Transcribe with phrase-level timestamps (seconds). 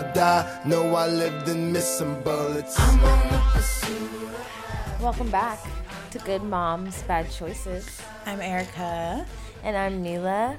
[0.00, 2.74] I die, know I lived in missing bullets.
[2.78, 4.10] I'm on the pursuit.
[4.98, 5.58] Welcome back
[6.12, 8.00] to Good Moms Bad Choices.
[8.24, 9.26] I'm Erica.
[9.62, 10.56] And I'm Neela.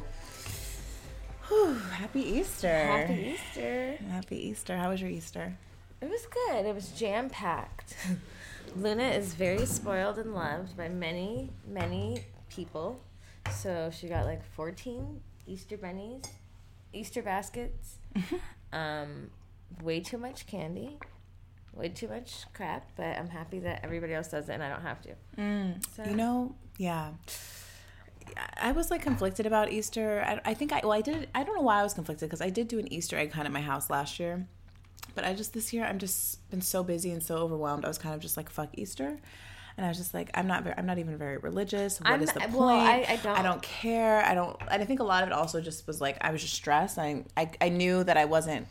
[1.47, 2.85] Whew, happy Easter.
[2.85, 3.97] Happy Easter.
[4.11, 4.77] Happy Easter.
[4.77, 5.57] How was your Easter?
[6.01, 6.67] It was good.
[6.67, 7.95] It was jam packed.
[8.75, 13.01] Luna is very spoiled and loved by many, many people.
[13.51, 16.25] So she got like 14 Easter bunnies,
[16.93, 17.95] Easter baskets,
[18.73, 19.29] um,
[19.83, 20.97] way too much candy,
[21.73, 22.85] way too much crap.
[22.95, 25.79] But I'm happy that everybody else does it and I don't have to.
[25.95, 27.11] So- You know, yeah.
[28.61, 30.23] I was like conflicted about Easter.
[30.25, 32.41] I, I think I well I did I don't know why I was conflicted because
[32.41, 34.45] I did do an Easter egg hunt at my house last year,
[35.15, 37.83] but I just this year I'm just been so busy and so overwhelmed.
[37.83, 39.17] I was kind of just like fuck Easter,
[39.77, 41.99] and I was just like I'm not very I'm not even very religious.
[41.99, 42.53] What I'm is the point?
[42.53, 44.23] well, I- I don't- I don't care.
[44.25, 44.55] I don't.
[44.69, 46.97] And I think a lot of it also just was like I was just stressed.
[46.97, 48.67] I I, I knew that I wasn't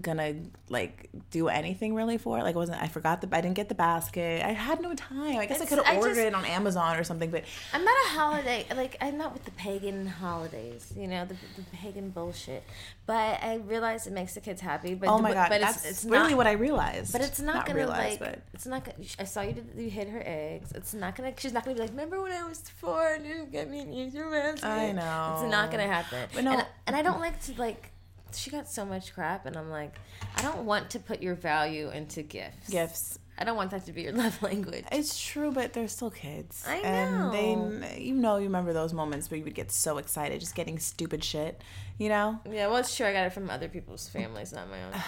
[0.00, 0.34] gonna
[0.68, 2.42] like do anything really for it.
[2.42, 4.44] Like I wasn't I forgot the I didn't get the basket.
[4.44, 5.38] I had no time.
[5.38, 7.94] I guess I could have ordered just- it on Amazon or something, but I'm not
[8.06, 12.64] a holiday like I'm not with the pagan holidays, you know, the, the pagan bullshit.
[13.06, 14.94] But I realize it makes the kids happy.
[14.94, 17.12] But oh my god, but that's it's, it's really not, what I realized.
[17.12, 18.32] But it's not, gonna realized, like.
[18.32, 18.98] but It's not gonna.
[19.18, 19.54] I saw you.
[19.54, 20.72] Did, you hid her eggs.
[20.72, 21.32] It's not gonna.
[21.38, 21.90] She's not gonna be like.
[21.90, 24.66] Remember when I was four and you didn't get me an Easter basket?
[24.66, 25.38] I know.
[25.40, 26.28] It's not gonna happen.
[26.34, 27.92] But no- and, and I don't like to like.
[28.34, 29.94] She got so much crap, and I'm like,
[30.36, 32.68] I don't want to put your value into gifts.
[32.70, 33.18] gifts.
[33.40, 34.84] I don't want that to be your love language.
[34.90, 36.64] It's true, but they're still kids.
[36.66, 37.86] I And they, know.
[37.96, 41.22] you know, you remember those moments where you would get so excited just getting stupid
[41.22, 41.62] shit,
[41.98, 42.40] you know?
[42.50, 43.06] yeah, well, it's true.
[43.06, 44.92] I got it from other people's families, not my own.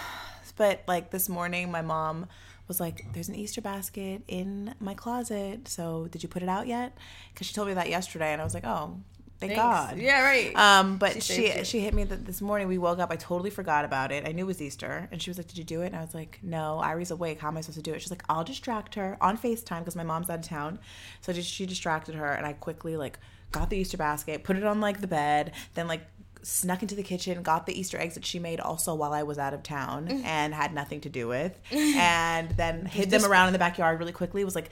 [0.56, 2.26] But like this morning, my mom
[2.69, 5.69] was like, "There's an Easter basket in my closet.
[5.69, 6.92] So did you put it out yet?"
[7.32, 8.98] Because she told me that yesterday, and I was like, "Oh,
[9.41, 9.62] thank Thanks.
[9.62, 10.55] God." Yeah, right.
[10.56, 12.69] Um, but She she she, hit me th- this morning.
[12.69, 13.11] We woke up.
[13.11, 14.27] I totally forgot about it.
[14.27, 16.01] I knew it was Easter, and she was like, "Did you do it?" And I
[16.03, 17.41] was like, "No, Irie's awake.
[17.41, 19.97] How am I supposed to do it?" She's like, "I'll distract her on Facetime because
[19.97, 20.79] my mom's out of town."
[21.21, 23.19] So just, she distracted her, and I quickly like
[23.53, 26.03] got the Easter basket, put it on like the bed, then like
[26.43, 29.39] snuck into the kitchen, got the Easter eggs that she made also while I was
[29.39, 33.53] out of town and had nothing to do with, and then hid them around in
[33.53, 34.45] the backyard really quickly.
[34.45, 34.71] Was like.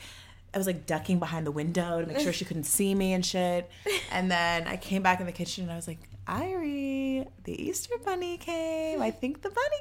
[0.54, 3.25] I was like ducking behind the window to make sure she couldn't see me and
[3.25, 3.70] shit.
[4.10, 7.94] And then I came back in the kitchen and I was like, Irie, the Easter
[8.04, 9.00] bunny came.
[9.03, 9.76] I think the bunny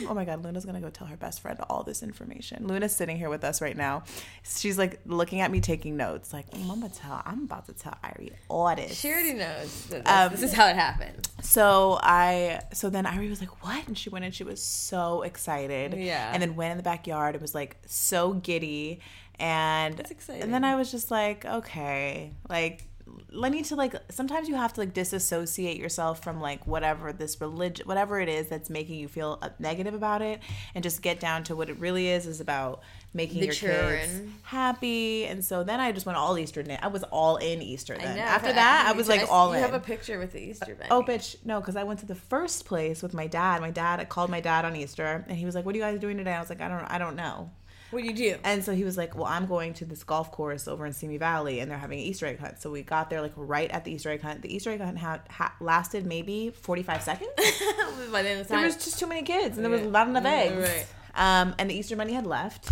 [0.00, 0.08] came.
[0.10, 2.66] Oh my God, Luna's gonna go tell her best friend all this information.
[2.66, 4.04] Luna's sitting here with us right now.
[4.42, 7.96] She's like looking at me taking notes, like, I'm gonna tell, I'm about to tell
[8.04, 8.98] Irie all this.
[8.98, 11.28] she already knows that Um, this, this is how it happened.
[11.42, 15.22] So I, so then Irie was like, "What?" And she went and She was so
[15.22, 15.94] excited.
[15.94, 16.30] Yeah.
[16.32, 17.34] And then went in the backyard.
[17.34, 19.00] and was like so giddy,
[19.38, 20.42] and That's exciting.
[20.42, 22.84] And then I was just like, okay, like.
[23.42, 27.40] I need to like sometimes you have to like disassociate yourself from like whatever this
[27.40, 30.40] religion whatever it is that's making you feel uh, negative about it
[30.74, 32.82] and just get down to what it really is is about
[33.14, 37.02] making The your kids happy and so then I just went all Easter I was
[37.04, 38.22] all in Easter then know.
[38.22, 40.74] after that I was like all in you in have a picture with the Easter
[40.74, 40.90] bunny.
[40.90, 43.60] Oh, bitch, no, because I went to the first place with my dad.
[43.60, 45.84] My dad I called my dad on Easter, and he was like, "What are you
[45.84, 47.50] guys doing today?" I was like, "I don't, I don't know."
[47.90, 48.36] What do you do?
[48.44, 51.16] And so he was like, "Well, I'm going to this golf course over in Simi
[51.16, 53.84] Valley, and they're having an Easter egg hunt." So we got there like right at
[53.84, 54.42] the Easter egg hunt.
[54.42, 57.30] The Easter egg hunt had, ha- lasted maybe 45 seconds.
[58.12, 60.08] By the end of the there was just too many kids, and there was not
[60.08, 60.68] enough eggs.
[60.68, 60.86] right.
[61.14, 62.70] Um, and the Easter bunny had left,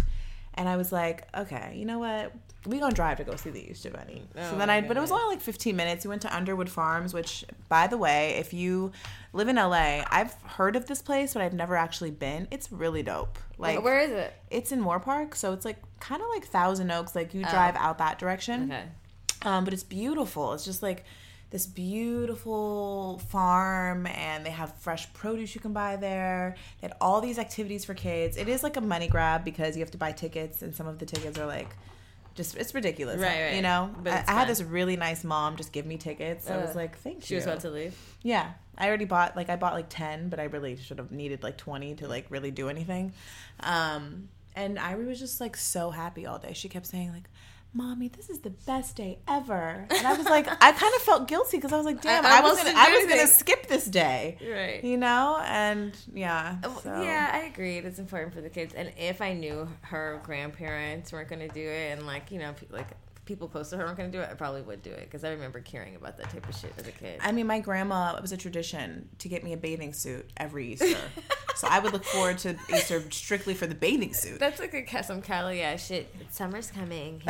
[0.55, 2.33] and I was like, "Okay, you know what?"
[2.67, 4.23] We gonna drive to go see the Easter Bunny.
[4.37, 6.05] Oh so then I, but it was only like 15 minutes.
[6.05, 8.91] We went to Underwood Farms, which, by the way, if you
[9.33, 12.49] live in LA, I've heard of this place, but I've never actually been.
[12.51, 13.39] It's really dope.
[13.59, 14.35] Like, where is it?
[14.51, 17.15] it's in Moorpark, so it's like kind of like Thousand Oaks.
[17.15, 17.51] Like you Oh.
[17.51, 18.85] drive out that direction, Okay.
[19.43, 20.53] um, but it's beautiful.
[20.53, 21.05] It's just like
[21.51, 26.57] this beautiful farm, and they have fresh produce you can buy there.
[26.81, 28.37] They had all these activities for kids.
[28.37, 30.99] It is like a money grab because you have to buy tickets, and some of
[30.99, 31.69] the tickets are like.
[32.37, 33.55] Just it's ridiculous, Right, right.
[33.55, 36.49] You know, But I, I had this really nice mom just give me tickets.
[36.49, 37.99] I was like, "Thank She you." She was about to leave.
[38.23, 41.43] Yeah, I already bought like I bought like ten, but I really should have needed
[41.43, 43.15] like twenty to like really do anything.
[43.61, 46.53] Um, and Irie was just like so happy all day.
[46.53, 47.29] She kept saying like,
[47.77, 51.29] "Mommy, this is the best day ever." And I was like, I kind of felt
[51.29, 53.85] guilty because I was like, "Damn, I I, was gonna, I was gonna skip this
[53.85, 54.83] day." Right.
[54.83, 56.91] You know, and yeah, so.
[56.95, 57.85] Uh, Yeah, I agreed.
[57.85, 61.61] It's important for the kids, and if I knew her grandparents weren't going to do
[61.69, 62.89] it, and like you know, like
[63.27, 65.25] people close to her weren't going to do it, I probably would do it because
[65.25, 67.19] I remember caring about that type of shit as a kid.
[67.21, 70.73] I mean, my grandma it was a tradition to get me a bathing suit every
[70.73, 70.97] Easter,
[71.57, 74.39] so I would look forward to Easter strictly for the bathing suit.
[74.39, 76.15] That's like a some Cali ass shit.
[76.31, 77.21] Summer's coming.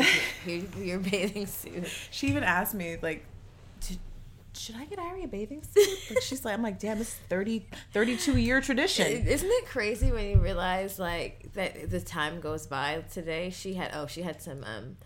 [0.44, 1.88] Here's your, your bathing suit.
[2.10, 3.24] She even asked me like,
[3.80, 3.98] "Did-
[4.52, 7.18] "Should I get Ari a bathing suit?" Like she's like, "I'm like, damn, this is
[7.30, 12.66] 30, 32 year tradition." Isn't it crazy when you realize like that the time goes
[12.66, 13.02] by?
[13.10, 14.96] Today she had oh she had some um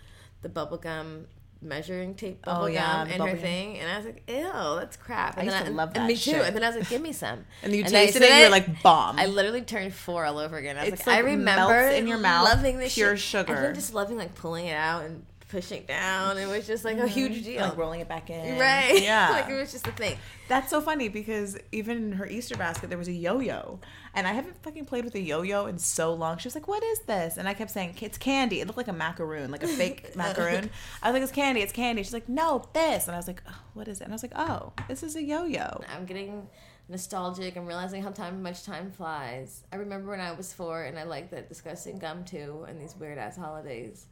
[0.43, 1.25] the bubblegum
[1.63, 3.41] measuring tape Oh, bubblegum yeah, the in her bubblegum.
[3.41, 5.37] thing, and I was like, ew, that's crap.
[5.37, 6.37] And I used to I, love and that me too.
[6.37, 7.45] And then I was like, give me some.
[7.63, 9.19] And you I tasted it, and you're like, bomb.
[9.19, 10.79] I literally turned four all over again.
[10.79, 13.55] I was It's like, I remember melts in your mouth, loving this pure shit, sugar.
[13.55, 16.39] and then just loving like pulling it out and pushing down.
[16.39, 17.43] It was just like a huge mm-hmm.
[17.43, 17.63] deal.
[17.63, 18.59] like rolling it back in.
[18.59, 19.03] Right?
[19.11, 19.31] Yeah.
[19.31, 20.17] like it was just a thing.
[20.49, 23.81] That's so funny because even in her Easter basket there was a yo-yo,
[24.15, 26.39] and I haven't fucking played with a yo-yo in so long.
[26.39, 28.89] She was like, "What is this?" And I kept saying, "It's candy." It looked like
[28.89, 30.71] a macaroon, like a fake macaroon.
[31.03, 31.63] I was like, "It's candy.
[31.63, 34.13] It's candy." She's like, "No, this." And I was like, oh, "What is it?" And
[34.13, 36.49] I was like, "Oh, this is a yo-yo." I'm getting
[36.89, 37.57] nostalgic.
[37.57, 39.63] I'm realizing how time much time flies.
[39.73, 42.97] I remember when I was four and I liked that disgusting gum too and these
[42.97, 44.07] weird ass holidays.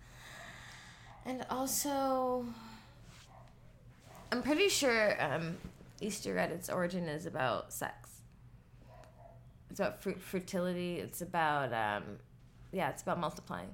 [1.29, 2.47] And also
[4.33, 5.59] I'm pretty sure um,
[6.01, 8.23] Easter at its origin is about sex.
[9.71, 10.97] It's about fr- fertility.
[10.97, 12.05] It's about um,
[12.73, 13.69] yeah, it's about multiplying.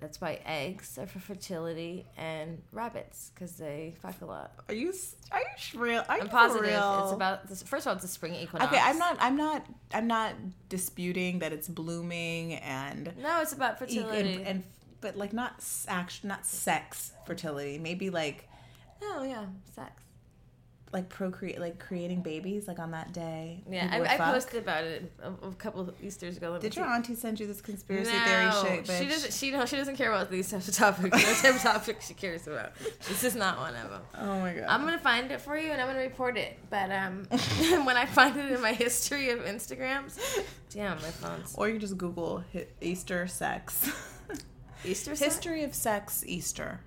[0.00, 4.52] That's why eggs are for fertility and rabbits because they fuck a lot.
[4.68, 4.92] Are you
[5.30, 6.04] are you real?
[6.08, 7.02] Are I'm for positive real?
[7.04, 7.62] it's about this.
[7.62, 8.72] First of all, it's a spring equinox.
[8.72, 9.16] Okay, I'm not.
[9.20, 9.66] I'm not.
[9.94, 10.34] I'm not
[10.68, 14.42] disputing that it's blooming and No, it's about and, fertility.
[14.44, 14.64] and
[15.00, 17.78] but like not s- act, not sex fertility.
[17.78, 18.48] Maybe like
[19.02, 20.02] oh yeah, sex.
[20.92, 23.62] like procreate, like creating babies, like on that day.
[23.70, 26.58] Yeah, I, I posted about it a, a couple of Easter's ago.
[26.58, 28.84] Did your auntie send you this conspiracy no, theory shit?
[28.86, 28.98] Bitch?
[28.98, 29.32] she doesn't.
[29.32, 31.16] She no, she doesn't care about these types of topics.
[31.16, 32.72] No type of topics she cares about.
[33.06, 34.02] This is not one of them.
[34.20, 34.64] Oh my god.
[34.68, 36.58] I'm gonna find it for you and I'm gonna report it.
[36.70, 37.24] But um,
[37.84, 40.18] when I find it in my history of Instagrams,
[40.70, 42.42] damn, my phone's or you can just Google
[42.80, 43.90] Easter sex.
[44.84, 45.34] Easter sex?
[45.34, 46.80] History of sex Easter.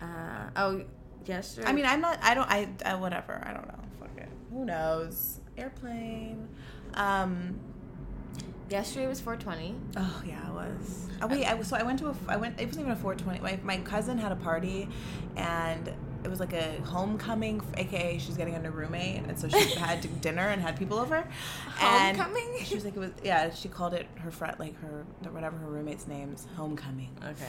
[0.00, 0.84] Uh, oh,
[1.26, 1.68] yesterday.
[1.68, 2.18] I mean, I'm not.
[2.22, 2.50] I don't.
[2.50, 3.42] I, I whatever.
[3.46, 3.80] I don't know.
[4.00, 4.28] Fuck it.
[4.52, 5.40] Who knows?
[5.56, 6.48] Airplane.
[6.94, 7.58] Um.
[8.70, 9.74] yesterday was 420.
[9.96, 11.08] Oh yeah, it was.
[11.22, 12.60] Oh wait, I was so I went to a I went.
[12.60, 13.40] It wasn't even a 420.
[13.40, 14.88] My my cousin had a party,
[15.36, 15.92] and
[16.24, 20.06] it was like a homecoming, aka she's getting a new roommate, and so she had
[20.20, 21.26] dinner and had people over.
[21.80, 22.58] And Homecoming?
[22.64, 23.50] She was like, it was yeah.
[23.50, 27.16] She called it her friend, like her whatever her roommate's name's homecoming.
[27.24, 27.46] Okay.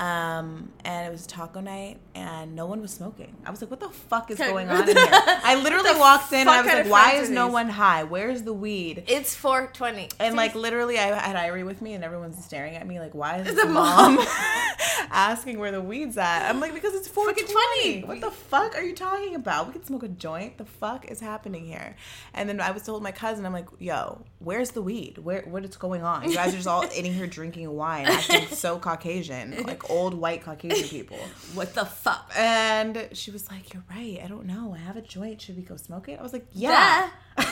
[0.00, 3.36] Um, and it was taco night, and no one was smoking.
[3.44, 6.40] I was like, "What the fuck is going on in here?" I literally walked in,
[6.40, 8.04] and I was like, "Why is no these?" one high?
[8.04, 10.08] Where's the weed?" It's 420.
[10.18, 13.40] And like literally, I had Irie with me, and everyone's staring at me like, "Why
[13.40, 14.26] is It's the mom mom.
[15.10, 18.00] asking where the weed's at?" I'm like, "Because it's 420.
[18.00, 18.04] 420.
[18.06, 19.66] What the fuck are you talking about?
[19.66, 20.56] We can smoke a joint.
[20.56, 21.94] The fuck is happening here?"
[22.32, 25.18] And then I was told my cousin, "I'm like, yo, where's the weed?
[25.18, 26.26] Where what is going on?
[26.26, 30.42] You guys are just all in here drinking wine, acting so Caucasian, like old white
[30.42, 31.18] Caucasian people."
[31.54, 32.30] what the fuck?
[32.36, 34.20] And she was like, "You're right.
[34.24, 34.72] I don't know.
[34.74, 35.42] I have a joint.
[35.42, 37.10] Should we go smoke it?" I was like, "Yeah."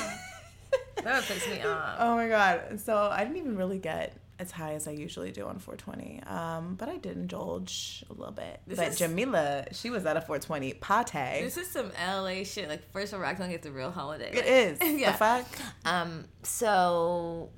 [1.05, 1.97] That would piss me off.
[2.01, 2.81] Oh my god!
[2.81, 6.75] So I didn't even really get as high as I usually do on 420, um,
[6.75, 8.61] but I did indulge a little bit.
[8.67, 11.43] This but is- Jamila, she was at a 420 pate.
[11.45, 12.69] This is some LA shit.
[12.69, 14.31] Like, first of all, it's a real holiday.
[14.33, 14.79] it Like, is.
[15.01, 15.13] yeah.
[15.13, 15.47] The fuck?
[15.85, 16.25] Um.
[16.43, 17.51] So,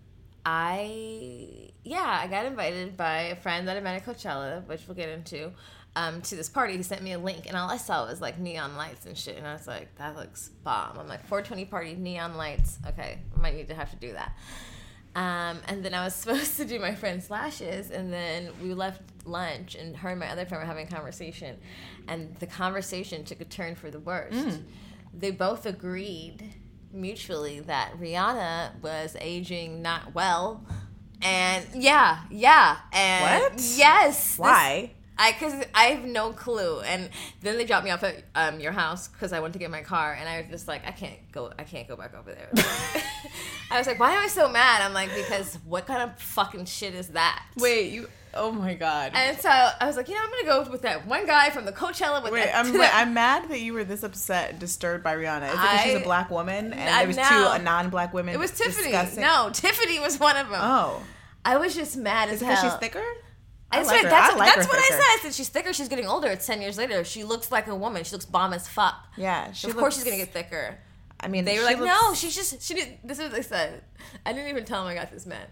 [0.45, 4.97] I yeah, I got invited by a friend that I met at Coachella, which we'll
[4.97, 5.53] get into.
[5.97, 8.39] Um, to this party, he sent me a link, and all I saw was like
[8.39, 11.95] neon lights and shit, and I was like, "That looks bomb." I'm like, "420 party,
[11.95, 12.79] neon lights.
[12.87, 14.37] Okay, I might need to have to do that."
[15.17, 19.03] Um, and then I was supposed to do my friend's lashes, and then we left
[19.25, 21.59] lunch, and her and my other friend were having a conversation,
[22.07, 24.61] and the conversation took a turn for the worst.
[25.13, 26.55] They both agreed
[26.93, 30.65] mutually that Rihanna was aging not well,
[31.23, 33.53] and yeah, yeah, and What?
[33.77, 34.93] Yes, this- Why?
[35.23, 37.11] I because I have no clue, and
[37.43, 39.83] then they dropped me off at um, your house because I went to get my
[39.83, 42.51] car, and I was just like, I can't go, I can't go back over there.
[43.71, 44.83] I was like, why am I so mad?
[44.83, 47.45] I'm like, because what kind of fucking shit is that?
[47.57, 48.09] Wait, you.
[48.33, 49.11] Oh my god.
[49.15, 51.65] And so I was like, you know, I'm gonna go with that one guy from
[51.65, 52.65] the Coachella with Wait, that.
[52.65, 55.49] I'm, wait, I'm mad that you were this upset and disturbed by Rihanna.
[55.49, 57.51] Is it because she's a black woman and I there was two know.
[57.53, 58.33] uh, non-black women?
[58.35, 58.93] it was Tiffany.
[58.93, 60.61] discussing- No, Tiffany was one of them.
[60.63, 61.03] Oh,
[61.45, 63.03] I was just mad as is it because she's thicker?
[63.73, 64.11] I That's, like right, her.
[64.11, 64.95] that's, I like that's what thicker.
[64.95, 65.01] I said.
[65.01, 65.73] I said she's thicker.
[65.73, 66.29] She's getting older.
[66.29, 67.03] It's ten years later.
[67.05, 68.03] She looks like a woman.
[68.05, 68.95] She looks bomb as fuck.
[69.17, 70.79] Yeah, of course she's gonna get thicker.
[71.23, 72.99] I mean, They were like, looks- no, she's just she did.
[73.05, 73.83] This is what they said.
[74.25, 75.47] I didn't even tell them I got this man.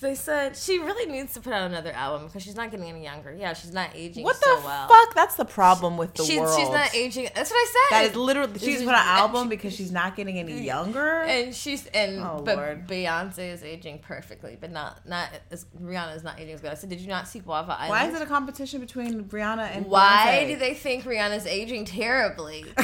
[0.00, 3.02] They said she really needs to put out another album because she's not getting any
[3.02, 3.32] younger.
[3.32, 4.86] Yeah, she's not aging What so the well.
[4.88, 5.14] fuck?
[5.14, 6.58] That's the problem with the She's, world.
[6.58, 7.28] she's not aging.
[7.34, 7.96] That's what I said.
[7.96, 8.58] That is literally.
[8.58, 10.64] She's put an album she- because she's not getting any mm.
[10.64, 11.22] younger.
[11.22, 12.86] and she's and Oh, but Lord.
[12.86, 16.72] Beyonce is aging perfectly, but not not as Rihanna is not aging as good.
[16.72, 17.90] I said, did you not see Guava Island?
[17.90, 20.48] Why is it a competition between Rihanna and Why Beyonce?
[20.48, 22.66] do they think Rihanna's aging terribly?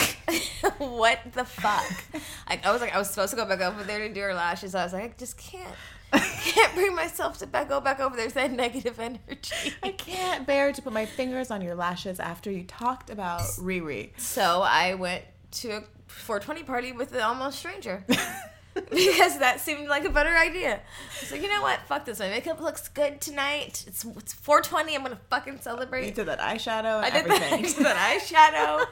[0.78, 1.84] what the fuck?
[2.46, 4.34] I, I was like, I was supposed to go back over there to do her
[4.34, 4.74] lashes.
[4.74, 5.68] I was like, I just can't,
[6.18, 8.28] can't bring myself to back, go back over there.
[8.28, 9.74] That negative energy.
[9.82, 14.10] I can't bear to put my fingers on your lashes after you talked about Riri.
[14.18, 18.04] So I went to a 420 party with an almost stranger.
[18.74, 20.80] because that seemed like a better idea.
[21.22, 21.80] So you know what?
[21.86, 22.20] Fuck this.
[22.20, 23.84] My makeup looks good tonight.
[23.86, 24.94] It's it's 420.
[24.94, 26.14] I'm gonna fucking You celebrate.
[26.14, 27.82] did that eyeshadow and I did everything.
[27.82, 28.86] that, I did that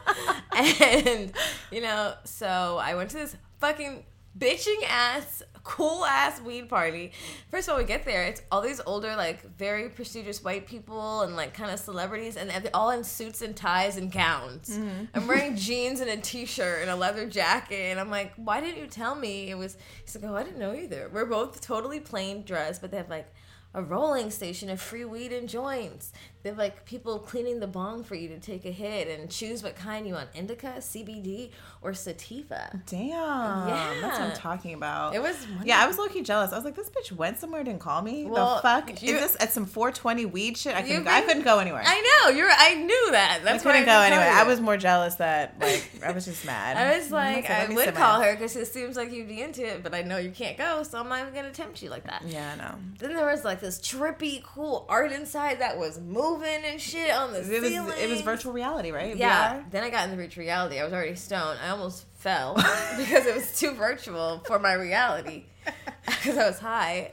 [0.52, 1.32] eyeshadow, and
[1.70, 4.04] you know, so I went to this fucking
[4.36, 7.12] bitching ass, cool ass weed party.
[7.50, 11.20] First of all, we get there, it's all these older, like very prestigious white people
[11.20, 14.70] and like kind of celebrities, and they're all in suits and ties and gowns.
[14.70, 15.04] Mm-hmm.
[15.14, 18.78] I'm wearing jeans and a t-shirt and a leather jacket, and I'm like, why didn't
[18.80, 19.50] you tell me?
[19.50, 19.76] It was.
[20.02, 21.10] He's like, oh, I didn't know either.
[21.12, 23.30] We're both totally plain dressed, but they have like
[23.74, 26.12] a rolling station of free weed and joints.
[26.48, 29.62] They have like people cleaning the bong for you to take a hit and choose
[29.62, 31.50] what kind you want indica, CBD,
[31.82, 32.70] or sativa.
[32.86, 33.10] Damn.
[33.10, 33.94] Yeah.
[34.00, 35.14] That's what I'm talking about.
[35.14, 36.52] It was Yeah, I was low key jealous.
[36.52, 38.24] I was like, this bitch went somewhere, and didn't call me.
[38.24, 40.74] Well, the fuck you- is this at some 420 weed shit?
[40.74, 41.04] I couldn't.
[41.04, 41.82] Go, I couldn't go anywhere.
[41.84, 42.48] I, I know you're.
[42.50, 43.40] I knew that.
[43.44, 44.30] That's why couldn't go didn't anywhere.
[44.32, 46.76] I was more jealous that like I was just mad.
[46.78, 49.28] I was like, I me would sit my call her because it seems like you'd
[49.28, 51.82] be into it, but I know you can't go, so I'm not even gonna tempt
[51.82, 52.22] you like that.
[52.26, 52.74] Yeah, I know.
[52.98, 57.32] Then there was like this trippy, cool art inside that was moving and shit on
[57.32, 59.16] the It was it was virtual reality, right?
[59.16, 59.60] Yeah.
[59.60, 59.70] VR?
[59.70, 60.78] Then I got in the virtual reality.
[60.78, 61.58] I was already stoned.
[61.62, 65.44] I almost fell because it was too virtual for my reality
[66.06, 67.12] because I was high.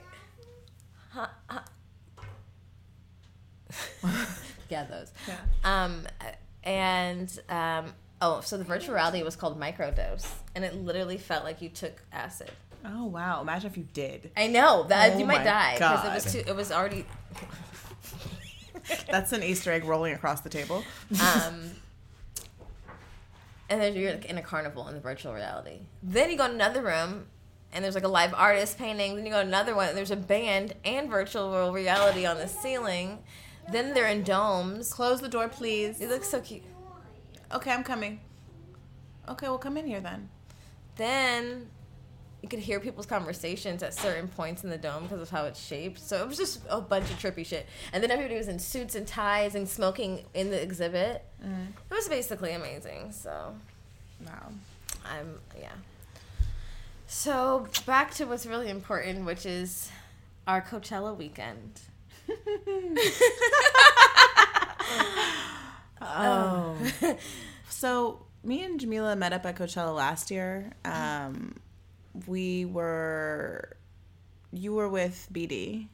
[1.09, 1.59] Huh, huh.
[4.69, 5.11] yeah, those.
[5.27, 5.37] Yeah.
[5.63, 6.03] Um,
[6.63, 11.61] and um, oh, so the virtual reality was called microdose, and it literally felt like
[11.61, 12.51] you took acid.
[12.83, 13.41] Oh wow!
[13.41, 14.31] Imagine if you did.
[14.37, 16.43] I know that Oh you might die because it was too.
[16.47, 17.05] It was already.
[19.09, 20.83] That's an Easter egg rolling across the table.
[21.11, 21.71] Um,
[23.69, 25.79] and then you're like in a carnival in the virtual reality.
[26.03, 27.25] Then you go to another room,
[27.73, 29.15] and there's like a live artist painting.
[29.15, 32.47] Then you go to another one, and there's a band and virtual reality on the
[32.47, 33.19] ceiling.
[33.71, 34.93] Then they're in domes.
[34.93, 35.99] Close the door, please.
[35.99, 36.63] It looks so cute.
[37.51, 38.19] Okay, I'm coming.
[39.27, 40.29] Okay, well, come in here then.
[40.97, 41.69] Then
[42.45, 45.59] you could hear people's conversations at certain points in the dome because of how it's
[45.59, 45.99] shaped.
[45.99, 47.65] So it was just a bunch of trippy shit.
[47.91, 51.25] And then everybody was in suits and ties and smoking in the exhibit.
[51.41, 53.13] It was basically amazing.
[53.13, 53.55] So
[54.27, 54.51] Wow.
[55.11, 55.71] I'm yeah.
[57.07, 59.89] So back to what's really important, which is
[60.45, 61.81] our Coachella weekend.
[66.07, 66.77] Oh.
[67.69, 70.71] so me and Jamila met up at Coachella last year.
[70.85, 71.55] Um,
[72.27, 73.75] we were,
[74.51, 75.87] you were with BD.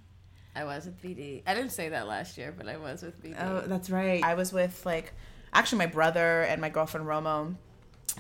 [0.56, 1.44] I was with BD.
[1.48, 3.36] I didn't say that last year, but I was with BD.
[3.42, 4.24] Oh, that's right.
[4.24, 5.14] I was with like,
[5.54, 7.56] actually my brother and my girlfriend Romo,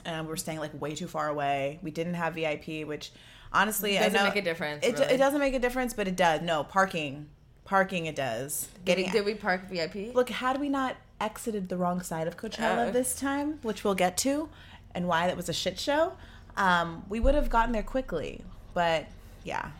[0.06, 1.80] and we were staying like way too far away.
[1.82, 3.12] We didn't have VIP, which
[3.52, 5.14] honestly Doesn't I know make a difference, It, really.
[5.14, 6.42] it doesn't make a difference, but it does.
[6.42, 7.28] No parking,
[7.66, 8.68] parking it does.
[8.86, 10.16] did, we, Getting did we park VIP?
[10.16, 12.92] Look, had we not exited the wrong side of Coachella Oh.
[12.92, 14.48] this time, which we'll get to,
[14.96, 16.14] and why that was a shit show,
[16.58, 18.44] um, we would have gotten there quickly.
[18.74, 19.08] But
[19.44, 19.72] yeah,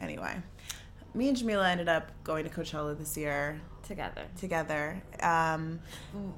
[0.00, 0.36] anyway,
[1.14, 4.22] me and Jamila ended up going to Coachella this year Together.
[4.38, 5.00] together.
[5.22, 5.78] Um,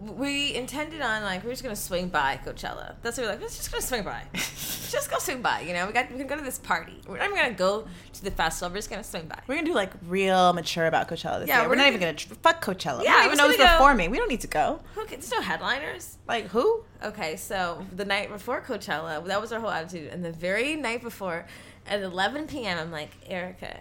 [0.01, 2.97] We intended on like we're just gonna swing by Coachella.
[3.03, 3.41] That's what we're like.
[3.41, 4.23] We're just gonna swing by.
[4.35, 5.61] just go swing by.
[5.61, 7.01] You know, we got we can go to this party.
[7.09, 8.71] We're not even gonna go to the festival.
[8.71, 9.39] We're just gonna swing by.
[9.47, 11.65] we're gonna do like real mature about Coachella this Yeah, year.
[11.65, 13.03] we're We're, not gonna- even gonna fuck Coachella.
[13.05, 14.11] Yeah, we don't even know who's go- performing.
[14.11, 14.81] We don't need to go.
[14.95, 16.19] Who there's no headliners.
[16.29, 16.83] Like who?
[17.03, 20.13] Okay, so the night before Coachella, that was our whole attitude.
[20.13, 21.47] And the very night before,
[21.87, 23.77] at 11 p.m., I'm like, Erica,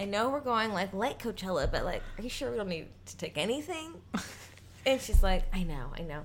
[0.00, 2.88] I know we're going like late Coachella, but like, are you sure we don't need
[3.06, 3.94] to take anything?
[4.86, 6.22] And she's like, I know, I know.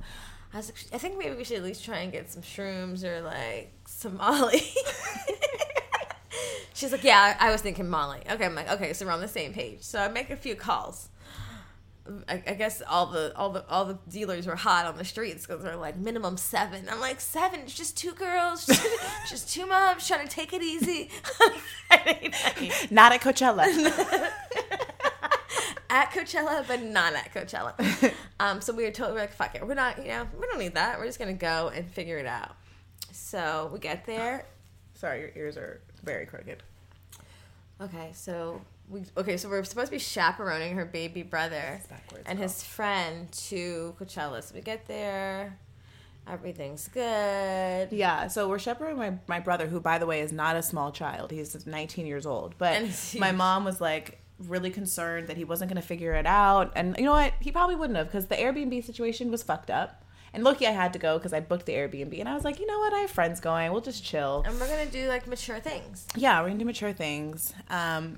[0.53, 3.03] I was like, I think maybe we should at least try and get some shrooms
[3.03, 4.61] or like some Molly.
[6.73, 8.21] she's like, yeah, I I was thinking Molly.
[8.31, 9.79] Okay, I'm like, okay, so we're on the same page.
[9.81, 11.09] So I make a few calls.
[12.29, 15.45] I, I guess all the all the all the dealers were hot on the streets
[15.45, 16.87] because they're like minimum seven.
[16.89, 17.61] I'm like seven.
[17.61, 18.87] It's just two girls, just,
[19.29, 21.09] just two moms trying to take it easy.
[21.41, 21.51] on
[21.87, 22.87] Friday night.
[22.91, 23.65] Not at Coachella.
[25.89, 28.13] at Coachella, but not at Coachella.
[28.39, 30.73] um, so we were totally like, fuck it, we're not, you know, we don't need
[30.75, 30.99] that.
[30.99, 32.55] We're just gonna go and figure it out.
[33.13, 34.45] So we get there.
[34.95, 36.61] Sorry, your ears are very crooked.
[37.81, 41.81] Okay, so we okay, so we're supposed to be chaperoning her baby brother
[42.25, 42.47] and girl.
[42.47, 44.43] his friend to Coachella.
[44.43, 45.57] So we get there,
[46.27, 47.91] everything's good.
[47.91, 50.91] Yeah, so we're chaperoning my, my brother, who, by the way, is not a small
[50.91, 51.31] child.
[51.31, 52.55] He's 19 years old.
[52.57, 52.83] But
[53.17, 56.71] my mom was like really concerned that he wasn't going to figure it out.
[56.75, 57.33] And you know what?
[57.39, 60.03] He probably wouldn't have because the Airbnb situation was fucked up.
[60.33, 62.19] And lucky I had to go because I booked the Airbnb.
[62.19, 62.93] And I was like, you know what?
[62.93, 63.71] I have friends going.
[63.71, 64.43] We'll just chill.
[64.45, 66.05] And we're gonna do like mature things.
[66.13, 67.53] Yeah, we're going to do mature things.
[67.69, 68.17] Um,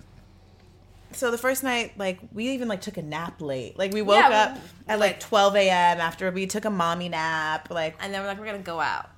[1.11, 3.77] so the first night, like we even like took a nap late.
[3.77, 5.99] Like we woke Yeah, up at like 12 a.m.
[5.99, 7.69] after we took a mommy nap.
[7.71, 9.09] Like And then we're like, we're gonna go out.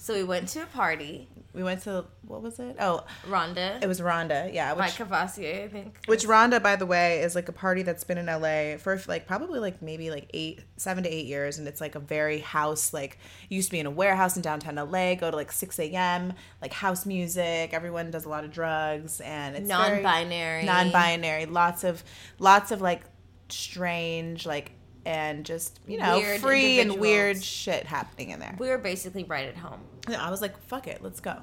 [0.00, 1.28] So we went to a party.
[1.52, 2.76] we went to what was it?
[2.78, 3.82] Oh, Rhonda.
[3.82, 4.52] it was Rhonda.
[4.54, 5.98] Yeah, which Mike Cavassier, I think.
[6.06, 9.26] Which Rhonda, by the way, is like a party that's been in LA for like
[9.26, 12.92] probably like maybe like eight, seven to eight years, and it's like a very house
[12.92, 15.14] like used to be in a warehouse in downtown LA.
[15.16, 16.32] Go to like six a.m.
[16.62, 17.72] like house music.
[17.72, 20.64] Everyone does a lot of drugs, and it's Non-binary.
[20.64, 21.46] non-binary.
[21.46, 22.04] Lots of
[22.38, 23.02] lots of like
[23.48, 24.72] strange like
[25.08, 28.54] and just you know Weird free and weird shit happening in there.
[28.58, 29.80] We were basically right at home.
[30.08, 31.34] Yeah, I was like, fuck it, let's go.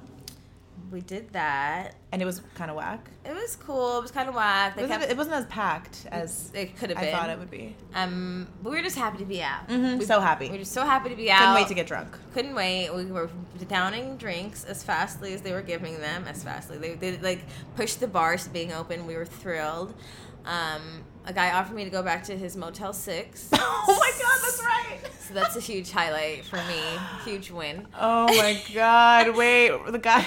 [0.92, 1.96] We did that.
[2.12, 3.10] And it was kind of whack.
[3.24, 3.98] It was cool.
[3.98, 4.76] It was kind of whack.
[4.76, 7.08] It wasn't, kept, it wasn't as packed as it could have been.
[7.08, 7.74] I thought it would be.
[7.92, 9.68] Um, but we were just happy to be out.
[9.68, 10.44] Mhm, We- so happy.
[10.46, 11.38] We were just so happy to be out.
[11.40, 12.16] Couldn't wait to get drunk.
[12.34, 12.90] Couldn't wait.
[12.94, 13.28] We were
[13.66, 16.24] downing drinks as fastly as they were giving them.
[16.28, 17.40] As fastly they they like
[17.74, 19.08] pushed the bars to being open.
[19.08, 19.92] We were thrilled.
[20.44, 23.48] Um, a guy offered me to go back to his Motel Six.
[23.52, 25.12] oh my god, that's right.
[25.20, 26.80] So that's a huge highlight for me.
[27.24, 27.86] Huge win.
[27.98, 30.24] Oh my god, wait, the guy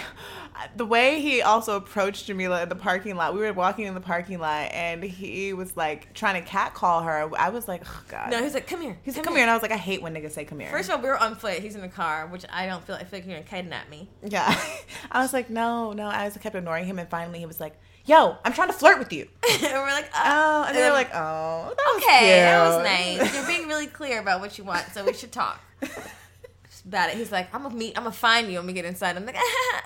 [0.75, 3.33] the way he also approached Jamila in the parking lot.
[3.33, 7.29] We were walking in the parking lot and he was like trying to catcall her.
[7.37, 8.31] I was like, oh god.
[8.31, 8.97] No, he's like, come here.
[9.03, 9.43] He's like, come here.
[9.43, 10.69] And I was like, I hate when niggas say come here.
[10.69, 11.59] First of all, we were on foot.
[11.59, 12.95] He's in the car, which I don't feel.
[12.95, 14.09] I feel like you're gonna kidnap me.
[14.23, 14.59] yeah.
[15.11, 16.07] I was like, no, no.
[16.07, 18.97] I just kept ignoring him and finally he was like, yo, I'm trying to flirt
[18.97, 19.27] with you.
[19.49, 22.83] and we're like, Oh, oh, and they're um, like, oh, that was okay, that was
[22.83, 23.33] nice.
[23.35, 25.61] You're being really clear about what you want, so we should talk.
[26.87, 29.15] About it, he's like, I'm gonna meet, I'm gonna find you when we get inside.
[29.15, 29.35] I'm like,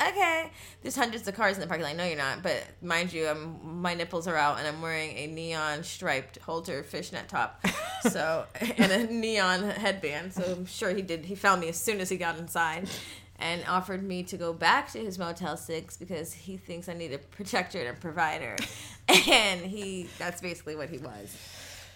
[0.07, 0.51] okay.
[0.81, 1.95] There's hundreds of cars in the parking lot.
[1.97, 2.43] No, you're not.
[2.43, 6.83] But mind you, I'm, my nipples are out, and I'm wearing a neon striped halter
[6.83, 7.65] fishnet top,
[8.09, 8.45] so
[8.77, 10.33] and a neon headband.
[10.33, 11.25] So I'm sure he did.
[11.25, 12.87] He found me as soon as he got inside.
[13.39, 17.11] And offered me to go back to his Motel Six because he thinks I need
[17.13, 18.55] a protector and a provider,
[19.09, 21.35] and he—that's basically what he was.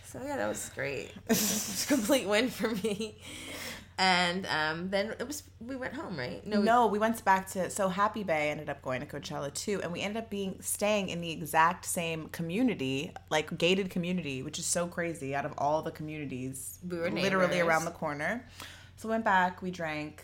[0.07, 1.11] So yeah, that was great.
[1.25, 3.17] It was a complete win for me.
[3.99, 6.41] And um, then it was we went home, right?
[6.45, 9.79] we- No, we went back to so Happy Bay ended up going to Coachella too,
[9.81, 14.59] and we ended up being staying in the exact same community, like gated community, which
[14.59, 15.33] is so crazy.
[15.35, 17.67] Out of all the communities, We were literally neighbors.
[17.67, 18.45] around the corner.
[18.97, 20.23] So we went back, we drank.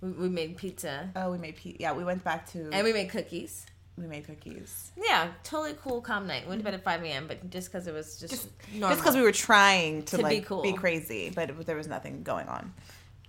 [0.00, 1.80] We, we made pizza Oh, we made pizza.
[1.82, 3.66] yeah, we went back to and we made cookies.
[3.96, 4.92] we made cookies.
[4.96, 6.46] Yeah, totally cool, calm night.
[6.48, 7.26] Went to bed at five a.m.
[7.26, 8.90] But just because it was just, Just normal.
[8.90, 10.62] Just because we were trying to, To be like cool.
[10.62, 12.72] be crazy, but it, there was nothing going on.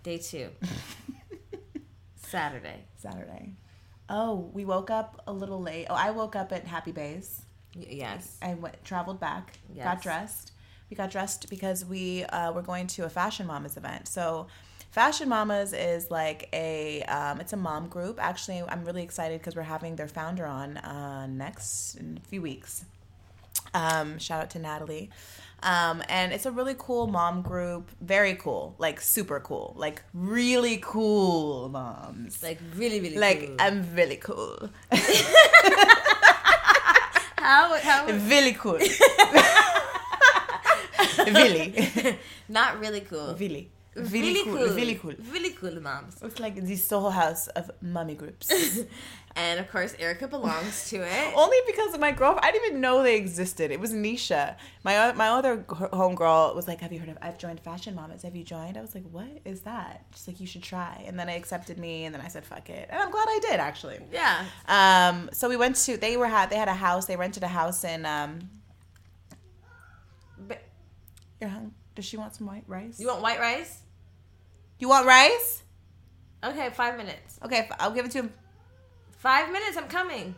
[0.03, 0.49] Day two,
[2.15, 2.83] Saturday.
[2.97, 3.53] Saturday.
[4.09, 5.87] Oh, we woke up a little late.
[5.89, 7.41] Oh, I woke up at Happy Bays.
[7.75, 8.37] Y- Yes.
[8.41, 9.83] I went traveled back, Yes.
[9.85, 10.51] got dressed.
[10.89, 14.07] We got dressed because we uh, were going to a Fashion Mamas event.
[14.07, 14.47] So,
[14.97, 18.17] Fashion Mamas is like a um, it's a mom group.
[18.19, 22.41] Actually, I'm really excited because we're having their founder on uh, next in a few
[22.41, 22.83] weeks.
[23.75, 25.11] Um, shout out to Natalie.
[25.61, 27.91] Um, and it's a really cool mom group.
[28.01, 32.41] Very cool, like super cool, like really cool moms.
[32.41, 33.21] Like really, really cool.
[33.21, 33.55] Like cool.
[33.59, 34.71] I'm really cool,
[37.37, 38.79] how how really cool,
[41.27, 42.17] really.
[42.49, 43.35] not really cool.
[43.39, 43.69] Really.
[43.97, 44.57] Really, Really cool.
[44.57, 44.75] cool.
[44.75, 45.13] Really cool.
[45.31, 46.17] Really cool moms.
[46.21, 48.49] It's like the Soho House of mummy groups.
[49.39, 51.33] And of course, Erica belongs to it.
[51.43, 52.43] Only because of my girlfriend.
[52.43, 53.69] I didn't even know they existed.
[53.69, 54.55] It was Nisha.
[54.83, 55.57] My my other
[55.99, 57.19] homegirl was like, "Have you heard of?
[57.21, 58.23] I've joined Fashion Mamas.
[58.23, 61.19] Have you joined?" I was like, "What is that?" She's like, "You should try." And
[61.19, 63.59] then I accepted me, and then I said, "Fuck it," and I'm glad I did
[63.59, 63.99] actually.
[64.11, 64.43] Yeah.
[64.67, 65.97] Um, so we went to.
[65.97, 66.49] They were had.
[66.49, 67.05] They had a house.
[67.05, 68.07] They rented a house in.
[68.07, 68.39] Um,
[70.47, 70.61] But
[71.39, 72.99] you're hung- Does she want some white rice?
[72.99, 73.81] you want white rice?
[74.79, 75.63] You want rice?
[76.43, 77.39] Okay, five minutes.
[77.43, 78.33] Okay, I'll give it to him.
[79.17, 79.75] Five minutes.
[79.75, 80.35] I'm coming.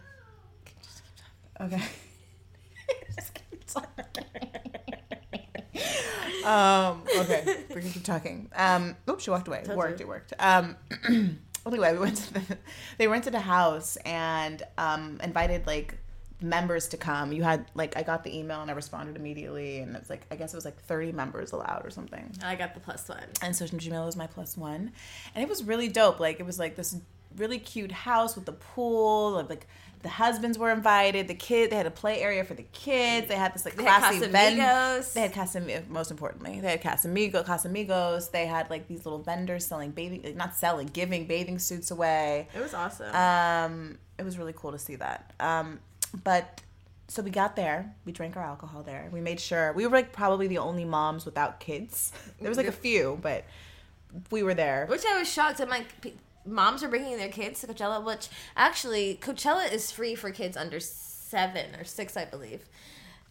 [1.59, 1.81] Okay.
[3.15, 4.05] Just keep talking.
[6.45, 8.49] um, okay, we can keep talking.
[8.55, 9.63] Um, oops, she walked away.
[9.65, 10.05] Told worked, you.
[10.05, 10.33] it worked.
[10.39, 10.77] Um,
[11.65, 12.57] anyway, we went to the,
[12.97, 15.97] they rented a house and um, invited like
[16.41, 17.31] members to come.
[17.33, 20.21] You had like I got the email and I responded immediately, and it was like
[20.31, 22.31] I guess it was like thirty members allowed or something.
[22.43, 23.23] I got the plus one.
[23.41, 24.91] And so Jamila was my plus one,
[25.35, 26.19] and it was really dope.
[26.19, 26.95] Like it was like this
[27.37, 29.67] really cute house with the pool, like
[30.01, 31.27] the husbands were invited.
[31.27, 33.27] The kid, they had a play area for the kids.
[33.27, 35.13] They had this like They had classy vend- Casamigos.
[35.13, 35.89] They had Casam.
[35.89, 38.31] Most importantly, they had Casamigo, Casamigos.
[38.31, 42.47] They had like these little vendors selling bathing, like, not selling, giving bathing suits away.
[42.55, 43.13] It was awesome.
[43.13, 45.33] Um, it was really cool to see that.
[45.39, 45.79] Um,
[46.23, 46.61] but
[47.07, 47.95] so we got there.
[48.05, 49.09] We drank our alcohol there.
[49.11, 52.11] We made sure we were like probably the only moms without kids.
[52.39, 53.45] There was like a few, but
[54.31, 54.85] we were there.
[54.87, 55.59] Which I was shocked.
[55.59, 55.87] I'm like,
[56.45, 60.79] moms are bringing their kids to Coachella, which actually Coachella is free for kids under
[60.79, 62.61] seven or six, I believe.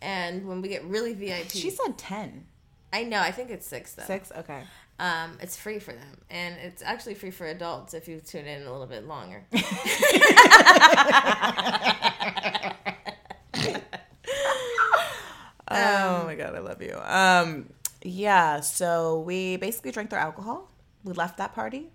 [0.02, 2.46] And when we get really VIP, She said ten.
[2.92, 4.04] I know, I think it's six though.
[4.04, 4.30] Six.
[4.36, 4.62] Okay.
[5.00, 8.62] Um, it's free for them, and it's actually free for adults if you tune in
[8.62, 9.44] a little bit longer.
[15.70, 16.98] oh my god, I love you.
[17.04, 17.70] Um,
[18.02, 18.60] yeah.
[18.60, 20.70] So we basically drank their alcohol.
[21.04, 21.90] We left that party.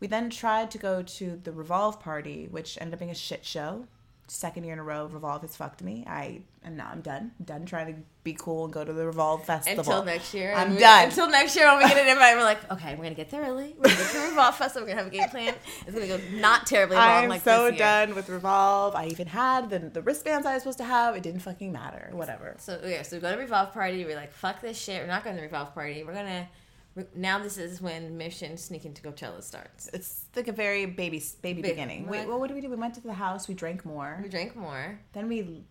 [0.00, 3.44] We then tried to go to the Revolve party, which ended up being a shit
[3.44, 3.86] show.
[4.26, 6.02] Second year in a row, Revolve has fucked me.
[6.08, 7.32] I am now I'm done.
[7.44, 9.80] done trying to be cool and go to the Revolve festival.
[9.80, 11.04] Until next year, I'm we- done.
[11.08, 13.42] Until next year, when we get an invite, we're like, okay, we're gonna get there
[13.42, 13.74] early.
[13.76, 14.86] We're gonna get to Revolve Festival.
[14.86, 15.54] We're gonna have a game plan.
[15.86, 17.24] It's gonna go not terribly wrong.
[17.24, 17.78] I'm like so this year.
[17.80, 18.94] done with Revolve.
[18.96, 21.14] I even had the the wristbands I was supposed to have.
[21.16, 22.08] It didn't fucking matter.
[22.12, 22.56] Whatever.
[22.60, 24.06] So yeah, so we go to Revolve Party.
[24.06, 25.02] We're like, fuck this shit.
[25.02, 26.02] We're not going to Revolve Party.
[26.02, 26.48] We're gonna.
[26.94, 29.88] We- Now this is when Mission sneaking to Coachella starts.
[29.92, 32.06] It's like a very baby baby Big- beginning.
[32.06, 32.70] Wait, well, what did we do?
[32.70, 33.48] We went to the house.
[33.48, 34.20] We drank more.
[34.22, 34.98] We drank more.
[35.12, 35.64] Then we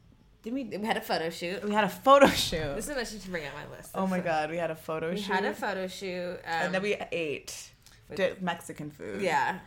[0.43, 1.63] did we We had a photo shoot.
[1.63, 2.75] we had a photo shoot.
[2.75, 3.91] This is what I should bring on my list.
[3.95, 5.33] Oh my god, we had a photo We shoot.
[5.33, 6.33] had a photo shoot.
[6.43, 7.71] Um, and then we ate
[8.15, 9.21] did Mexican food.
[9.21, 9.59] Yeah.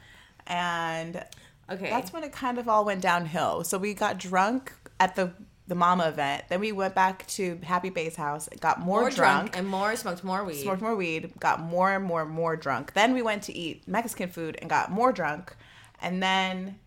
[0.47, 1.25] And
[1.71, 1.91] Okay.
[1.91, 3.65] that's when it kind of all went downhill.
[3.65, 5.33] So we got drunk at the
[5.69, 6.45] the mama event.
[6.49, 9.97] Then we went back to Happy Bay's house, got more, more drunk, drunk and more
[9.97, 10.63] smoked more weed.
[10.63, 12.93] smoked more weed, got more and more and more drunk.
[12.93, 15.55] Then we went to eat Mexican food and got more drunk.
[16.01, 16.79] And then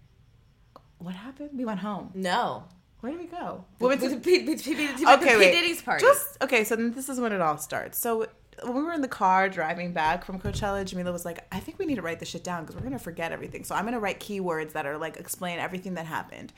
[0.97, 1.51] what happened?
[1.53, 2.11] We went home.
[2.13, 2.65] No.
[3.01, 3.65] Where did we go?
[3.79, 5.51] We went to- to P, P, P, P, P, okay, P.
[5.51, 6.03] Diddy's party.
[6.05, 6.63] Just okay.
[6.63, 7.97] So this is when it all starts.
[7.97, 8.27] So
[8.63, 11.79] when we were in the car driving back from Coachella, Jamila was like, "I think
[11.79, 14.01] we need to write this shit down because we're gonna forget everything." So I'm gonna
[14.01, 16.51] write keywords that are like explain everything that happened.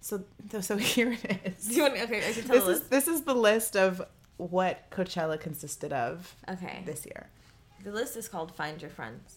[0.00, 0.24] So
[0.60, 1.66] so here it is.
[1.68, 4.02] Do you want, okay, I can tell This is this is the list of
[4.36, 6.82] what Coachella consisted of Okay.
[6.86, 7.26] this year.
[7.84, 9.36] The list is called Find Your Friends.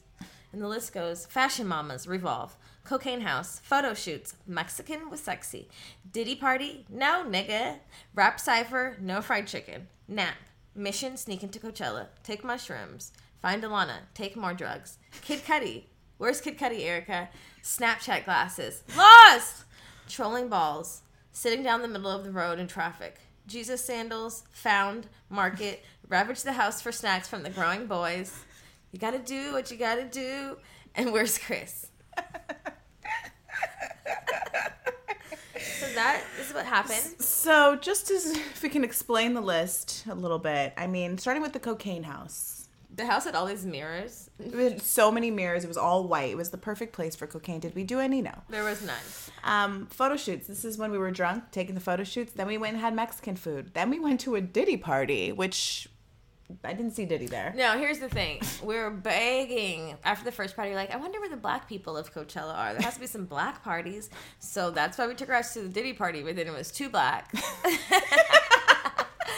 [0.53, 5.69] And the list goes Fashion Mamas, Revolve, Cocaine House, Photo Shoots, Mexican with Sexy,
[6.11, 7.77] Diddy Party, No Nigga,
[8.13, 10.35] Rap Cypher, No Fried Chicken, Nap,
[10.75, 15.83] Mission, Sneak into Coachella, Take Mushrooms, Find Alana, Take More Drugs, Kid Cudi,
[16.17, 17.29] Where's Kid Cudi, Erica?
[17.63, 19.63] Snapchat Glasses, Lost,
[20.11, 25.85] Trolling Balls, Sitting Down the Middle of the Road in Traffic, Jesus Sandals, Found, Market,
[26.09, 28.43] Ravage the House for Snacks from the Growing Boys,
[28.91, 30.57] You Gotta Do What You Gotta Do,
[30.95, 31.87] and Where's Chris?
[32.17, 32.23] so
[35.95, 37.21] that is what happened.
[37.21, 41.41] So just as if we can explain the list a little bit, I mean, starting
[41.41, 42.60] with the cocaine house.
[42.93, 44.29] The house had all these mirrors.
[44.37, 45.63] Were so many mirrors.
[45.63, 46.31] It was all white.
[46.31, 47.59] It was the perfect place for cocaine.
[47.59, 48.21] Did we do any?
[48.21, 48.33] No.
[48.49, 48.97] There was none.
[49.43, 50.47] Um, photo shoots.
[50.47, 52.33] This is when we were drunk, taking the photo shoots.
[52.33, 53.71] Then we went and had Mexican food.
[53.73, 55.87] Then we went to a Diddy party, which
[56.63, 57.53] I didn't see Diddy there.
[57.55, 58.41] No, here's the thing.
[58.61, 60.75] We were begging after the first party.
[60.75, 62.73] Like, I wonder where the black people of Coachella are.
[62.73, 64.09] There has to be some black parties.
[64.39, 66.71] So that's why we took our ass to the Diddy party, but then it was
[66.71, 67.33] too black.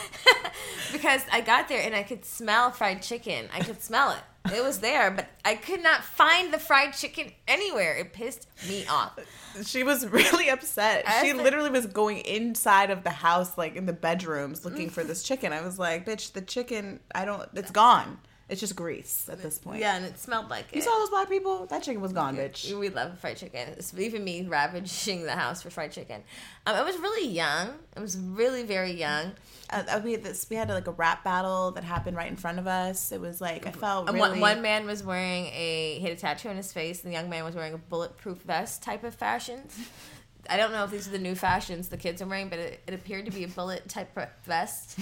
[0.91, 3.47] because I got there and I could smell fried chicken.
[3.53, 4.53] I could smell it.
[4.53, 7.95] It was there, but I could not find the fried chicken anywhere.
[7.95, 9.17] It pissed me off.
[9.65, 11.06] She was really upset.
[11.08, 14.89] I She like- literally was going inside of the house, like in the bedrooms, looking
[14.89, 15.08] for mm.
[15.08, 15.53] this chicken.
[15.53, 17.47] I was like, "Bitch, the chicken, I don't.
[17.53, 18.19] It's gone.
[18.54, 20.76] It's just grease at this point." Yeah, and it smelled like it.
[20.76, 20.86] You it.
[20.86, 21.66] saw those black people?
[21.66, 22.72] That chicken was gone, bitch.
[22.78, 23.70] We love fried chicken.
[23.70, 26.24] It's even me ravaging the house for fried chicken.
[26.66, 27.74] Um, I was really young.
[27.98, 29.34] I was really very young.
[29.70, 30.48] Uh, uh, we had this.
[30.50, 33.12] We had like a rap battle that happened right in front of us.
[33.12, 34.20] It was like I felt really.
[34.20, 37.16] one, one man was wearing a he had a tattoo on his face, and the
[37.18, 39.76] young man was wearing a bulletproof vest type of fashions.
[40.50, 42.84] I don't know if these are the new fashions the kids are wearing, but it,
[42.88, 45.00] it appeared to be a bullet type vest,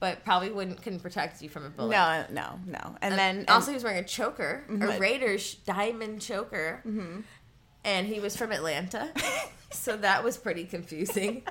[0.00, 1.90] but probably wouldn't couldn't protect you from a bullet.
[1.90, 2.96] no, no, no.
[3.00, 4.98] And, And then also he was wearing a choker, a Mhm.
[5.00, 7.20] Raiders diamond choker, Mm-hmm.
[7.84, 9.10] and he was from Atlanta,
[9.70, 11.42] so that was pretty confusing.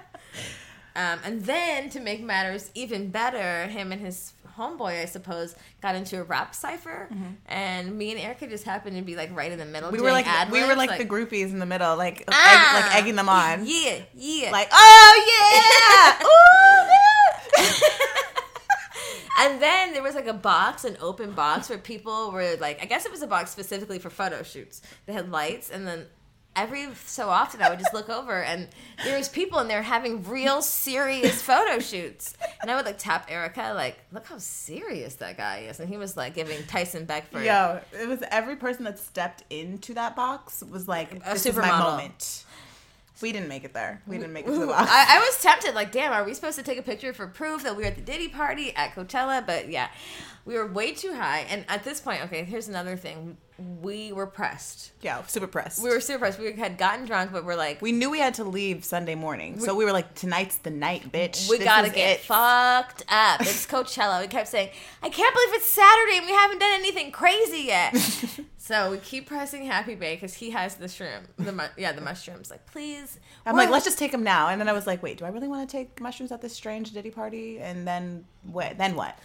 [0.96, 5.96] Um, and then to make matters even better, him and his homeboy, I suppose, got
[5.96, 7.10] into a rap cipher,
[7.48, 9.90] and me and Erica just happened to be like right in the middle.
[9.90, 9.98] Mm-hmm.
[9.98, 12.78] We were like we were ad-libs, like, the groupies in the middle, like Ah!
[12.78, 13.66] egg, like egging them on.
[13.66, 14.52] Yeah, yeah.
[14.52, 16.92] Like, oh yeah, Ooh,
[17.60, 17.72] yeah.
[19.38, 22.86] And then there was like a box, an open box where people were like, I
[22.86, 24.82] guess it was a box specifically for photo shoots.
[25.06, 26.06] They had lights, and then
[26.56, 28.70] every so often I would just look over, and
[29.04, 32.34] there was people in there having real serious photo shoots.
[32.62, 35.98] And I would like tap Erica, like, look how serious that guy is, and he
[35.98, 37.46] was like giving Tyson back Beckford.
[37.46, 41.56] Yo, it was every person that stepped into that box was like, A "This is
[41.58, 42.45] my moment."
[43.22, 44.02] We didn't make it there.
[44.08, 44.90] We didn't make it to the box.
[44.94, 47.64] I, I was tempted, like, damn, are we supposed to take a picture for proof
[47.64, 49.46] that we were at the Diddy party at Coachella?
[49.46, 49.88] But yeah,
[50.46, 51.46] we were way too high.
[51.50, 54.92] And at this point, okay, here's another thing: we were pressed.
[55.02, 55.82] yeah, super pressed.
[55.82, 56.40] We were super pressed.
[56.40, 59.60] We had gotten drunk, but we're like, We knew we had to leave Sunday morning,
[59.62, 61.50] so we were like, "Tonight's the night, bitch.
[61.50, 63.40] we This gotta get it." fucked up.
[63.42, 64.22] It's Coachella.
[64.22, 64.70] We kept saying,
[65.02, 67.94] I can't believe it's Saturday and we haven't done anything crazy yet.
[68.66, 72.02] so we keep pressing Happy Bay because he has the shrimp, the mu- yeah, the
[72.02, 72.50] mushrooms.
[72.50, 73.20] Like, please.
[73.46, 74.48] I'm We're- like, let's just take them now.
[74.48, 76.54] And then I was like, wait, do I really want to take mushrooms at this
[76.54, 77.60] strange Diddy party?
[77.60, 78.80] And then what?
[78.80, 79.20] Then what?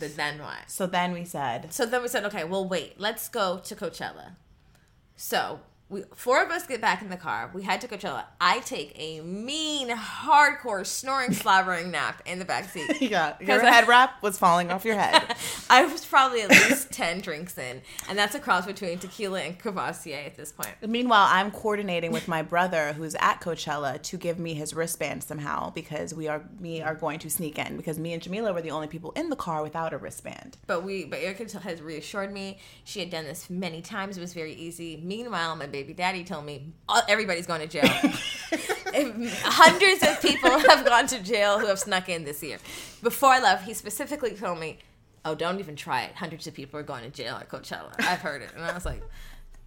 [0.00, 0.68] But then what?
[0.68, 4.32] So then we said, So then we said, okay, well, wait, let's go to Coachella.
[5.14, 7.50] So we four of us get back in the car.
[7.52, 8.24] We head to Coachella.
[8.40, 13.00] I take a mean, hardcore, snoring, slobbering nap in the back seat.
[13.02, 15.36] yeah, your head wrap was falling off your head.
[15.70, 17.82] I was probably at least 10 drinks in.
[18.08, 20.70] And that's a cross between tequila and Courvoisier at this point.
[20.86, 25.70] Meanwhile, I'm coordinating with my brother who's at Coachella to give me his wristband somehow
[25.70, 28.70] because we are me are going to sneak in because me and Jamila were the
[28.70, 30.56] only people in the car without a wristband.
[30.68, 34.16] But we, but Erica has reassured me she had done this many times.
[34.16, 35.00] It was very easy.
[35.02, 37.88] Meanwhile, my baby daddy told me "Uh, everybody's going to jail.
[39.42, 42.58] Hundreds of people have gone to jail who have snuck in this year.
[43.02, 44.78] Before I left, he specifically told me,
[45.24, 46.14] "Oh, don't even try it.
[46.14, 47.94] Hundreds of people are going to jail at Coachella.
[47.98, 49.02] I've heard it." And I was like.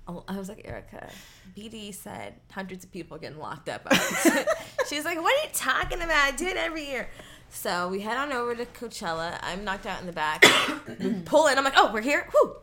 [0.05, 1.09] Oh, I was like, Erica,
[1.57, 3.87] BD said hundreds of people are getting locked up.
[4.89, 6.21] She's like, what are you talking about?
[6.21, 7.07] I do it every year.
[7.49, 9.39] So we head on over to Coachella.
[9.41, 10.41] I'm knocked out in the back.
[11.25, 11.57] Pull in.
[11.57, 12.27] I'm like, oh, we're here.
[12.31, 12.57] Whew.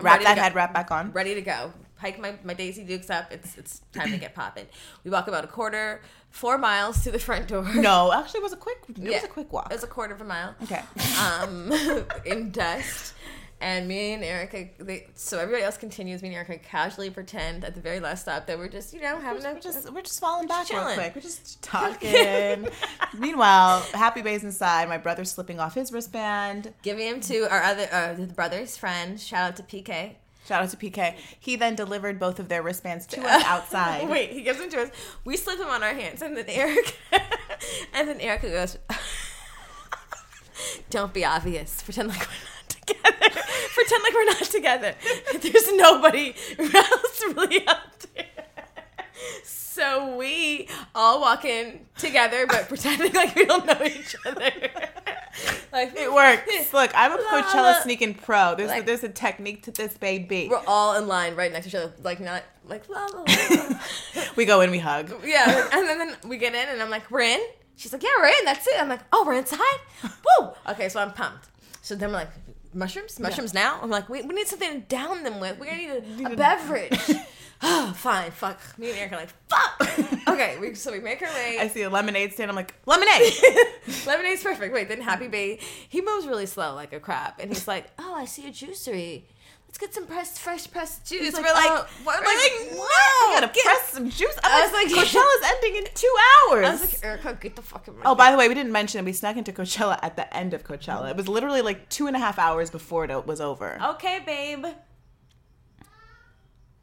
[0.00, 0.42] Wrap that go.
[0.42, 1.12] head wrap back on.
[1.12, 1.72] Ready to go.
[2.02, 3.32] Hike my, my Daisy Dukes up.
[3.32, 4.66] It's it's time to get popping.
[5.04, 7.64] We walk about a quarter, four miles to the front door.
[7.74, 8.78] No, actually, it was a quick.
[8.88, 9.14] It Yeah.
[9.14, 9.70] was a quick walk.
[9.70, 10.54] It was a quarter of a mile.
[10.64, 10.82] okay.
[11.18, 11.72] Um,
[12.26, 13.14] in dust.
[13.60, 16.20] And me and Erica, they, so everybody else continues.
[16.20, 19.20] Me and Erica casually pretend at the very last stop that we're just, you know,
[19.20, 21.14] having a We're just we're just falling back real quick.
[21.14, 22.68] We're just talking.
[23.16, 24.88] Meanwhile, Happy Bay's inside.
[24.88, 26.74] My brother's slipping off his wristband.
[26.82, 29.20] giving him to our other uh, the brother's friend.
[29.20, 30.14] Shout out to PK.
[30.46, 31.14] Shout out to PK.
[31.38, 34.08] He then delivered both of their wristbands to us outside.
[34.08, 34.90] Wait, he gives them to us.
[35.24, 36.92] We slip them on our hands, and then Erica,
[37.94, 38.78] and then Erica goes,
[40.90, 41.82] "Don't be obvious.
[41.82, 43.40] Pretend like we're not together.
[43.74, 44.94] Pretend like we're not together.
[45.40, 48.26] There's nobody else really out there."
[49.72, 54.50] So we all walk in together, but pretending like we don't know each other.
[55.72, 56.72] like It works.
[56.74, 57.42] Look, I'm a La, la.
[57.42, 58.54] Coachella sneaking pro.
[58.54, 60.48] There's Like- a, there's a technique to this, baby.
[60.50, 63.78] We're all in line right next to each other, like not like la la la.
[64.36, 65.10] We go in, we hug.
[65.24, 67.40] Yeah, and then, then we get in, and I'm like, "We're in."
[67.76, 68.44] She's like, "Yeah, we're in.
[68.44, 70.50] That's it." I'm like, "Oh, we're inside." Woo!
[70.68, 71.48] Okay, so I'm pumped.
[71.80, 72.30] So then we're like,
[72.74, 75.58] "Mushrooms, mushrooms now." I'm like, "We, we need something to down them with.
[75.58, 75.88] We need
[76.26, 77.00] a, a beverage."
[77.62, 78.30] Oh, fine.
[78.32, 78.60] Fuck.
[78.78, 81.58] Me and Eric are like, "Fuck." Okay, we, so we make our way.
[81.60, 82.50] I see a lemonade stand.
[82.50, 83.32] I'm like, lemonade.
[84.06, 84.72] Lemonade's perfect.
[84.72, 88.14] Wait, then Happy Bay, he moves really slow like a crab, and he's like, "Oh,
[88.14, 89.24] I see a juicery.
[89.66, 92.20] Let's get some pressed, fresh pressed juice." He's like, we're like, uh, what?
[92.20, 94.38] we're like, like, no, I gotta get- press some juice.
[94.42, 96.14] I I'm was like, like- Coachella's ending in two
[96.48, 96.66] hours.
[96.66, 97.94] I was like, Erica, get the fucking.
[98.04, 100.64] Oh, by the way, we didn't mention we snuck into Coachella at the end of
[100.64, 101.10] Coachella.
[101.10, 103.78] It was literally like two and a half hours before it was over.
[103.82, 104.64] Okay, babe.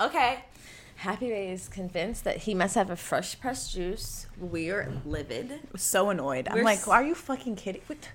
[0.02, 0.44] Okay.
[1.00, 4.28] Happy Ray is convinced that he must have a fresh pressed juice.
[4.40, 5.52] We are livid.
[5.54, 6.48] I was so annoyed.
[6.50, 7.82] I'm like, s- are you fucking kidding?
[7.88, 8.10] What?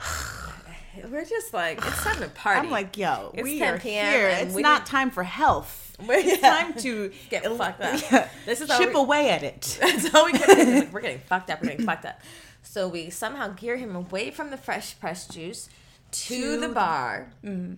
[1.10, 2.60] We're just like, it's time to party.
[2.60, 4.12] I'm like, yo, It's we 10 are p.m.
[4.12, 4.28] here.
[4.28, 5.80] and It's we not need- time for health.
[6.00, 6.50] It's yeah.
[6.58, 8.00] time to Get fucked up.
[8.10, 8.28] Yeah.
[8.46, 9.78] This is how chip we- away at it.
[9.82, 10.74] That's all we can do.
[10.80, 11.62] Like, we're getting fucked up.
[11.62, 12.20] We're getting fucked up.
[12.62, 15.68] So we somehow gear him away from the fresh pressed juice
[16.12, 17.32] to, To the the- bar.
[17.44, 17.74] Mm-hmm.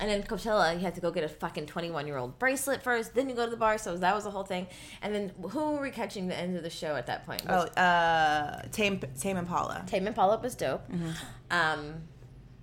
[0.00, 3.14] And then Coachella, you had to go get a fucking 21 year old bracelet first,
[3.14, 3.78] then you go to the bar.
[3.78, 4.66] So that was the whole thing.
[5.02, 7.42] And then who were we catching the end of the show at that point?
[7.48, 9.84] Oh, uh, Tame Tame Impala.
[9.86, 10.88] Tame Impala was dope.
[11.50, 12.02] Um,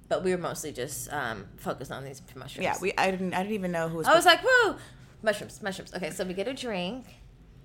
[0.07, 2.63] but we were mostly just um, focused on these mushrooms.
[2.63, 2.93] Yeah, we.
[2.97, 3.33] I didn't.
[3.33, 4.07] I didn't even know who was.
[4.07, 4.75] I was like, woo!
[5.21, 5.93] Mushrooms, mushrooms.
[5.93, 7.05] Okay, so we get a drink.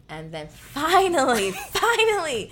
[0.08, 2.50] And then finally, finally,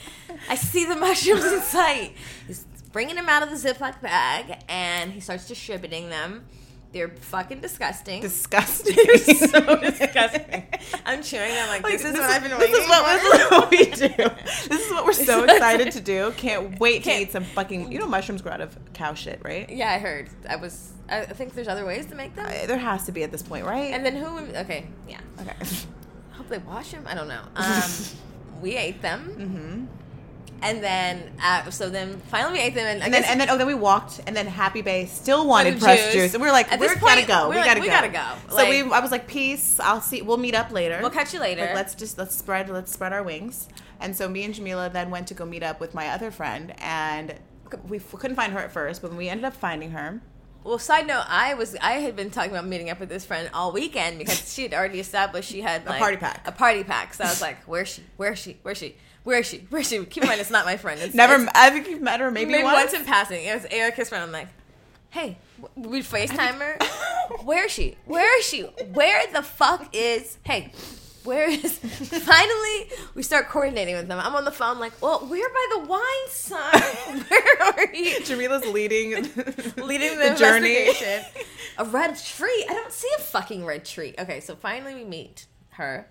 [0.49, 2.13] I see the mushrooms in sight.
[2.47, 6.47] He's bringing them out of the Ziploc bag, and he starts distributing them.
[6.91, 8.23] They're fucking disgusting.
[8.23, 8.97] Disgusting.
[9.07, 10.67] They're so disgusting.
[11.05, 11.51] I'm chewing.
[11.53, 13.29] I'm like, this is what I've been this waiting is what, for.
[13.29, 14.69] This is what we do.
[14.71, 16.33] This is what we're so excited to do.
[16.39, 17.93] Can't wait to Can't- eat some fucking.
[17.93, 19.69] You know, mushrooms grow out of cow shit, right?
[19.69, 20.31] Yeah, I heard.
[20.49, 20.93] I was.
[21.11, 22.47] I think there's other ways to make them.
[22.47, 23.93] Uh, There has to be at this point, right?
[23.93, 24.39] And then who?
[24.57, 25.21] Okay, yeah.
[25.41, 25.53] okay.
[25.61, 27.05] I hope they wash them.
[27.07, 27.43] I don't know.
[27.57, 27.83] Um,
[28.63, 29.85] we ate them, hmm
[30.63, 33.57] and then uh, so then finally we ate them, and, And then and then oh,
[33.59, 36.15] then we walked, and then Happy Bay still wanted pressed juice.
[36.25, 36.35] juice.
[36.35, 37.45] and we were like, At we this gotta point, go.
[37.45, 37.93] we're We like, gotta we go.
[37.93, 38.27] gotta go.
[38.51, 39.79] So Like- we, I was like, peace.
[39.81, 40.23] I'll see.
[40.23, 40.99] We'll meet up later.
[41.01, 41.63] we'll catch you later.
[41.67, 43.69] Like, let's just let's spread let's spread our wings.
[44.01, 46.73] And so me and Jamila then went to go meet up with my other friend,
[46.79, 47.35] and
[47.89, 50.21] we f- couldn't find her at first, but we ended up finding her.
[50.65, 53.49] Well, side note, I was I had been talking about meeting up with this friend
[53.55, 56.47] all weekend because she had already established she had like, party pack.
[56.47, 57.15] A party pack.
[57.15, 58.03] So I was like, where's she?
[58.17, 58.59] Where's she?
[58.63, 58.97] Where's she?
[59.29, 59.59] Where is she?
[59.69, 60.03] Where is she?
[60.07, 60.99] Keep in mind, it's not my friend.
[61.03, 62.93] It's, Never, it's- I think you've met her maybe, maybe once.
[62.93, 63.45] once in passing.
[63.45, 64.25] It was Erica's friend.
[64.25, 64.49] I'm like,
[65.11, 65.37] hey,
[65.77, 66.79] we'd FaceTime her.
[67.45, 67.99] Where is she?
[68.07, 68.63] Where is she?
[68.63, 70.39] Where the fuck is?
[70.45, 70.73] Hey,
[71.25, 71.79] where is?
[71.79, 74.19] Finally, we start coordinating with them.
[74.19, 77.21] I'm on the phone, like, well, we're by the wine sign.
[77.29, 78.21] Where are you?
[78.21, 79.11] Jamila's leading,
[79.77, 80.89] leading the, journey.
[81.77, 82.65] A red tree.
[82.67, 84.15] I don't see a fucking red tree.
[84.19, 86.09] Okay, so finally we meet her.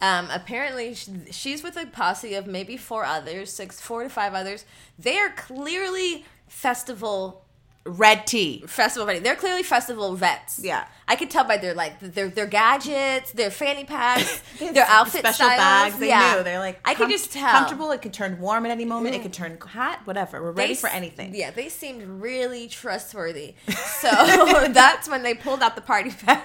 [0.00, 4.34] Um, apparently sh- she's with a posse of maybe four others, six, four to five
[4.34, 4.64] others.
[4.98, 7.42] They are clearly festival
[7.88, 8.64] Red tea.
[8.66, 9.20] festival ready.
[9.20, 10.58] They're clearly festival vets.
[10.60, 10.86] Yeah.
[11.06, 15.46] I could tell by their like their their gadgets, their fanny packs, their outfit special
[15.46, 15.58] styles.
[15.92, 15.98] bags.
[16.00, 16.34] They yeah.
[16.34, 16.42] knew.
[16.42, 17.92] They're like, I could just tell comfortable.
[17.92, 19.14] It could turn warm at any moment.
[19.14, 20.00] It could turn hot.
[20.04, 20.42] Whatever.
[20.42, 21.32] We're ready They for anything.
[21.32, 23.54] Yeah, they seemed really trustworthy.
[24.00, 24.10] So
[24.72, 26.44] that's when they pulled out the party pack.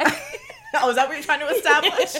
[0.75, 2.15] oh, is that what you're trying to establish?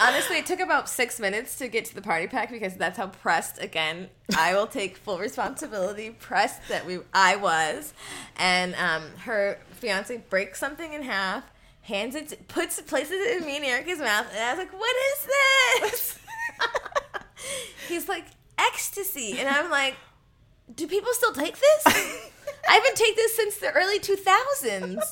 [0.00, 3.08] Honestly, it took about six minutes to get to the party pack because that's how
[3.08, 3.60] pressed.
[3.60, 6.10] Again, I will take full responsibility.
[6.10, 7.92] Pressed that we, I was,
[8.36, 11.44] and um, her fiance breaks something in half,
[11.82, 14.96] hands it, puts, places it in me and Erica's mouth, and I was like, "What
[15.12, 15.28] is
[15.82, 16.18] this?"
[17.88, 19.96] He's like, "Ecstasy," and I'm like,
[20.74, 22.30] "Do people still take this?"
[22.68, 25.02] I haven't taken this since the early 2000s.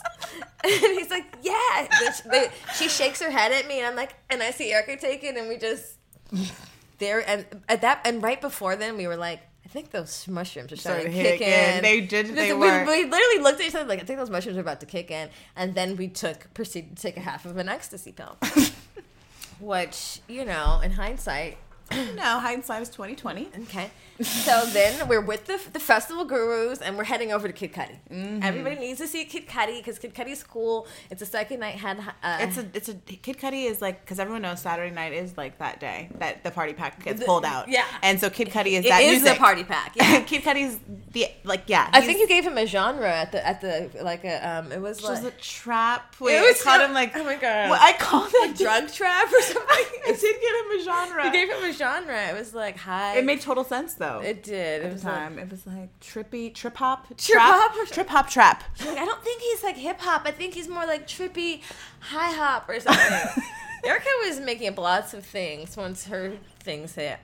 [0.65, 1.89] And he's like, yeah.
[2.13, 4.97] She, they- she shakes her head at me, and I'm like, and I see Erica
[4.97, 5.95] take it, and we just
[6.99, 7.29] there.
[7.29, 10.77] And at that, and right before then, we were like, I think those mushrooms are
[10.77, 11.49] starting to kick kicking.
[11.77, 11.83] in.
[11.83, 12.85] They did- they we, were.
[12.85, 15.11] we literally looked at each other like, I think those mushrooms are about to kick
[15.11, 18.37] in, and then we took proceeded to take a half of an ecstasy pill,
[19.61, 21.59] which you know, in hindsight,
[21.93, 23.49] no, hindsight is twenty twenty.
[23.65, 23.91] Okay.
[24.23, 27.99] So then we're with the, the festival gurus and we're heading over to Kid Cudi.
[28.11, 28.43] Mm-hmm.
[28.43, 30.87] Everybody needs to see Kid Cudi because Kid Cudi's cool.
[31.11, 31.99] It's a second night had.
[32.23, 35.37] Uh, It's a it's a Kid Cudi is like because everyone knows Saturday night is
[35.37, 37.69] like that day that the party pack gets pulled out.
[37.69, 37.85] yeah.
[38.03, 39.35] and so Kid Cudi is It that is music.
[39.35, 39.95] the party pack.
[39.97, 40.21] Yeah.
[40.31, 40.79] Kid Cudi's
[41.13, 41.91] the like yeah.
[41.93, 44.81] I think you gave him a genre at the at the like a um it
[44.81, 46.17] was It was like a trap.
[46.21, 47.69] Wait, It I was called so- him like oh my God.
[47.71, 49.63] What I called a it drug trap or something.
[50.07, 51.27] I did get him a genre.
[51.27, 52.29] You gave him a genre.
[52.29, 53.17] It was like high.
[53.19, 54.21] it made total sense though.
[54.25, 54.83] It did.
[54.83, 58.29] It at was the like- it was like trippy, trip hop, Trip hop trip hop,
[58.31, 58.65] trap.
[58.85, 60.23] Like, I don't think he's like hip hop.
[60.25, 61.63] I think he's more like trippy,
[62.01, 63.43] high hop or something.
[63.85, 67.19] Erica was making up lots of things once her things hit.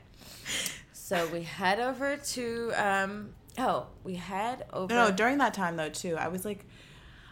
[0.92, 4.92] So we head over to um oh we head over.
[4.94, 6.64] No, no, during that time though too, I was like,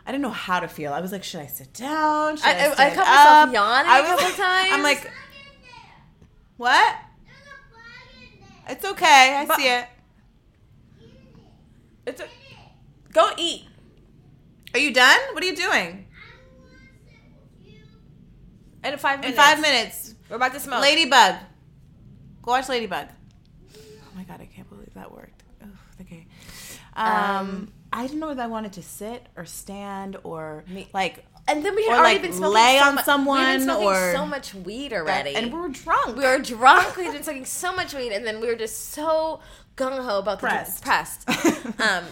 [0.07, 0.93] I didn't know how to feel.
[0.93, 2.37] I was like, should I sit down?
[2.37, 3.53] Should I- I, I- I caught myself up?
[3.55, 4.71] yawning I a was times.
[4.73, 5.11] I'm like,
[6.57, 6.97] what?
[8.71, 9.37] It's okay.
[9.41, 9.87] I But- see it.
[12.07, 12.29] it's a,
[13.13, 13.67] go eat.
[14.75, 15.19] Are you done?
[15.33, 16.07] What are you doing?
[18.83, 19.27] In five minutes.
[19.31, 20.81] In five minutes, We're about to smoke.
[20.81, 21.35] Ladybug.
[22.43, 23.09] Go watch Ladybug.
[23.77, 23.81] Oh
[24.17, 25.43] my god, I can't believe that worked.
[25.63, 25.67] Oh,
[26.01, 26.27] okay.
[26.95, 31.27] Um, Um, I didn't know whether I wanted to sit or stand or Me- like
[31.51, 34.13] And then we had Or, already like, been smoking lay so on mu- someone or-
[34.13, 35.35] so much weed already.
[35.35, 36.17] and we were drunk.
[36.17, 36.97] we were drunk.
[36.97, 39.41] We had been smoking so much weed, and then we were just so
[39.77, 40.79] gung ho about Pressed.
[40.79, 41.29] the pressed.
[41.81, 42.05] um,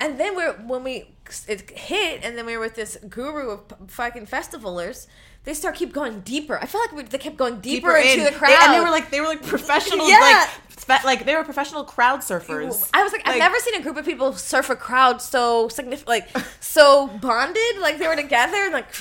[0.00, 1.08] and then we're when we
[1.48, 5.06] it hit, and then we were with this guru of fucking festivalers.
[5.44, 6.58] They start keep going deeper.
[6.58, 8.24] I feel like we, they kept going deeper, into in.
[8.24, 10.20] the They- crowd, and they were like they were like professionals, Yeah.
[10.20, 12.88] like spe- like they were professional crowd surfers.
[12.92, 16.08] I was like, I've never seen a group of people surf a crowd so significant,
[16.08, 16.28] like
[16.60, 18.86] so bonded, like they were together, and like.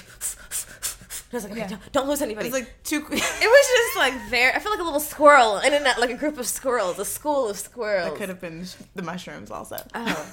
[1.31, 1.67] I was like, okay, Yeah.
[1.69, 2.47] don't, don't lose anybody.
[2.49, 2.97] It was like too.
[3.11, 4.53] It was just like there.
[4.55, 7.05] I feel like a little squirrel in and out, like a group of squirrels, a
[7.05, 8.11] school of squirrels.
[8.11, 9.77] That could have been the mushrooms also.
[9.95, 10.25] Oh,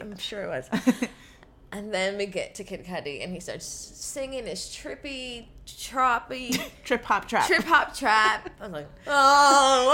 [0.00, 0.70] I'm sure it was.
[1.76, 7.04] And then we get to Kid Cudi, and he starts singing his trippy, troppy, Trip
[7.04, 7.46] hop trap.
[7.46, 8.48] trip hop trap.
[8.62, 9.92] I'm like, oh,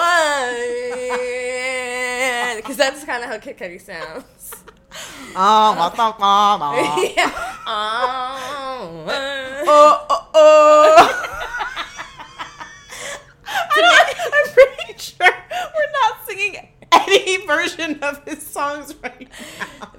[2.56, 4.62] because that's kind of how Kid Cudi sounds.
[5.34, 7.12] Ah, oh, the- oh, oh.
[7.16, 7.32] yeah.
[7.66, 9.04] Oh,
[9.66, 11.28] oh, oh, oh.
[13.74, 16.68] I'm, I'm pretty sure we're not singing
[17.08, 19.28] any version of his songs right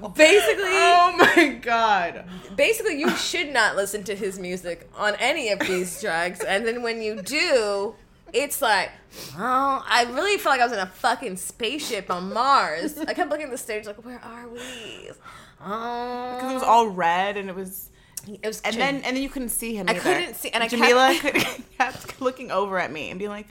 [0.02, 0.08] now.
[0.10, 2.26] Basically, Oh my god.
[2.56, 6.42] basically, you should not listen to his music on any of these drugs.
[6.42, 7.96] And then when you do,
[8.34, 8.92] it's like,
[9.38, 12.98] oh, I really felt like I was in a fucking spaceship on Mars.
[12.98, 15.12] I kept looking at the stage like, where are we?
[15.66, 17.90] Oh, Because it was um, all red and it was.
[18.28, 19.88] it was And then and then you couldn't see him.
[19.88, 20.02] I either.
[20.02, 23.48] couldn't see- and I Jamila kept- kept looking over at me and being like,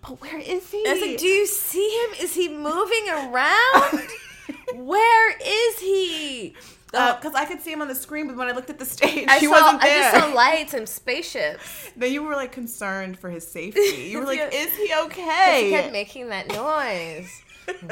[0.00, 2.24] "But where is he?" I was like, do you see him?
[2.24, 4.08] Is he moving around?
[4.74, 6.54] Where is he?
[6.94, 8.84] Uh, because I could see him on the screen, but when I looked at the
[8.86, 11.90] stage, I he saw, wasn't I just saw lights and spaceships.
[11.96, 13.80] then you were like concerned for his safety.
[14.08, 14.40] You were like.
[14.52, 17.42] "Is he okay?" He kept making that noise.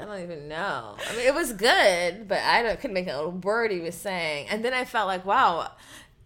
[0.00, 0.96] I don't even know.
[1.08, 3.96] I mean, it was good, but I don't, couldn't make out a word he was
[3.96, 4.46] saying.
[4.48, 5.72] And then I felt like, wow,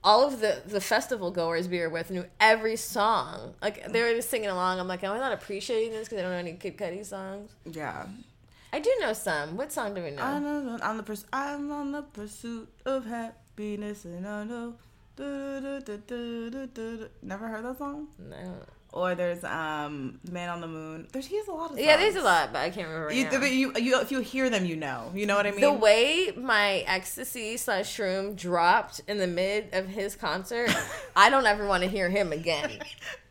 [0.05, 3.55] all of the, the festival goers we were with knew every song.
[3.63, 4.79] Like they were just singing along.
[4.79, 7.51] I'm like, am I not appreciating this because I don't know any Kid Cudi songs?
[7.65, 8.07] yeah.
[8.73, 9.57] I do know some.
[9.57, 10.23] What song do we know?
[10.23, 14.75] I'm on, on the purs- I'm on the pursuit of happiness, and I know.
[15.17, 15.79] Never
[17.47, 18.09] heard that song?
[18.19, 18.57] No.
[18.97, 21.09] Or there's um Man on the Moon.
[21.13, 21.69] There's he has a lot of.
[21.71, 21.81] songs.
[21.81, 23.09] Yeah, there's a lot, but I can't remember.
[23.09, 25.11] Right You, you, you, if you hear them, you know.
[25.13, 25.61] You know what I mean?
[25.63, 30.71] the way my ecstasy slash shroom dropped in the mid of his concert,
[31.17, 32.71] I don't ever want to hear him again.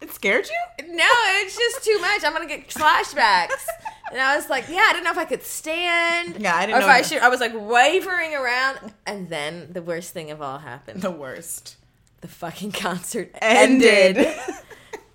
[0.02, 0.86] it scared you?
[0.98, 1.08] No,
[1.42, 2.26] it's just too much.
[2.26, 3.66] I'm gonna get flashbacks.
[4.12, 6.42] And I was like, yeah, I didn't know if I could stand.
[6.42, 7.20] Yeah, I didn't or know if I should.
[7.20, 11.78] I was like wavering around, and then the worst thing of all happened: The worst.
[12.20, 14.18] the fucking concert Ended.
[14.18, 14.38] ended,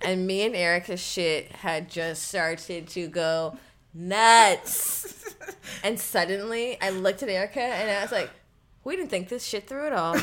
[0.01, 3.57] and me and Erica's shit had just started to go
[3.93, 5.35] nuts.
[5.83, 8.29] And suddenly, I looked at Erica, and I was like,
[8.83, 10.15] we didn't think this shit through at all.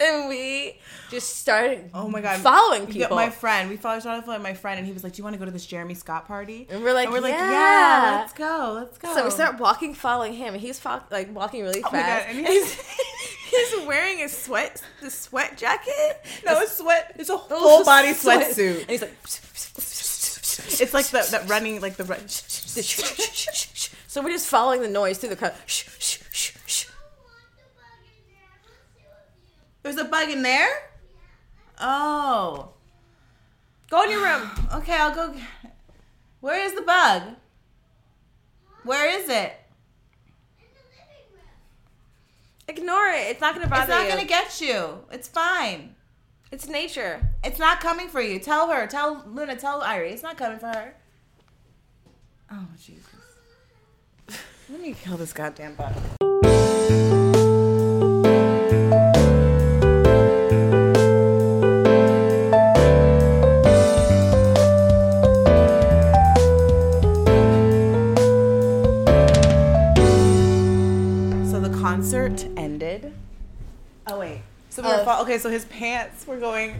[0.00, 0.78] And we
[1.10, 2.40] just started Oh my god!
[2.40, 3.16] following people.
[3.16, 5.34] my friend, we followed started following my friend, and he was like, "Do you want
[5.34, 7.50] to go to this Jeremy Scott party?" and we're like, And we're like, yeah.
[7.50, 11.34] "Yeah, let's go, let's go." So we start walking, following him, and he's fo- like
[11.34, 12.26] walking really Oh my fast.
[12.28, 16.24] God, and he's, he's- wearing a sweat, the sweat jacket.
[16.46, 17.12] No, it's sweat.
[17.18, 18.46] It's a Full body sweat.
[18.54, 18.80] sweatsuit.
[18.82, 19.14] and he's like,
[20.80, 22.26] It's like the that running, like the run.
[22.28, 25.54] so we're just following the noise through the crowd.
[29.82, 30.68] There's a bug in there.
[31.80, 32.70] Oh,
[33.90, 34.48] Go in your room.
[34.74, 34.94] okay.
[34.94, 35.34] I'll go.
[36.40, 37.22] Where is the bug?
[38.84, 39.52] Where is it?
[40.58, 41.42] In the living room.
[42.68, 43.30] Ignore it.
[43.30, 43.98] It's not gonna bother you.
[43.98, 44.10] It's not you.
[44.10, 45.04] gonna get you.
[45.12, 45.96] It's fine.
[46.50, 47.28] it's nature.
[47.44, 48.38] It's not coming for you.
[48.38, 48.86] Tell her.
[48.86, 49.56] Tell Luna.
[49.56, 50.12] Tell Irie.
[50.12, 50.94] It's not coming for her.
[52.50, 53.04] Oh Jesus.
[54.70, 56.29] Let me kill this goddamn bug.
[74.82, 74.88] Wait.
[74.88, 75.38] So we were fo- okay.
[75.38, 76.76] So his pants were going.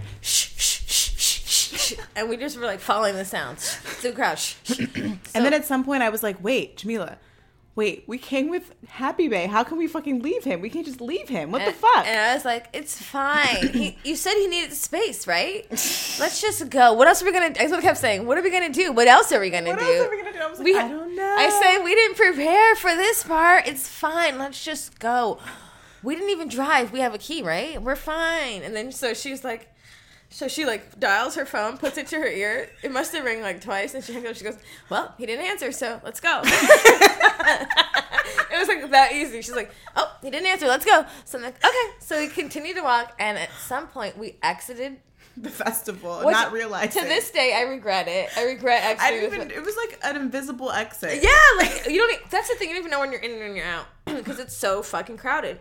[2.16, 4.40] and we just were like following the sounds through the crowd.
[5.34, 7.18] and then at some point, I was like, "Wait, Jamila,
[7.74, 8.04] wait.
[8.06, 9.46] We came with Happy Bay.
[9.46, 10.60] How can we fucking leave him?
[10.60, 11.50] We can't just leave him.
[11.50, 13.68] What and, the fuck?" And I was like, it's fine.
[13.68, 15.66] He, you said he needed space, right?
[15.70, 16.92] Let's just go.
[16.92, 17.52] What else are we gonna?
[17.52, 18.26] That's what I kept saying.
[18.26, 18.92] What are we gonna do?
[18.92, 19.84] What else are we gonna what do?
[19.84, 20.38] else are we gonna do?
[20.38, 21.36] I was like, We- I don't know.
[21.38, 23.66] I said we didn't prepare for this part.
[23.66, 24.38] It's fine.
[24.38, 25.38] Let's just go.
[26.02, 26.92] We didn't even drive.
[26.92, 27.80] We have a key, right?
[27.80, 28.62] We're fine.
[28.62, 29.68] And then so she's like,
[30.30, 32.70] so she like dials her phone, puts it to her ear.
[32.82, 34.36] It must have rang like twice, and she hangs up.
[34.36, 34.56] She goes,
[34.88, 37.68] "Well, he didn't answer, so let's go." it
[38.58, 39.42] was like that easy.
[39.42, 40.66] She's like, "Oh, he didn't answer.
[40.68, 44.16] Let's go." So I'm like, "Okay." So we continued to walk, and at some point
[44.18, 44.98] we exited.
[45.36, 48.28] the festival, Which, not realizing To this day, I regret it.
[48.36, 49.20] I regret I exiting.
[49.20, 49.62] didn't this- even.
[49.62, 51.22] It was like an invisible exit.
[51.22, 52.30] yeah, like you don't.
[52.30, 52.68] That's the thing.
[52.68, 55.16] You don't even know when you're in and when you're out because it's so fucking
[55.18, 55.58] crowded.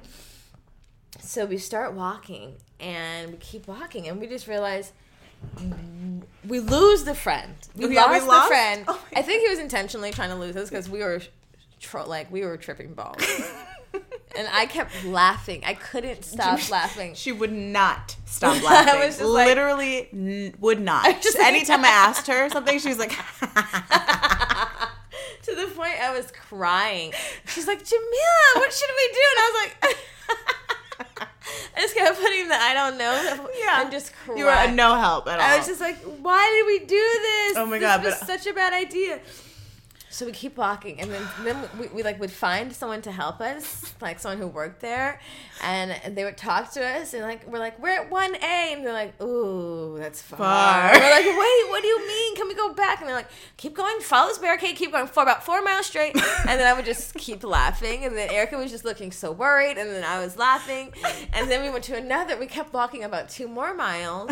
[1.20, 4.91] So we start walking and we keep walking and we just realize
[6.47, 7.55] we lose the friend.
[7.76, 8.86] We, Yeah, lost, we the friend.
[8.88, 11.22] oh I think he was intentionally trying to lose us because we were
[11.80, 13.24] tro- like we were tripping balls.
[14.38, 15.64] and I kept laughing.
[15.66, 17.14] I couldn't stop laughing.
[17.16, 18.93] She would not stop laughing.
[19.01, 21.05] I was just like- Literally n- would not.
[21.07, 23.12] I just like- Anytime I asked her something, she was like,
[25.43, 27.14] to the point I was crying.
[27.47, 29.20] She's like, Jamila, what should we do?
[29.32, 29.51] And I
[29.86, 29.95] was
[31.75, 33.81] I just kept putting the I don't know yeah.
[33.81, 34.11] and just.
[34.35, 35.45] You were no help at all.
[35.45, 37.57] I was just like, why did we do this?
[37.57, 39.19] Oh my this god, was but, such a bad idea.
[40.12, 43.39] So we keep walking, and then then we, we like would find someone to help
[43.41, 45.22] us, like someone who worked there,
[45.62, 48.84] and they would talk to us, and like we're like we're at one A, and
[48.84, 50.39] they're like, ooh, that's far.
[50.39, 50.93] Far.
[50.93, 52.36] We're like, wait, what do you mean?
[52.36, 53.01] Can we go back?
[53.01, 56.16] And they're like, keep going, follow this barricade, keep going for about four miles straight,
[56.16, 59.78] and then I would just keep laughing, and then Erica was just looking so worried,
[59.78, 60.91] and then I was laughing,
[61.34, 62.36] and then we went to another.
[62.36, 64.32] We kept walking about two more miles.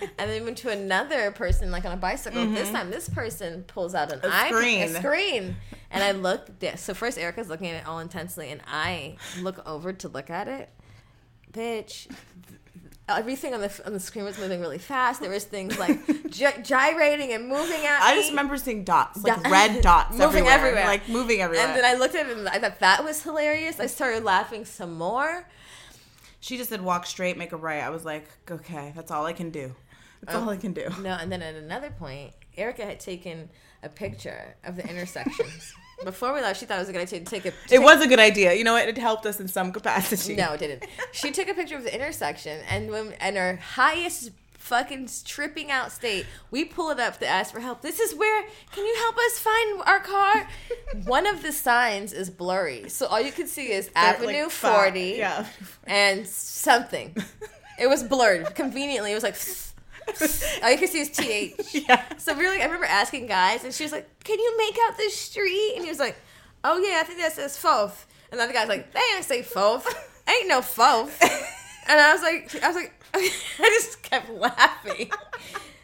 [0.18, 2.46] And then we went to another person, like on a bicycle.
[2.46, 4.30] This time, this person pulls out an Mm-hmm.
[4.30, 4.82] A eye- screen.
[4.82, 5.56] a screen,
[5.90, 6.48] and I look.
[6.76, 10.48] So first, Erica's looking at it all intensely, and I look over to look at
[10.48, 10.68] it.
[11.52, 12.08] Bitch,
[13.08, 15.20] everything on the on the screen was moving really fast.
[15.20, 15.98] There was things like
[16.30, 18.20] gy- gyrating and moving at I me.
[18.20, 20.86] just remember seeing dots, like Dot- red dots Moving everywhere, everywhere.
[20.86, 21.66] like moving everywhere.
[21.66, 23.80] And then I looked at it and I thought that was hilarious.
[23.80, 25.46] I started laughing some more.
[26.40, 29.32] she just said, "Walk straight, make a right." I was like, "Okay, that's all I
[29.32, 29.74] can do.
[30.22, 33.48] That's all I can do." No, and then at another point, Erica had taken
[33.82, 35.72] a picture of the intersections.
[36.04, 37.50] Before we left, she thought it was a good idea to take a.
[37.50, 38.52] to It take- was a good idea.
[38.54, 38.88] You know what?
[38.88, 40.36] It helped us in some capacity.
[40.36, 40.84] No, it didn't.
[41.12, 45.90] She took a picture of the intersection, and when and her highest fucking tripping out
[45.90, 47.80] state, we pull it up to ask for help.
[47.82, 48.44] This is where.
[48.72, 50.48] Can you help us find our car?
[51.06, 54.48] One of the signs is blurry, so all you can see is They're, like, Avenue
[54.50, 55.46] five- Forty Yeah.
[55.84, 57.16] and something.
[57.80, 59.10] It was blurred conveniently.
[59.10, 59.36] It was like.
[60.62, 61.54] All you can see is th.
[61.74, 62.02] yeah.
[62.18, 64.76] So we were like, I remember asking guys, and she was like, "Can you make
[64.86, 66.16] out the street?" And he was like,
[66.64, 69.42] "Oh yeah, I think that says Fourth." And the other guy's like, "They ain't say
[69.42, 69.86] Fourth.
[70.28, 71.22] Ain't no Fourth."
[71.88, 73.30] And I was like, I was like, I
[73.80, 75.10] just kept laughing.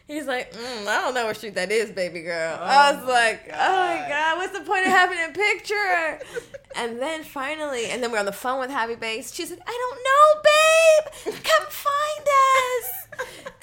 [0.06, 2.58] He's like, mm, I don't know what street that is, baby girl.
[2.60, 6.20] I was like, oh my god, what's the point of having a picture?
[6.76, 9.32] And then finally, and then we're on the phone with Happy Base.
[9.32, 9.70] She's like, I
[11.24, 11.44] don't know, babe.
[11.44, 12.90] Come find us.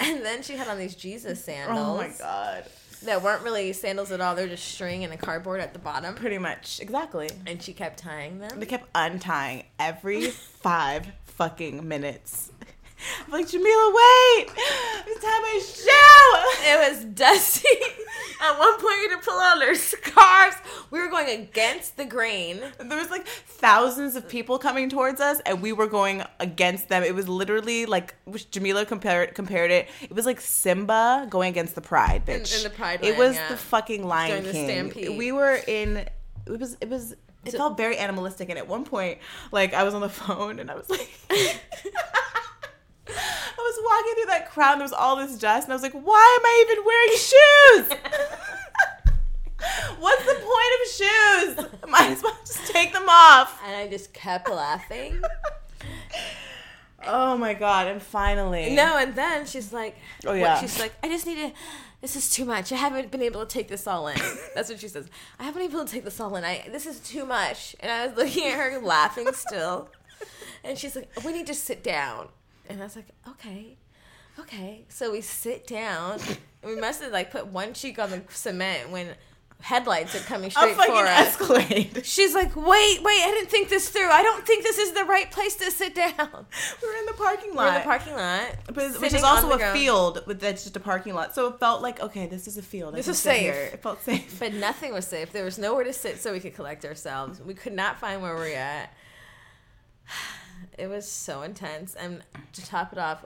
[0.00, 2.64] And then she had on these Jesus sandals Oh my god.
[3.02, 4.34] that weren't really sandals at all.
[4.34, 6.14] They're just string and a cardboard at the bottom.
[6.14, 6.80] Pretty much.
[6.80, 7.28] Exactly.
[7.46, 8.58] And she kept tying them.
[8.58, 12.50] They kept untying every five fucking minutes.
[13.26, 14.46] I'm like, Jamila, wait!
[15.06, 16.68] It's time my shoe!
[16.68, 17.68] It was dusty.
[18.40, 20.56] At one point, we had to pull out our scarves.
[20.90, 22.60] We were going against the grain.
[22.78, 27.02] There was like thousands of people coming towards us, and we were going against them.
[27.04, 28.14] It was literally like
[28.50, 29.88] Jamila compared compared it.
[30.02, 32.56] It was like Simba going against the Pride, bitch.
[32.56, 33.48] in the Pride It land, was yeah.
[33.48, 34.66] the fucking Lion During the King.
[34.66, 35.16] stampede.
[35.18, 35.98] We were in.
[35.98, 36.76] It was.
[36.80, 37.14] It was.
[37.44, 39.18] It felt very animalistic, and at one point,
[39.52, 41.08] like I was on the phone, and I was like.
[43.08, 45.82] I was walking through that crowd and there was all this dust and I was
[45.82, 47.88] like, why am I even wearing shoes?
[49.98, 51.56] What's the point of shoes?
[51.88, 53.60] Might as well just take them off.
[53.64, 55.20] And I just kept laughing.
[57.04, 58.76] Oh my god, and finally.
[58.76, 60.60] No, and then she's like, Oh, what- yeah.
[60.60, 61.50] she's like, I just need to.
[62.00, 62.70] This is too much.
[62.70, 64.16] I haven't been able to take this all in.
[64.54, 65.08] That's what she says.
[65.38, 66.44] I haven't been able to take this all in.
[66.44, 67.74] I this is too much.
[67.80, 69.88] And I was looking at her, laughing still.
[70.62, 72.28] And she's like, We need to sit down.
[72.72, 73.76] And I was like, Okay,
[74.38, 74.84] okay.
[74.88, 76.18] So we sit down.
[76.62, 79.08] And we must have like put one cheek on the cement when
[79.60, 81.40] headlights are coming straight for us.
[81.40, 82.02] Escalade.
[82.04, 84.08] She's like, wait, wait, I didn't think this through.
[84.10, 86.46] I don't think this is the right place to sit down.
[86.82, 87.64] We're in the parking lot.
[87.64, 88.46] We're in the parking lot.
[88.74, 89.78] But, which is also a ground.
[89.78, 91.34] field, but that's just a parking lot.
[91.34, 92.94] So it felt like, okay, this is a field.
[92.94, 93.54] I This is sit here.
[93.54, 93.74] safe.
[93.74, 94.38] It felt safe.
[94.40, 95.30] But nothing was safe.
[95.30, 97.40] There was nowhere to sit so we could collect ourselves.
[97.40, 98.92] We could not find where we're at.
[100.78, 101.94] It was so intense.
[101.94, 103.24] And to top it off,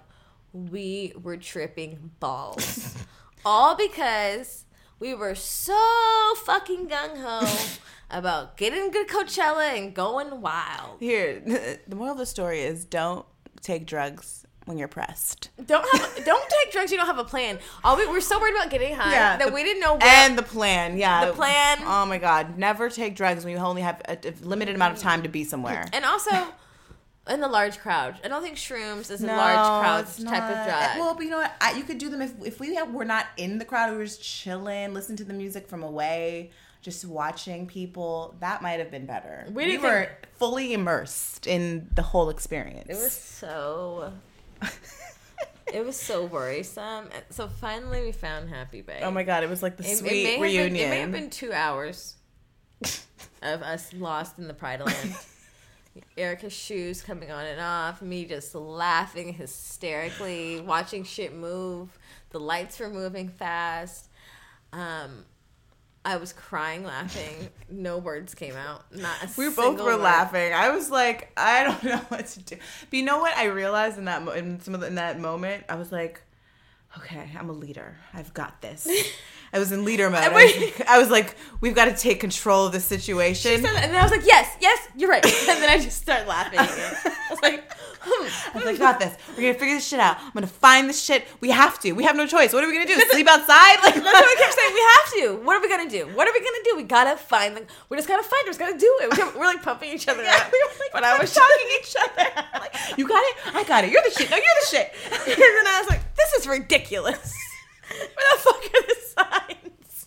[0.52, 2.96] we were tripping balls.
[3.44, 4.64] All because
[4.98, 7.76] we were so fucking gung ho
[8.10, 11.00] about getting to Coachella and going wild.
[11.00, 11.40] Here,
[11.86, 13.26] the moral of the story is don't
[13.60, 15.50] take drugs when you're pressed.
[15.64, 16.90] Don't have don't take drugs.
[16.90, 17.58] You don't have a plan.
[17.84, 20.02] All we were so worried about getting high yeah, that the- we didn't know where.
[20.02, 21.26] And the plan, yeah.
[21.26, 21.78] The plan.
[21.82, 22.58] Oh my God.
[22.58, 25.44] Never take drugs when you only have a, a limited amount of time to be
[25.44, 25.86] somewhere.
[25.92, 26.48] And also,
[27.28, 28.20] in the large crowd.
[28.24, 30.98] I don't think shrooms is a large crowd it's type of drug.
[30.98, 31.52] Well, but you know what?
[31.60, 33.90] I, you could do them if if we have, were not in the crowd.
[33.92, 36.50] We were just chilling, listening to the music from away,
[36.82, 38.34] just watching people.
[38.40, 39.46] That might have been better.
[39.48, 42.86] We We, were think- fully immersed in the whole experience.
[42.88, 44.12] it was so.
[45.72, 47.08] it was so worrisome.
[47.30, 49.00] So finally, we found Happy Bay.
[49.02, 49.42] oh my god!
[49.42, 50.72] It was like the It, it sweet may have reunion.
[50.72, 52.14] Been, it may have been two hours
[53.42, 55.16] of us lost in the Pride Land.
[56.16, 61.96] Erica's shoes coming on and off, me just laughing hysterically, watching shit move.
[62.30, 64.08] The lights were moving fast.
[64.72, 65.24] Um,
[66.04, 67.48] I was crying, laughing.
[67.68, 68.84] No words came out.
[68.94, 70.00] Not a We both were word.
[70.02, 70.52] laughing.
[70.52, 72.56] I was like, I don't know what to do.
[72.90, 73.36] But you know what?
[73.36, 76.22] I realized in that mo- in some of the, in that moment, I was like,
[76.98, 77.96] okay, I'm a leader.
[78.14, 78.86] I've got this.
[79.52, 80.20] I was in leader mode.
[80.20, 80.52] I was.
[80.88, 83.52] I was like, we've got to take control of the situation.
[83.52, 85.24] And then I was like, yes, yes, you're right.
[85.48, 86.96] And then I just started laughing again.
[87.04, 88.26] I was like, hmm.
[88.54, 89.16] I was like, got this.
[89.30, 90.18] We're gonna figure this shit out.
[90.20, 91.24] I'm gonna find this shit.
[91.40, 91.92] We have to.
[91.92, 92.52] We have no choice.
[92.52, 93.00] What are we gonna do?
[93.10, 93.76] Sleep outside?
[93.82, 94.74] Like That's what I kept saying.
[94.74, 95.44] We have to.
[95.46, 96.06] What are we gonna do?
[96.16, 96.76] What are we gonna do?
[96.76, 97.66] We gotta find them.
[97.88, 98.42] We just gotta find.
[98.44, 99.16] We just gotta do it.
[99.16, 100.52] We're, we're like pumping each other Yeah, up.
[100.52, 102.30] we were like, but I was talking each other.
[102.60, 103.36] Like, you got it?
[103.54, 103.90] I got it.
[103.90, 104.30] You're the shit.
[104.30, 104.92] No, you're the shit.
[105.28, 107.34] and then I was like, this is ridiculous.
[107.88, 110.06] Where the fuck are the signs?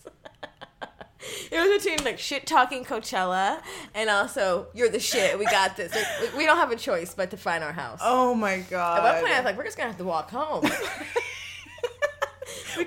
[1.50, 3.60] it was between like shit talking Coachella
[3.94, 5.38] and also you're the shit.
[5.38, 5.94] We got this.
[5.94, 8.00] Like, we, we don't have a choice but to find our house.
[8.02, 8.98] Oh my god.
[8.98, 10.64] At one point, I was like, we're just gonna have to walk home.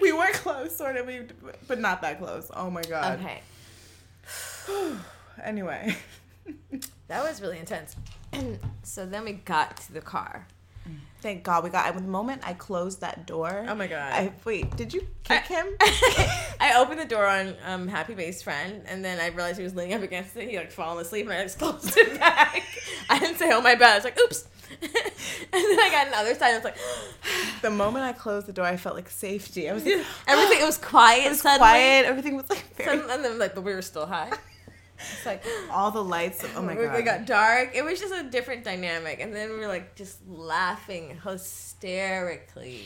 [0.01, 1.21] we were close, sort of, we,
[1.67, 2.51] but not that close.
[2.53, 3.19] Oh my god.
[3.19, 3.41] okay,
[5.43, 5.95] Anyway.
[7.07, 7.95] that was really intense.
[8.83, 10.47] so then we got to the car.
[11.21, 11.95] Thank God we got.
[11.95, 13.65] The moment I closed that door.
[13.69, 14.11] Oh my God.
[14.11, 14.75] I wait.
[14.75, 15.65] Did you kick him?
[16.59, 19.73] I opened the door on um, Happy Base friend, and then I realized he was
[19.73, 20.49] leaning up against it.
[20.49, 22.61] He like fallen asleep, and I just closed it back.
[23.09, 24.47] I didn't say, "Oh my bad." I was like, "Oops,"
[24.81, 24.91] and
[25.53, 26.53] then I got another side.
[26.53, 26.77] And I was like,
[27.61, 29.69] the moment I closed the door, I felt like safety.
[29.69, 29.83] I was
[30.27, 30.61] everything.
[30.61, 31.25] It was quiet.
[31.25, 31.59] It was suddenly.
[31.59, 32.05] quiet.
[32.05, 32.89] Everything was like very.
[32.97, 34.29] Suddenly- and then like, but we were still high.
[34.99, 36.45] It's like all the lights.
[36.55, 36.95] Oh my god.
[36.99, 37.71] It got dark.
[37.75, 42.81] It was just a different dynamic, and then we were like just laughing hysterically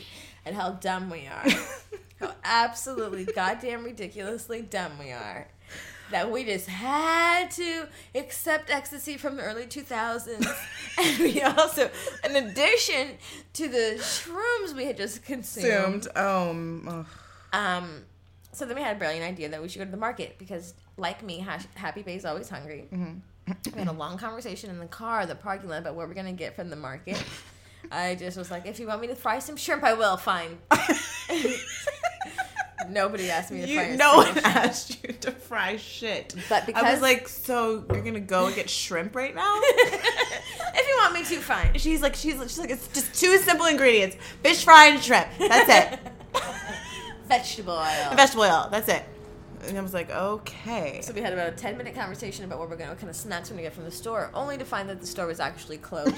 [0.46, 1.46] at how dumb we are,
[2.20, 5.48] how absolutely goddamn ridiculously dumb we are.
[6.10, 10.46] That we just had to accept ecstasy from the early 2000s.
[10.98, 11.90] and we also,
[12.24, 13.18] in addition
[13.52, 16.16] to the shrooms we had just consumed, Assumed.
[16.16, 17.06] Um.
[17.52, 18.04] um,
[18.52, 20.72] so then we had a brilliant idea that we should go to the market because,
[20.98, 22.88] like me, Hash- Happy Bay's always hungry.
[22.92, 23.52] Mm-hmm.
[23.72, 26.32] we had a long conversation in the car, the parking lot, about what we're gonna
[26.32, 27.22] get from the market.
[27.92, 30.16] I just was like, if you want me to fry some shrimp, I will.
[30.16, 30.58] Fine.
[32.90, 33.88] Nobody asked me to fry.
[33.88, 34.46] You, a no one shrimp.
[34.46, 36.34] asked you to fry shit.
[36.48, 39.60] But I was like, so you're gonna go and get shrimp right now?
[39.62, 41.78] if you want me to, fine.
[41.78, 45.28] she's like, she's, she's like, it's just two simple ingredients: fish fry and shrimp.
[45.38, 46.00] That's it.
[47.28, 48.14] Vegetable oil.
[48.16, 48.68] Vegetable oil.
[48.70, 49.04] That's it.
[49.66, 51.00] And I was like, okay.
[51.02, 53.16] So we had about a 10 minute conversation about what we're going to, kind of
[53.16, 55.40] snacks we're going to get from the store, only to find that the store was
[55.40, 56.14] actually closed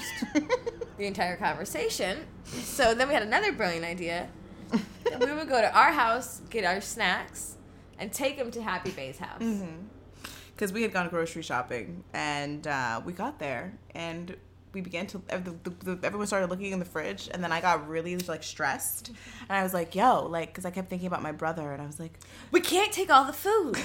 [0.97, 2.19] the entire conversation.
[2.45, 4.29] So then we had another brilliant idea.
[4.71, 7.57] we would go to our house, get our snacks,
[7.97, 9.41] and take them to Happy Bay's house.
[10.55, 14.35] because we had gone grocery shopping and uh, we got there and
[14.73, 17.59] we began to the, the, the, everyone started looking in the fridge and then i
[17.61, 21.21] got really like stressed and i was like yo like because i kept thinking about
[21.21, 22.17] my brother and i was like
[22.51, 23.77] We can't take all the food.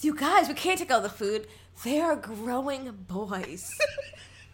[0.00, 1.48] You guys, we can't take all the food.
[1.82, 3.76] They are growing boys.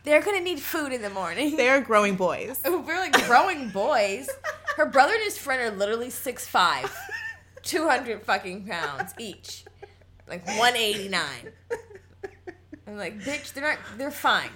[0.05, 1.57] They're going to need food in the morning.
[1.57, 4.29] they're growing boys We're like growing boys.
[4.77, 6.91] Her brother and his friend are literally 6'5",
[7.63, 9.65] 200 fucking pounds each,
[10.29, 11.53] like one eighty nine.
[12.87, 13.79] I'm like, bitch, they're not.
[13.97, 14.51] They're fine.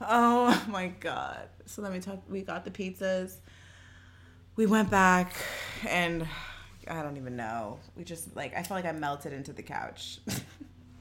[0.00, 1.48] Oh my god.
[1.66, 3.36] So then we talk we got the pizzas.
[4.56, 5.34] We went back
[5.86, 6.26] and
[6.88, 7.78] i don't even know.
[7.96, 10.18] We just like i felt like i melted into the couch.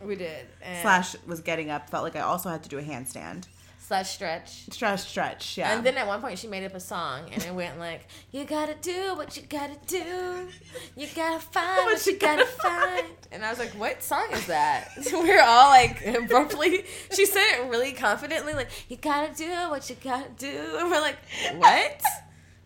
[0.04, 0.46] We did.
[0.62, 3.46] And slash was getting up felt like i also had to do a handstand
[3.88, 4.66] slash stretch.
[4.72, 7.54] stretch stretch yeah And then at one point she made up a song and it
[7.54, 10.48] went like, "You gotta do what you gotta do,
[10.96, 14.90] you gotta find what, you gotta find." And I was like, "What song is that?"
[15.14, 16.84] we are all like abruptly.
[17.16, 21.02] She said it really confidently, like, "You gotta do what you gotta do," and we're
[21.02, 21.18] like,
[21.56, 22.02] "What?"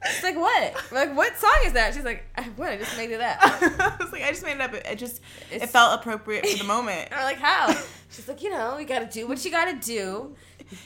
[0.05, 2.69] It's like, "What?" We're like, "What song is that?" She's like, "I- "What?
[2.71, 4.73] I just made it up." I was like, I just made it up.
[4.73, 5.19] It just,
[5.51, 7.07] it felt appropriate for the moment.
[7.11, 7.73] And we're like, "How?"
[8.09, 10.35] She's like, "You know, you gotta do what you gotta do."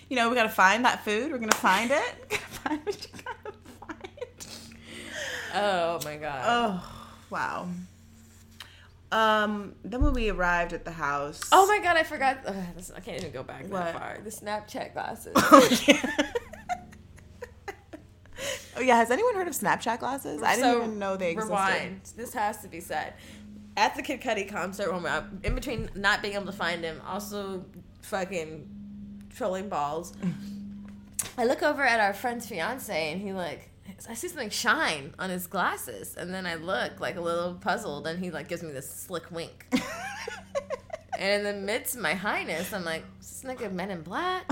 [0.10, 1.32] You know, we gotta find that food.
[1.32, 2.16] We're gonna find it.
[2.22, 4.00] We gotta find what you gotta find.
[5.56, 6.44] Oh my god.
[6.46, 7.68] Oh, wow.
[9.12, 9.76] Um.
[9.84, 11.42] Then when we arrived at the house.
[11.52, 12.40] Oh my god, I forgot.
[12.46, 13.84] ugh, this, I can't even go back What?
[13.84, 14.18] that far.
[14.24, 15.34] The Snapchat glasses.
[15.38, 16.16] Oh yeah.
[18.78, 18.96] oh yeah.
[18.98, 20.42] Has anyone heard of Snapchat glasses?
[20.42, 21.52] I didn't So, even know they existed.
[21.54, 22.02] Rewind.
[22.16, 23.14] This has to be said.
[23.78, 27.02] At the Kid Cudi concert, when we're in between not being able to find him,
[27.08, 27.66] also
[28.02, 28.68] fucking
[29.36, 30.14] trolling balls.
[31.38, 33.70] I look over at our friend's fiance, and he like,
[34.10, 38.06] I see something shine on his glasses, and then I look like a little puzzled,
[38.08, 39.66] and he like gives me this slick wink.
[41.20, 44.50] and in the midst of my highness, I'm like, is this nigga Men in Black?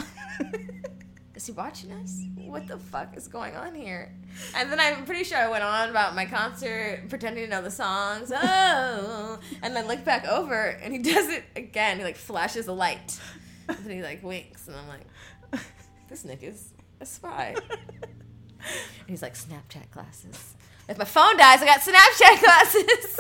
[1.35, 2.23] is he watching us?
[2.35, 4.13] What the fuck is going on here?
[4.55, 7.71] And then I'm pretty sure I went on about my concert, pretending to know the
[7.71, 8.31] songs.
[8.33, 11.97] Oh, and then look back over, and he does it again.
[11.97, 13.19] He like flashes a light,
[13.67, 15.61] and he like winks, and I'm like,
[16.09, 17.55] this nigga's a spy.
[17.69, 17.79] And
[19.07, 20.55] he's like, Snapchat glasses.
[20.87, 23.19] If my phone dies, I got Snapchat glasses.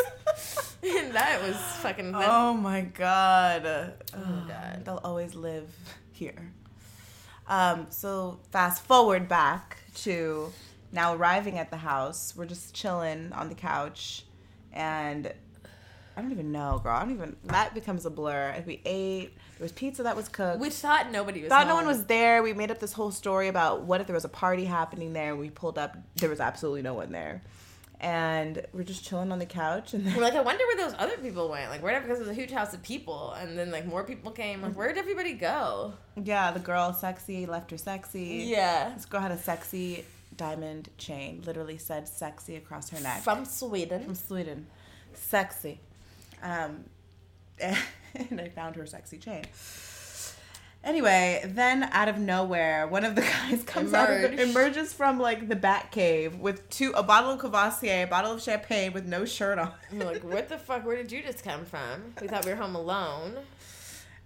[0.83, 2.13] and that was fucking.
[2.15, 3.65] Oh my god.
[3.65, 4.85] Oh, God.
[4.85, 5.73] They'll always live
[6.11, 6.51] here.
[7.47, 10.51] Um, so fast forward back to
[10.91, 12.33] now arriving at the house.
[12.35, 14.25] We're just chilling on the couch,
[14.73, 15.31] and
[16.17, 16.95] I don't even know, girl.
[16.95, 17.35] I don't even.
[17.45, 18.49] That becomes a blur.
[18.49, 19.37] And we ate.
[19.61, 20.59] There was pizza that was cooked.
[20.59, 21.49] we thought nobody was.
[21.49, 22.41] thought no one was there.
[22.41, 25.35] We made up this whole story about what if there was a party happening there.
[25.35, 25.95] We pulled up.
[26.15, 27.43] There was absolutely no one there,
[27.99, 29.93] and we're just chilling on the couch.
[29.93, 31.69] And then We're like, I wonder where those other people went.
[31.69, 32.01] Like, where?
[32.01, 34.63] Because it was a huge house of people, and then like more people came.
[34.63, 35.93] Like, where did everybody go?
[36.15, 38.45] yeah, the girl sexy left her sexy.
[38.47, 40.05] Yeah, This girl had a sexy
[40.35, 41.43] diamond chain.
[41.45, 43.21] Literally said "sexy" across her neck.
[43.21, 44.03] from Sweden.
[44.03, 44.65] From Sweden,
[45.13, 45.79] sexy.
[46.41, 46.85] Um,
[48.29, 49.45] and I found her sexy chain.
[50.83, 55.19] Anyway, then out of nowhere, one of the guys comes out of the, emerges from
[55.19, 59.05] like the bat cave with two a bottle of Courvoisier, a bottle of champagne with
[59.05, 59.71] no shirt on.
[59.91, 60.85] We're like, what the fuck?
[60.85, 62.13] Where did you just come from?
[62.19, 63.37] We thought we were home alone.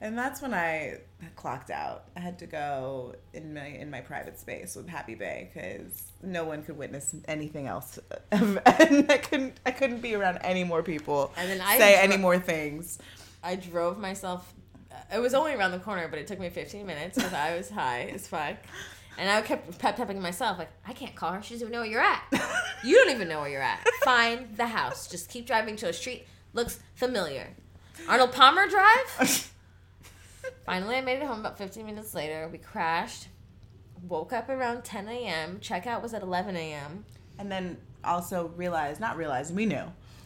[0.02, 1.00] And that's when I
[1.36, 2.06] clocked out.
[2.16, 6.44] I had to go in my in my private space with Happy Bay because no
[6.44, 7.98] one could witness anything else,
[8.32, 11.34] and I couldn't I couldn't be around any more people.
[11.38, 13.00] And then I say dro- any more things.
[13.46, 14.54] I drove myself.
[15.14, 17.70] It was only around the corner, but it took me 15 minutes because I was
[17.70, 18.56] high as fuck.
[19.18, 21.42] And I kept pep tapping myself, like, I can't call her.
[21.42, 22.24] She doesn't even know where you're at.
[22.84, 23.80] You don't even know where you're at.
[24.04, 25.08] Find the house.
[25.08, 26.28] Just keep driving to a street.
[26.54, 27.56] Looks familiar.
[28.08, 29.52] Arnold Palmer Drive?
[30.68, 32.48] Finally, I made it home about 15 minutes later.
[32.52, 33.30] We crashed.
[34.08, 35.60] Woke up around 10 a.m.
[35.62, 37.06] Checkout was at 11 a.m.
[37.40, 39.86] and then also realized, not realized, we knew,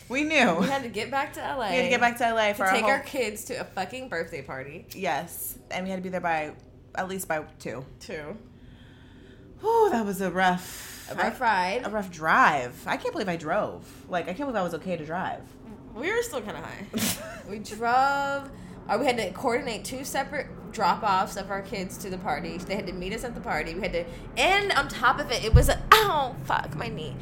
[0.09, 0.55] we knew.
[0.59, 1.69] We had to get back to LA.
[1.69, 3.55] We had to get back to LA for to our take whole, our kids to
[3.55, 4.85] a fucking birthday party.
[4.95, 6.53] yes, and we had to be there by
[6.95, 7.85] at least by two.
[7.99, 8.37] Too.
[9.61, 11.81] Whew, that was a rough, A rough ride.
[11.85, 12.81] a rough drive.
[12.87, 13.85] I can't believe I drove.
[14.09, 15.41] Like I can't believe I was okay to drive.
[15.95, 17.41] We were still kind of high.
[17.49, 18.49] we drove.
[18.87, 22.57] Uh, we had to coordinate two separate drop offs of our kids to the party.
[22.57, 23.75] They had to meet us at the party.
[23.75, 24.05] We had to,
[24.37, 27.15] and on top of it, it was a oh fuck my knee.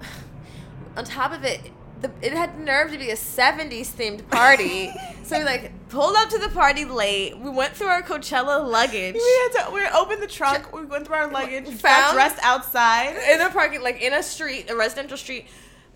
[0.96, 1.60] On top of it,
[2.04, 4.92] the, it had nerve to be a '70s themed party.
[5.22, 7.36] so we like pulled up to the party late.
[7.38, 9.14] We went through our Coachella luggage.
[9.14, 9.20] We
[9.52, 9.70] had to.
[9.72, 10.72] We opened the trunk.
[10.72, 11.64] We went through our luggage.
[11.64, 13.16] got Found- dressed outside.
[13.32, 15.46] in a parking like in a street, a residential street,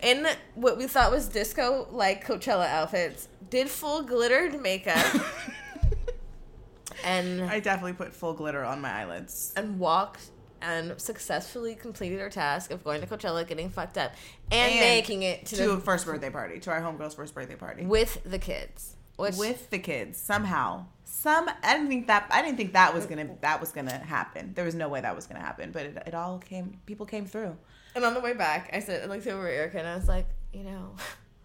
[0.03, 3.29] in what we thought was disco like Coachella outfits.
[3.51, 5.07] Did full glittered makeup
[7.05, 9.53] and I definitely put full glitter on my eyelids.
[9.57, 10.31] and walked
[10.63, 14.13] and successfully completed our task of going to Coachella, getting fucked up,
[14.51, 17.57] and, And making it to, To the, first birthday party, to our homegirl's first birthday
[17.57, 17.85] party.
[17.87, 18.95] with the kids.
[19.17, 20.87] Which with the kids somehow.
[21.05, 24.53] Some I didn't think that I didn't think that was gonna that was gonna happen.
[24.55, 26.79] There was no way that was gonna happen, but it, it all came.
[26.87, 27.57] People came through.
[27.97, 30.07] and on the way back, I said I looked over at Erica and I was
[30.07, 30.95] like, you know,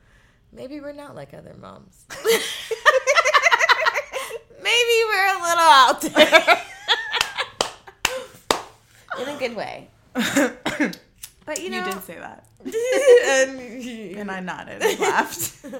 [0.51, 2.05] maybe we're not like other moms.
[4.61, 6.61] maybe we're a little out there.
[9.21, 9.89] In a good way.
[11.45, 13.59] But you know, You, did say that, and
[14.17, 15.65] and I nodded and laughed.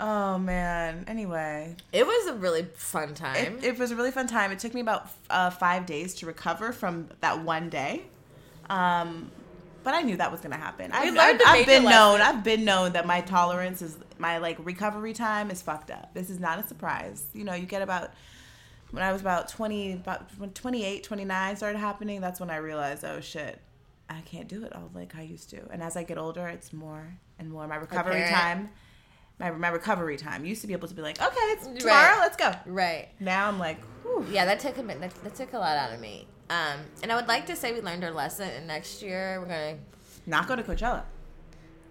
[0.00, 1.04] Oh man.
[1.08, 3.58] Anyway, it was a really fun time.
[3.62, 4.52] it was a really fun time.
[4.52, 8.04] It took me about uh, five days to recover from that one day.
[8.70, 9.28] Um,
[9.82, 10.92] but I knew that was gonna happen.
[10.92, 12.20] I've, learned I've, a I've been known.
[12.20, 12.36] lesson.
[12.36, 16.14] I've been known that my tolerance is my like recovery time is fucked up.
[16.14, 17.26] This is not a surprise.
[17.34, 18.12] You know, you get about
[18.90, 23.04] when I was about 20, about when 28, 29 started happening, that's when I realized,
[23.04, 23.60] oh shit,
[24.08, 25.60] I can't do it all like I used to.
[25.70, 27.66] And as I get older, it's more and more.
[27.68, 28.70] My recovery time,
[29.38, 31.78] my, my recovery time used to be able to be like, okay, it's Right.
[31.80, 32.52] tomorrow, let's go.
[32.66, 33.08] right.
[33.20, 34.24] Now I'm like, whew.
[34.30, 36.26] Yeah, that took a that, that took a lot out of me.
[36.50, 39.46] Um, and I would like to say we learned our lesson, and next year we're
[39.46, 39.76] gonna.
[40.26, 41.02] not go to Coachella.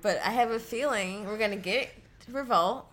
[0.01, 1.89] But I have a feeling we're gonna get
[2.31, 2.87] Revolt,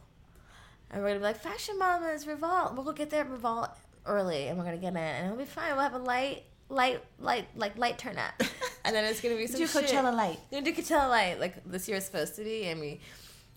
[0.90, 2.74] and we're gonna be like Fashion Mamas Revolt.
[2.74, 3.70] We'll go get there at Revolt
[4.06, 5.72] early, and we're gonna get in, and it'll be fine.
[5.72, 8.34] We'll have a light, light, light, like light turn up,
[8.84, 9.84] and then it's gonna be some Do shit.
[9.86, 10.38] Coachella light.
[10.50, 13.00] We're gonna do Coachella light like this year is supposed to be, and we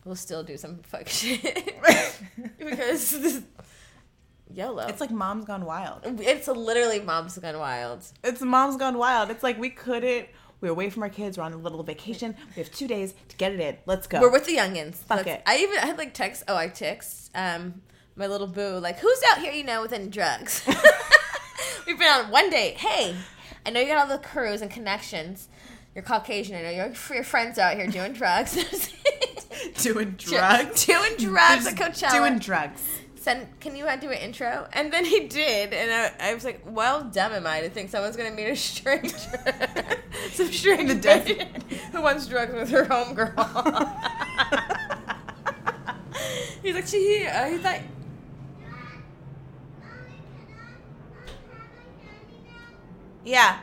[0.06, 1.43] will still do some fuck shit
[2.58, 3.41] because this,
[4.54, 4.88] YOLO.
[4.88, 6.02] It's like Mom's Gone Wild.
[6.06, 8.06] It's literally Mom's Gone Wild.
[8.24, 9.30] It's Mom's Gone Wild.
[9.30, 10.28] It's like we couldn't.
[10.62, 11.38] We're away from our kids.
[11.38, 12.36] We're on a little vacation.
[12.56, 13.78] We have two days to get it in.
[13.86, 14.22] Let's go.
[14.22, 14.95] We're with the youngins.
[14.95, 15.43] Fuck Let's- it.
[15.45, 16.43] I even I had like text.
[16.48, 17.82] Oh, I text um
[18.18, 19.53] my little boo like, who's out here?
[19.53, 20.68] You know, with any drugs?
[21.88, 22.78] We've been on one date.
[22.78, 23.15] Hey,
[23.65, 25.47] I know you got all the crews and connections.
[25.95, 26.55] You're Caucasian.
[26.55, 28.55] I know your your friends out here doing drugs.
[29.82, 30.86] Doing drugs.
[30.86, 32.11] Doing drugs at Coachella.
[32.11, 32.84] Doing drugs.
[33.15, 34.68] Send, can you uh, do an intro?
[34.72, 37.89] And then he did, and I, I was like, "Well, dumb am I to think
[37.89, 39.18] someone's gonna meet a stranger,
[40.32, 41.45] some stranger
[41.91, 43.34] who wants drugs with her homegirl."
[46.61, 47.82] he's like, "She," uh, he's like,
[53.28, 53.59] Yeah.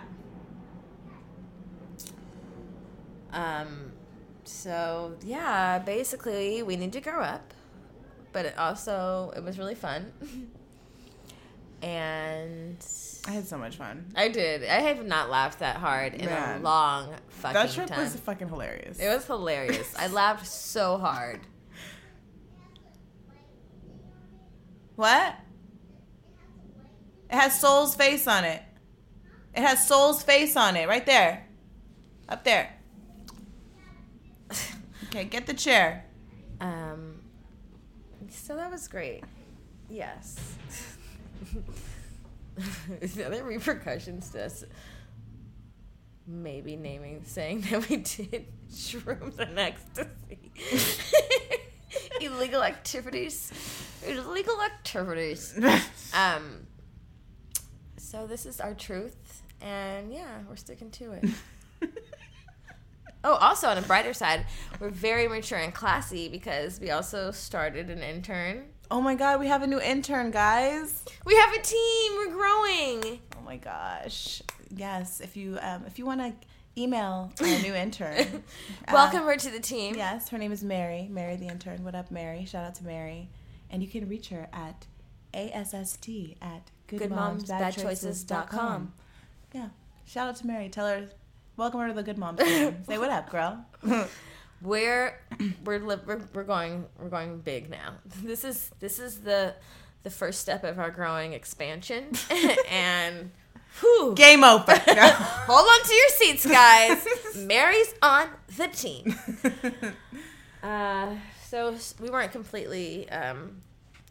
[3.32, 3.92] Um,
[4.44, 7.54] so yeah, basically we need to grow up,
[8.32, 10.12] but it also it was really fun,
[11.82, 12.76] and
[13.26, 14.04] I had so much fun.
[14.14, 14.64] I did.
[14.64, 17.66] I have not laughed that hard in a long fucking time.
[17.66, 18.00] That trip time.
[18.00, 18.98] was fucking hilarious.
[18.98, 19.94] it was hilarious.
[19.98, 21.40] I laughed so hard.
[24.94, 25.34] What?
[27.30, 28.62] It has Soul's face on it.
[29.55, 31.46] It has Soul's face on it, right there.
[32.28, 32.74] Up there.
[35.05, 36.05] Okay, get the chair.
[36.61, 37.20] Um,
[38.28, 39.22] so that was great.
[39.88, 40.36] Yes.
[43.00, 44.64] the other repercussions to us
[46.26, 50.52] maybe naming saying that we did shrooms and ecstasy.
[52.20, 53.52] Illegal activities.
[54.07, 55.59] Illegal activities.
[56.14, 56.68] Um
[57.96, 59.16] so this is our truth
[59.64, 61.24] and yeah, we're sticking to it.
[63.26, 64.44] Oh, also on a brighter side,
[64.78, 68.66] we're very mature and classy because we also started an intern.
[68.90, 71.02] oh my god, we have a new intern, guys.
[71.24, 72.12] We have a team.
[72.18, 73.20] We're growing.
[73.38, 74.42] Oh my gosh.
[74.76, 76.34] Yes, if you um if you want to
[76.78, 78.42] email our new intern.
[78.88, 79.94] uh, Welcome her to the team.
[79.96, 81.08] Yes, her name is Mary.
[81.10, 81.82] Mary the intern.
[81.82, 82.44] What up, Mary?
[82.44, 83.30] Shout out to Mary.
[83.70, 84.84] And you can reach her at
[85.32, 88.92] ASSD at goodmomsbadchoices.com.
[89.55, 89.68] Yeah.
[90.07, 90.68] Shout out to Mary.
[90.68, 91.09] Tell her,
[91.57, 92.84] welcome her to the Good Moms team.
[92.86, 93.64] Say what up, girl.
[94.62, 95.20] We're
[95.64, 97.94] we're, li- we're we're going we're going big now.
[98.22, 99.55] This is this is the
[100.05, 102.12] the first step of our growing expansion,
[102.70, 103.30] and
[103.80, 104.72] whew, Game over.
[104.74, 107.07] hold on to your seats, guys.
[107.36, 109.14] Mary's on the team.
[110.62, 111.14] Uh,
[111.46, 113.61] so we weren't completely um,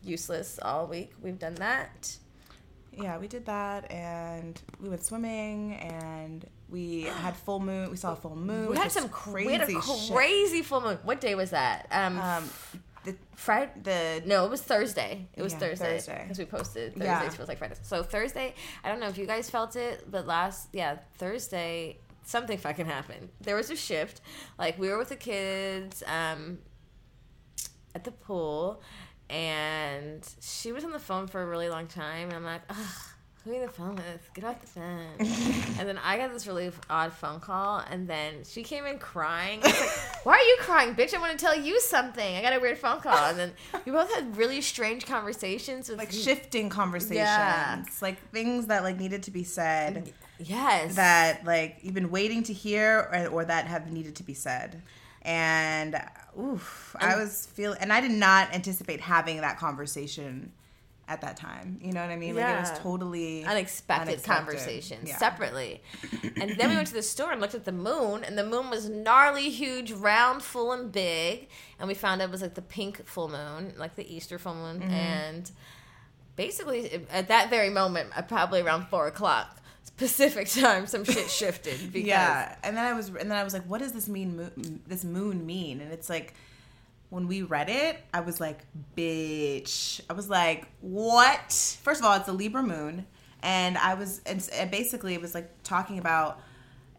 [0.03, 1.13] useless all week.
[1.21, 2.17] We've done that.
[2.97, 7.89] Yeah, we did that, and we went swimming, and we had full moon.
[7.91, 8.69] We saw a full moon.
[8.69, 10.11] We had some crazy, we had a shit.
[10.13, 10.97] crazy full moon.
[11.03, 11.87] What day was that?
[11.91, 12.49] Um, Um,
[13.03, 13.71] the Friday.
[13.83, 15.27] the No, it was Thursday.
[15.33, 16.19] It was Yeah, Thursday Thursday.
[16.23, 17.29] because we posted Thursdays Yeah.
[17.29, 17.75] feels like Friday.
[17.83, 22.57] So Thursday, I don't know if you guys felt it, but last yeah Thursday something
[22.57, 23.27] fucking happened.
[23.41, 24.21] There was a shift.
[24.57, 26.59] Like we were with the kids um,
[27.93, 28.81] at the pool,
[29.29, 32.77] and she was on the phone for a really long time, and I'm like, ugh.
[33.43, 34.29] Who are you on the phone with?
[34.33, 35.09] Get off the phone.
[35.77, 39.59] and then I got this really odd phone call, and then she came in crying.
[39.59, 39.75] Like,
[40.23, 41.13] Why are you crying, bitch?
[41.13, 42.37] I want to tell you something.
[42.37, 43.17] I got a weird phone call.
[43.17, 43.51] And then
[43.85, 47.83] we both had really strange conversations with like shifting conversations, Yeah.
[48.01, 50.13] like things that like needed to be said.
[50.39, 50.95] Yes.
[50.95, 54.81] that like you've been waiting to hear or, or that have needed to be said
[55.25, 56.01] and
[56.39, 60.51] oof i was feeling and i did not anticipate having that conversation
[61.07, 65.09] at that time you know what i mean like it was totally unexpected, Unexpected, conversations
[65.09, 65.17] yeah.
[65.17, 65.81] separately.
[66.39, 68.69] and then we went to the store and looked at the moon, and the moon
[68.69, 71.49] was gnarly, huge, round, full, and big.
[71.79, 74.55] And we found out it was like the pink full moon, like the Easter full
[74.55, 74.79] moon.
[74.79, 74.91] Mm-hmm.
[74.91, 75.51] And
[76.35, 79.59] basically, at that very moment, uh, probably around four o'clock
[79.97, 81.79] Pacific time, some shit shifted.
[81.93, 84.35] Because yeah and then i was and then i was like what does this mean
[84.35, 86.33] moon, this moon mean and it's like
[87.09, 88.61] when we read it i was like
[88.97, 91.51] bitch i was like what
[91.83, 93.05] first of all it's a libra moon
[93.43, 96.39] and i was and and basically it was like talking about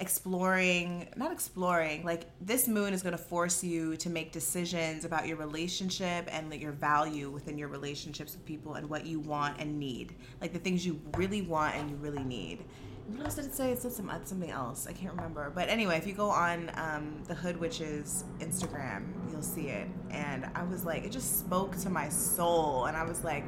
[0.05, 5.27] exploring not exploring like this moon is going to force you to make decisions about
[5.27, 9.59] your relationship and like your value within your relationships with people and what you want
[9.59, 12.67] and need like the things you really want and you really need.
[13.07, 13.71] What else did it say?
[13.71, 14.87] It said some, uh, something else.
[14.87, 15.51] I can't remember.
[15.55, 19.89] But anyway if you go on um, the hood witches instagram you'll see it.
[20.11, 22.85] And i was like it just spoke to my soul.
[22.85, 23.45] And i was like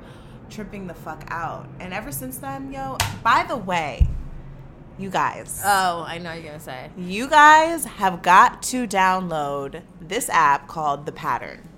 [0.49, 1.69] tripping the fuck out.
[1.81, 4.09] And ever since then yo by the way
[4.99, 6.91] you guys Oh, I know what you're gonna say.
[6.97, 11.69] you guys have got to download this app called The Pattern.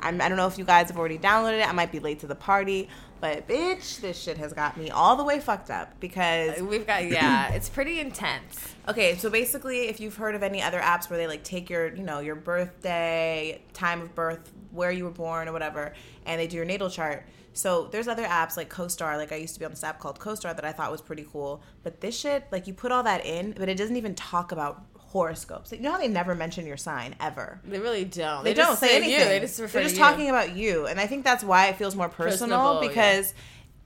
[0.00, 1.68] I'm, I don't know if you guys have already downloaded it.
[1.68, 2.88] I might be late to the party,
[3.20, 6.84] but bitch, this shit has got me all the way fucked up because uh, We've
[6.86, 8.74] got yeah, it's pretty intense.
[8.88, 11.94] Okay, so basically, if you've heard of any other apps where they like take your,
[11.94, 15.92] you know, your birthday, time of birth, where you were born, or whatever,
[16.26, 17.24] and they do your natal chart.
[17.52, 19.16] So there's other apps like CoStar.
[19.16, 21.26] Like I used to be on this app called CoStar that I thought was pretty
[21.30, 21.62] cool.
[21.82, 24.84] But this shit, like you put all that in, but it doesn't even talk about
[24.94, 25.72] horoscopes.
[25.72, 27.60] You know how they never mention your sign ever.
[27.64, 28.44] They really don't.
[28.44, 29.18] They, just don't say anything.
[29.18, 29.24] You.
[29.26, 31.94] They just refer They're just talking about you, and I think that's why it feels
[31.94, 32.88] more personal Personable, yeah.
[32.88, 33.34] because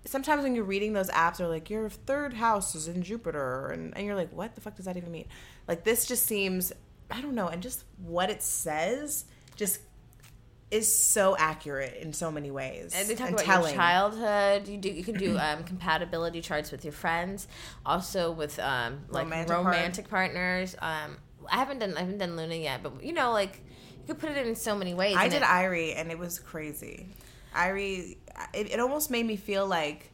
[0.05, 3.97] sometimes when you're reading those apps, they're like your third house is in Jupiter, and,
[3.97, 5.27] and you're like, what the fuck does that even mean?
[5.67, 6.73] Like this just seems,
[7.11, 9.25] I don't know, and just what it says
[9.57, 9.81] just
[10.71, 13.75] is so accurate in so many ways And they talk and about telling.
[13.75, 14.67] your childhood.
[14.69, 17.47] You do you can do um, compatibility charts with your friends,
[17.85, 20.75] also with um, like Romantic romantic, partners.
[20.81, 21.19] Um,
[21.51, 23.61] I haven't done I haven't done Luna yet, but you know, like
[24.01, 25.14] you could put it in so many ways.
[25.17, 27.07] I did it- Irie, and it was crazy.
[27.55, 28.17] Irie,
[28.53, 30.11] it, it almost made me feel like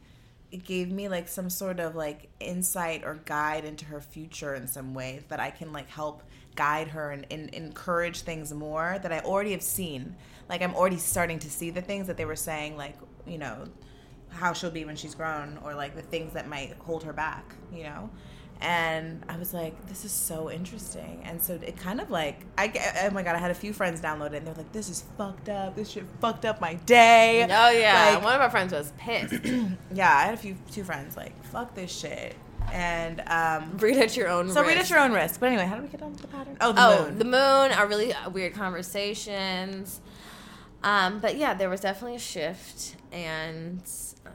[0.51, 4.67] it gave me like some sort of like insight or guide into her future in
[4.67, 6.21] some way that I can like help
[6.55, 10.15] guide her and, and encourage things more that I already have seen.
[10.49, 13.65] Like I'm already starting to see the things that they were saying, like you know
[14.29, 17.55] how she'll be when she's grown, or like the things that might hold her back,
[17.71, 18.09] you know.
[18.61, 21.21] And I was like, this is so interesting.
[21.25, 22.71] And so it kind of like, I
[23.03, 25.03] oh my God, I had a few friends download it and they're like, this is
[25.17, 25.75] fucked up.
[25.75, 27.43] This shit fucked up my day.
[27.43, 29.43] Oh yeah, Like, one of our friends was pissed.
[29.93, 32.35] yeah, I had a few two friends like, fuck this shit.
[32.71, 34.45] And um, read at your own.
[34.45, 34.55] Risk.
[34.55, 34.79] So read risk.
[34.79, 35.41] at your own risk.
[35.41, 36.55] But anyway, how do we get on to the pattern?
[36.61, 37.17] Oh, the oh, moon.
[37.19, 39.99] the moon are really weird conversations.
[40.83, 43.81] Um, but yeah, there was definitely a shift, and
[44.25, 44.31] uh,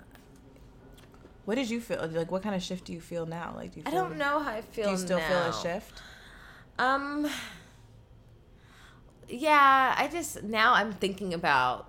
[1.44, 2.08] what did you feel?
[2.10, 3.52] Like, what kind of shift do you feel now?
[3.54, 4.86] Like, do you I don't know how I feel.
[4.86, 6.02] Do you still feel a shift?
[6.78, 7.28] Um.
[9.28, 11.86] Yeah, I just now I'm thinking about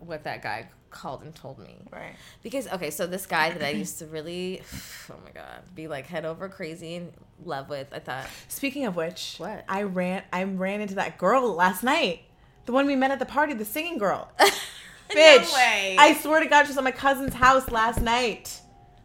[0.00, 1.76] what that guy called and told me.
[1.92, 2.14] Right.
[2.42, 4.62] Because okay, so this guy that I used to really,
[5.10, 7.12] oh my god, be like head over crazy in
[7.44, 7.88] love with.
[7.92, 9.64] I thought, Speaking of which, What?
[9.68, 12.22] I ran I ran into that girl last night.
[12.70, 14.30] The one we met at the party, the singing girl.
[14.38, 15.52] Bitch.
[15.52, 15.96] way.
[15.98, 18.60] I swear to God, she was at my cousin's house last night.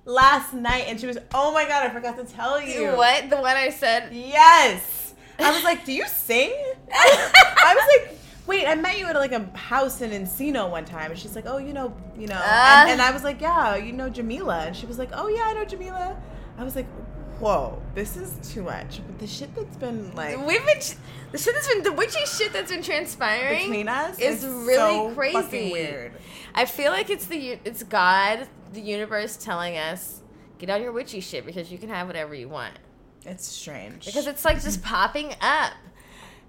[0.05, 1.18] Last night, and she was.
[1.34, 2.89] Oh my God, I forgot to tell you.
[2.91, 4.13] what the one I said.
[4.13, 5.16] Yes.
[5.39, 6.53] I was like, "Do you sing?"
[6.93, 11.09] I was like, "Wait, I met you at like a house in Encino one time,"
[11.09, 12.84] and she's like, "Oh, you know, you know," Ah.
[12.84, 15.41] and, and I was like, "Yeah, you know Jamila," and she was like, "Oh yeah,
[15.43, 16.16] I know Jamila."
[16.59, 16.86] I was like,
[17.40, 20.80] "Whoa, this is too much." But the shit that's been like We've been
[21.32, 25.12] the shit that's been the witchy shit that's been transpiring between us is really so
[25.14, 25.72] crazy.
[25.72, 26.14] weird.
[26.54, 30.22] I feel like it's the it's God, the universe telling us
[30.58, 32.74] get on your witchy shit because you can have whatever you want.
[33.26, 35.74] It's strange Because it's like just popping up.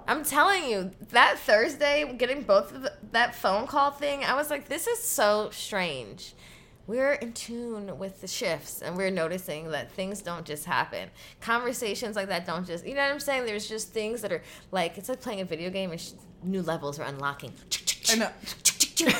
[0.08, 4.50] I'm telling you, that Thursday, getting both of the, that phone call thing, I was
[4.50, 6.34] like, this is so strange.
[6.86, 11.10] We're in tune with the shifts and we're noticing that things don't just happen.
[11.40, 13.44] Conversations like that don't just, you know what I'm saying?
[13.44, 16.12] There's just things that are like, it's like playing a video game and sh-
[16.44, 17.52] new levels are unlocking.
[18.10, 18.30] I know.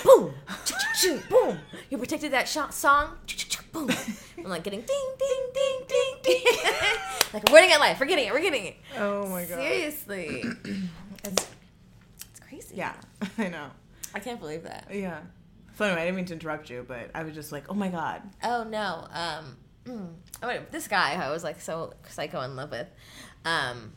[0.05, 0.35] boom,
[1.29, 1.59] boom.
[1.91, 3.17] You protected that shot song.
[3.73, 3.91] Boom.
[4.39, 6.45] I'm like getting ding, ding, ding, ding, ding.
[7.35, 8.01] like we're getting it live.
[8.01, 8.33] We're getting it.
[8.33, 8.77] We're getting it.
[8.97, 9.59] Oh my god.
[9.59, 10.45] Seriously,
[11.25, 11.47] it's,
[12.31, 12.77] it's crazy.
[12.77, 12.95] Yeah,
[13.39, 13.67] I know.
[14.15, 14.89] I can't believe that.
[14.91, 15.21] Yeah.
[15.77, 17.89] So anyway, I didn't mean to interrupt you, but I was just like, "Oh my
[17.89, 19.07] god." Oh no.
[19.13, 19.57] Um.
[19.85, 20.71] mm.
[20.71, 22.89] This guy who I was like so psycho in love with,
[23.45, 23.93] um,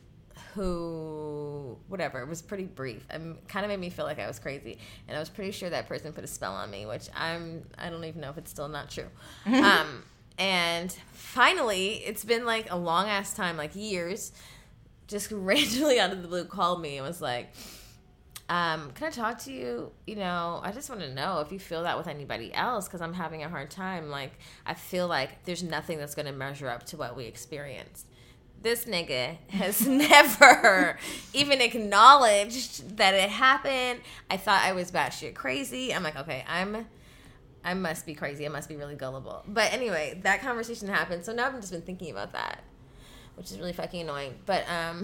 [0.55, 3.05] who whatever it was pretty brief.
[3.09, 4.77] Um, kind of made me feel like I was crazy,
[5.07, 7.89] and I was pretty sure that person put a spell on me, which I'm I
[7.89, 9.07] don't even know if it's still not true.
[9.45, 10.03] um,
[10.37, 14.33] and finally, it's been like a long ass time, like years.
[15.07, 17.53] Just randomly out of the blue, called me and was like,
[18.49, 19.91] um, can I talk to you?
[20.07, 22.99] You know, I just want to know if you feel that with anybody else because
[23.01, 24.09] I'm having a hard time.
[24.09, 24.33] Like,
[24.65, 28.07] I feel like there's nothing that's going to measure up to what we experienced.
[28.61, 30.97] This nigga has never
[31.33, 34.01] even acknowledged that it happened.
[34.29, 35.93] I thought I was batshit crazy.
[35.93, 36.87] I'm like, okay, I'm.
[37.63, 38.45] I must be crazy.
[38.45, 39.43] I must be really gullible.
[39.45, 41.25] But anyway, that conversation happened.
[41.25, 42.63] So now I've just been thinking about that,
[43.35, 44.35] which is really fucking annoying.
[44.45, 45.03] But um,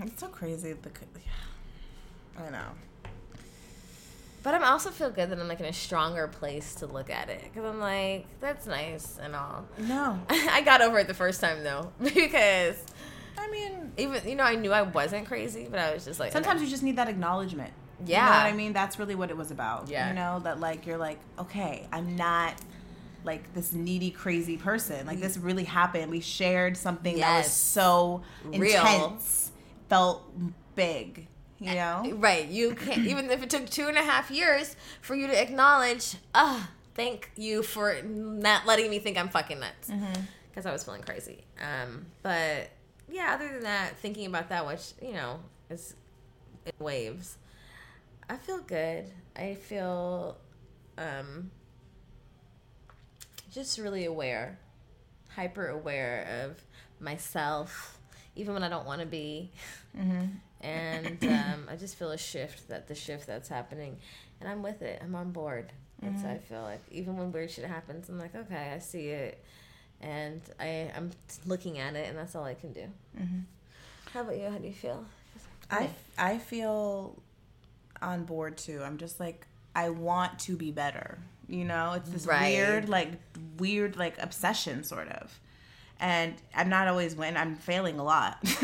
[0.00, 0.74] It's so crazy.
[0.74, 1.32] The yeah.
[2.38, 2.64] I know.
[4.42, 7.28] But I'm also feel good that I'm like in a stronger place to look at
[7.28, 9.66] it because I'm like that's nice and all.
[9.78, 12.76] No, I got over it the first time though because
[13.36, 16.30] I mean, even you know I knew I wasn't crazy, but I was just like
[16.32, 17.72] sometimes you just need that acknowledgement.
[18.06, 18.26] You Yeah.
[18.26, 18.72] know what I mean?
[18.72, 19.88] That's really what it was about.
[19.88, 20.08] Yeah.
[20.10, 22.54] You know, that like you're like, okay, I'm not
[23.24, 25.08] like this needy, crazy person.
[25.08, 26.08] Like this really happened.
[26.12, 28.60] We shared something that was so Real.
[28.60, 29.50] intense,
[29.88, 30.22] felt
[30.76, 31.26] big.
[31.58, 32.12] You know?
[32.16, 32.46] right.
[32.46, 36.16] You can't even if it took two and a half years for you to acknowledge.
[36.34, 39.90] Ah, thank you for not letting me think I'm fucking nuts
[40.50, 41.44] because I was feeling crazy.
[41.60, 42.70] Um, but
[43.08, 45.40] yeah, other than that, thinking about that, which you know
[45.70, 45.94] is
[46.78, 47.38] waves.
[48.28, 49.10] I feel good.
[49.36, 50.36] I feel
[50.98, 51.50] um,
[53.52, 54.58] just really aware,
[55.30, 56.62] hyper aware of
[57.00, 57.98] myself,
[58.34, 59.52] even when I don't want to be.
[60.60, 63.96] And um, I just feel a shift that the shift that's happening,
[64.40, 65.00] and I'm with it.
[65.02, 65.72] I'm on board.
[66.02, 66.80] That's how I feel like.
[66.90, 69.42] Even when weird shit happens, I'm like, okay, I see it,
[70.00, 71.10] and I I'm
[71.46, 72.84] looking at it, and that's all I can do.
[74.12, 74.48] How about you?
[74.50, 75.04] How do you feel?
[75.70, 77.16] I I feel
[78.02, 78.82] on board too.
[78.84, 81.18] I'm just like I want to be better.
[81.48, 82.52] You know, it's this Right.
[82.52, 83.12] weird like
[83.58, 85.38] weird like obsession sort of.
[85.98, 87.36] And I'm not always win.
[87.38, 88.36] I'm failing a lot,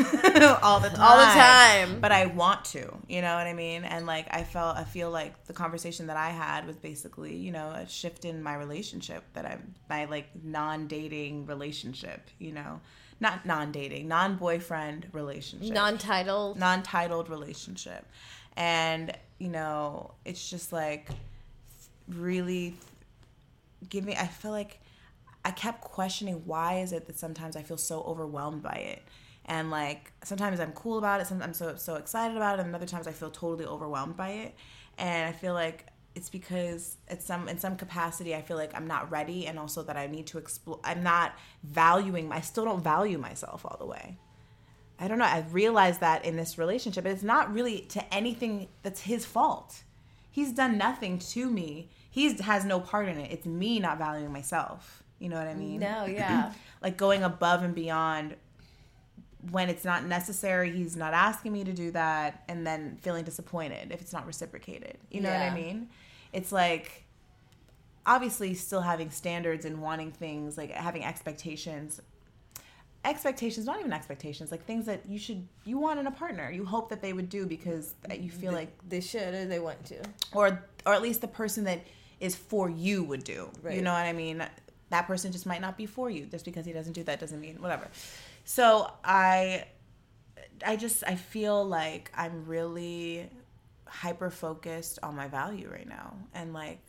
[0.61, 1.01] all the time.
[1.01, 1.99] All the time.
[1.99, 2.95] But I want to.
[3.07, 3.83] You know what I mean?
[3.85, 7.51] And like I felt, I feel like the conversation that I had was basically, you
[7.51, 12.29] know, a shift in my relationship that I'm my like non-dating relationship.
[12.37, 12.81] You know,
[13.19, 16.59] not non-dating, non-boyfriend relationship Non-titled.
[16.59, 18.05] non-titled relationship
[18.55, 21.09] and you know it's just like
[22.07, 22.75] really
[23.89, 24.79] giving me, i feel like
[25.45, 29.03] i kept questioning why is it that sometimes i feel so overwhelmed by it
[29.45, 32.75] and like sometimes i'm cool about it sometimes i'm so so excited about it and
[32.75, 34.55] other times i feel totally overwhelmed by it
[34.97, 38.87] and i feel like it's because it's some in some capacity i feel like i'm
[38.87, 41.33] not ready and also that i need to explore i'm not
[41.63, 44.17] valuing i still don't value myself all the way
[44.99, 45.25] I don't know.
[45.25, 49.83] I've realized that in this relationship, it's not really to anything that's his fault.
[50.31, 51.89] He's done nothing to me.
[52.09, 53.31] He has no part in it.
[53.31, 55.02] It's me not valuing myself.
[55.23, 55.79] You know what I mean?
[55.79, 56.51] No, yeah.
[56.81, 58.35] like going above and beyond
[59.51, 60.69] when it's not necessary.
[60.71, 64.97] He's not asking me to do that, and then feeling disappointed if it's not reciprocated.
[65.09, 65.87] You know what I mean?
[66.33, 67.05] It's like
[68.05, 72.01] obviously still having standards and wanting things like having expectations
[73.05, 76.65] expectations not even expectations like things that you should you want in a partner you
[76.65, 79.83] hope that they would do because that you feel like they should or they want
[79.85, 79.95] to.
[80.33, 81.79] or or at least the person that
[82.19, 84.45] is for you would do you know what i mean
[84.93, 87.41] that person just might not be for you just because he doesn't do that doesn't
[87.41, 87.87] mean whatever
[88.45, 89.65] so i
[90.65, 93.27] i just i feel like i'm really
[93.87, 96.79] hyper focused on my value right now and like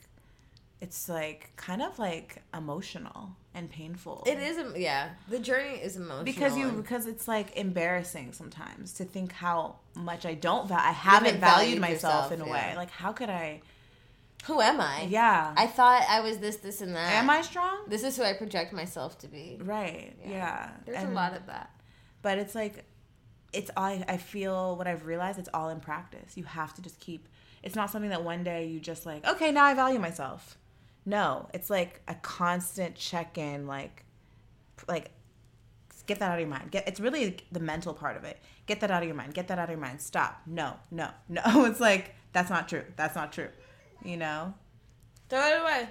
[0.80, 5.10] it's like kind of like emotional and painful It is, yeah.
[5.28, 6.24] The journey is emotional.
[6.24, 10.90] because you because it's like embarrassing sometimes to think how much I don't val I
[10.90, 12.52] haven't haven't valued valued myself yourself, in a yeah.
[12.52, 12.76] way.
[12.76, 13.62] Like how could I?
[14.46, 15.06] Who am I?
[15.08, 15.52] Yeah.
[15.56, 17.14] I thought I was this, this, and that.
[17.14, 17.84] Am I strong?
[17.88, 19.58] This is who I project myself to be.
[19.62, 20.14] Right.
[20.24, 20.70] Yeah.
[20.84, 21.70] There's And- a lot of that.
[22.22, 22.84] but it's like
[23.52, 26.36] it's all I feel what I've realized it's all in practice.
[26.36, 27.28] You have to just keep
[27.62, 30.58] it's not something that one day you just like, okay, now I value myself.
[31.06, 34.04] No, it's like a constant check-in like
[34.88, 35.10] like
[36.06, 36.70] get that out of your mind.
[36.70, 38.38] Get it's really the mental part of it.
[38.66, 39.34] Get that out of your mind.
[39.34, 40.00] Get that out of your mind.
[40.02, 40.40] Stop.
[40.46, 41.42] No, no, no.
[41.66, 42.84] It's like that's not true.
[42.96, 43.48] That's not true.
[44.04, 44.54] You know?
[45.28, 45.88] Throw it away.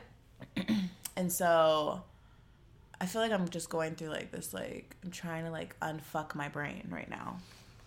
[1.16, 2.02] And so
[3.00, 6.34] I feel like I'm just going through like this like I'm trying to like unfuck
[6.34, 7.38] my brain right now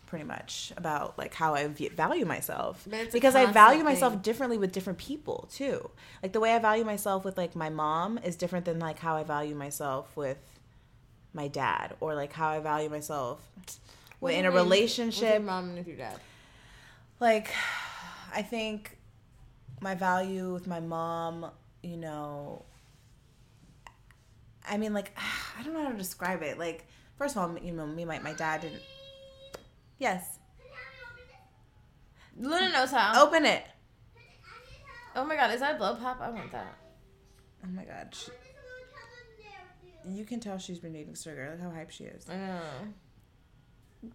[0.07, 4.23] pretty much about like how I value myself But it's a because I value myself
[4.23, 5.91] differently with different people too.
[6.23, 9.17] Like the way I value myself with like my mom is different than like how
[9.17, 10.39] I value myself with
[11.33, 13.45] my dad or like how I value myself
[14.21, 16.21] What in a mean With relationship your mom and with your dad.
[17.19, 17.51] like
[18.33, 18.96] i think
[19.81, 21.51] my value with my mom
[21.83, 22.65] you know
[24.69, 25.17] i mean like
[25.59, 26.87] i don't know how to describe it like
[27.19, 28.83] first of all you know me my, my dad didn't
[29.99, 30.39] yes
[32.39, 33.25] Luna knows how.
[33.27, 33.65] open it
[35.19, 36.21] Oh my god, is that a blow pop?
[36.21, 36.75] I want that.
[37.65, 38.31] oh my god she,
[40.07, 44.11] you can tell she's been eating sugar look how hype she is I know.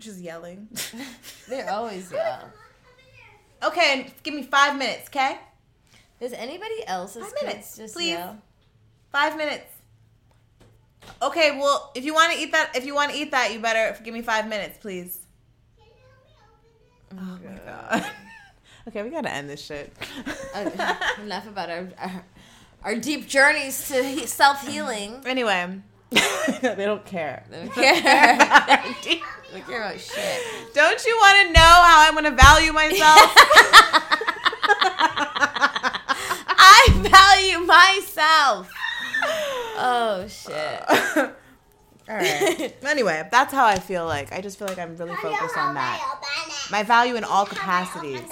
[0.00, 0.66] she's yelling
[1.48, 2.40] They're always yeah.
[3.66, 5.38] okay give me five minutes okay
[6.20, 8.10] Does anybody else's Five minutes, just please.
[8.10, 8.38] yell?
[9.12, 9.70] Five minutes.
[11.20, 13.60] Okay, well, if you want to eat that, if you want to eat that, you
[13.60, 15.20] better give me five minutes, please.
[17.12, 18.04] Oh my oh god.
[18.88, 19.92] okay, we gotta end this shit.
[21.22, 22.24] Enough about our, our
[22.84, 25.20] our deep journeys to self healing.
[25.26, 25.80] anyway,
[26.62, 27.44] they don't care.
[27.50, 28.84] They Don't care.
[29.54, 30.42] Don't care about shit.
[30.74, 33.34] Don't you want to know how I'm gonna value myself?
[36.58, 36.88] I
[37.54, 38.68] value myself.
[39.76, 40.82] Oh shit.
[42.08, 42.74] All right.
[42.84, 44.32] Anyway, that's how I feel like.
[44.32, 46.00] I just feel like I'm really focused on that.
[46.72, 48.22] My value in all capacities.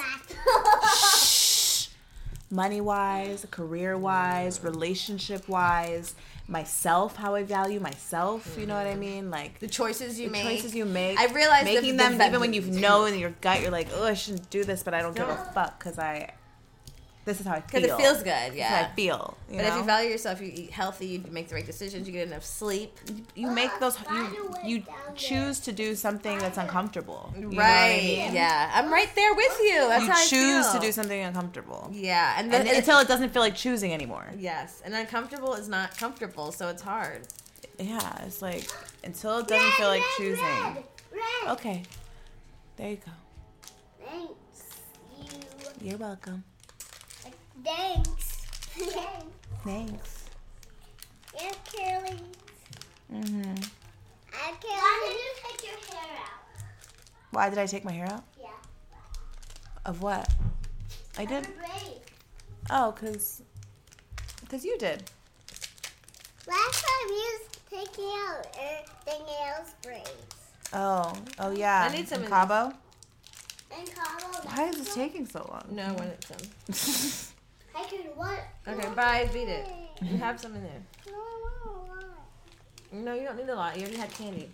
[2.51, 6.17] money wise, career wise, relationship wise,
[6.49, 8.57] myself, how I value myself.
[8.59, 9.31] You know what I mean?
[9.31, 10.43] Like The choices you the make.
[10.43, 11.19] choices you make.
[11.19, 13.89] I realize making the them va- even when you know in your gut you're like,
[13.95, 16.35] oh, I shouldn't do this, but I don't give a fuck because I
[17.25, 17.81] this is how I feel.
[17.81, 18.89] Because it feels good, This how yeah.
[18.91, 19.37] I feel.
[19.49, 22.13] You but if you value yourself, you eat healthy, you make the right decisions, you
[22.13, 22.99] get enough sleep.
[23.37, 24.83] you make those you you
[25.15, 27.33] choose to do something that's uncomfortable.
[27.37, 28.03] You know what I right.
[28.03, 28.35] mean?
[28.35, 28.71] Yeah.
[28.75, 29.89] I'm right there with you.
[29.89, 31.89] That's You how I choose to do something uncomfortable.
[31.93, 32.35] Yeah.
[32.37, 34.27] And, then And until it doesn't feel like choosing anymore.
[34.37, 34.83] Yes.
[34.85, 37.29] And uncomfortable is not comfortable, so it's hard.
[37.79, 38.69] Yeah, it's like
[39.05, 40.45] until it doesn't feel like choosing.
[40.45, 41.53] Red, red.
[41.53, 41.83] Okay.
[42.77, 43.13] There you go.
[44.05, 44.81] Thanks.
[45.81, 45.91] You.
[45.91, 46.45] You're welcome.
[47.65, 48.47] Thanks.
[48.77, 48.95] Thanks.
[49.65, 50.25] Thanks.
[51.35, 52.19] Yeah, Kelly.
[53.13, 53.69] Mhm.
[54.33, 54.79] I Kelly.
[54.81, 56.65] Why did you take your hair out?
[57.31, 58.25] Why did I take my hair out?
[58.41, 58.49] Yeah.
[59.85, 60.29] Of what?
[61.19, 61.47] I did.
[61.59, 62.01] Great.
[62.71, 63.43] Oh, cause,
[64.49, 65.05] cause you did.
[66.47, 70.11] Last time you was taking out everything else braids.
[70.73, 71.89] Oh, oh yeah.
[71.91, 72.73] I need some In in Cabo.
[73.75, 74.39] And Carlo.
[74.45, 75.65] Why is this taking so long?
[75.71, 76.49] No, when it's done.
[76.69, 77.32] I
[77.93, 78.41] can what?
[78.67, 79.29] Okay, bye.
[79.33, 79.69] Beat it.
[80.03, 80.83] You have some in there.
[81.07, 82.05] No, I want
[82.93, 83.05] a lot.
[83.05, 83.77] No, you don't need a lot.
[83.77, 84.51] You already had candy.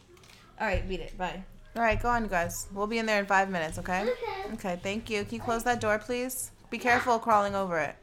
[0.61, 1.17] All right, beat it.
[1.17, 1.43] Bye.
[1.77, 2.67] All right, go on, you guys.
[2.75, 4.03] We'll be in there in five minutes, okay?
[4.03, 4.55] Okay.
[4.55, 5.25] Okay, thank you.
[5.25, 6.51] Can you close that door, please?
[6.71, 7.95] Be careful crawling over it.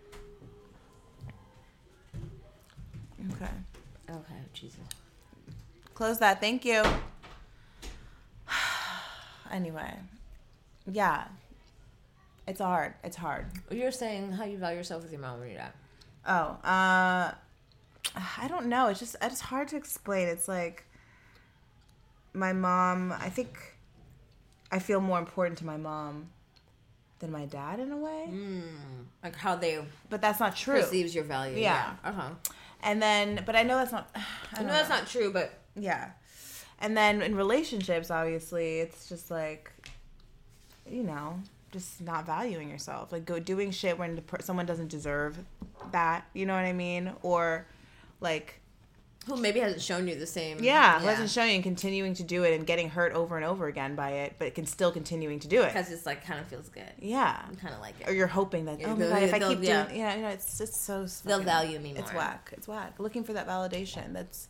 [3.34, 3.52] Okay.
[4.10, 4.80] Okay, Jesus.
[5.94, 6.40] Close that.
[6.40, 6.84] Thank you.
[9.52, 9.94] anyway,
[10.90, 11.26] yeah.
[12.47, 12.93] It's hard.
[13.03, 13.45] It's hard.
[13.72, 15.76] You're saying how you value yourself with your mom when you're at.
[16.27, 17.31] Oh, uh,
[18.15, 18.88] I don't know.
[18.88, 20.27] It's just it's hard to explain.
[20.27, 20.85] It's like
[22.34, 23.11] my mom.
[23.13, 23.57] I think
[24.72, 26.30] I feel more important to my mom
[27.19, 28.63] than my dad in a way, Mm,
[29.23, 30.81] like how they but that's not true.
[30.81, 31.57] perceives your value.
[31.57, 31.93] Yeah.
[32.03, 32.30] Uh huh.
[32.84, 34.09] And then, but I know that's not.
[34.15, 34.19] I
[34.53, 36.11] I don't know that's not true, but Yeah.
[36.80, 39.72] And then in relationships, obviously, it's just like,
[40.89, 41.39] you know,
[41.76, 43.11] just not valuing yourself.
[43.11, 45.38] Like go doing shit when someone doesn't deserve
[45.91, 46.26] that.
[46.34, 47.11] You know what I mean?
[47.22, 47.65] Or
[48.22, 48.61] like,
[49.27, 50.60] who maybe hasn't shown you the same.
[50.64, 53.43] yeah, who hasn't shown you and continuing to do it and getting hurt over and
[53.43, 55.73] over again by it, but can still continuing to do it.
[55.73, 56.91] because it's like kind of feels good.
[56.99, 57.43] Yeah.
[57.52, 59.39] You kind of like it Or you're hoping that Yeah, oh my god if I
[59.39, 59.84] keep yeah.
[59.85, 62.03] doing yeah you know it's it's so They'll value me more.
[62.03, 64.47] it's whack it's whack looking for that validation that's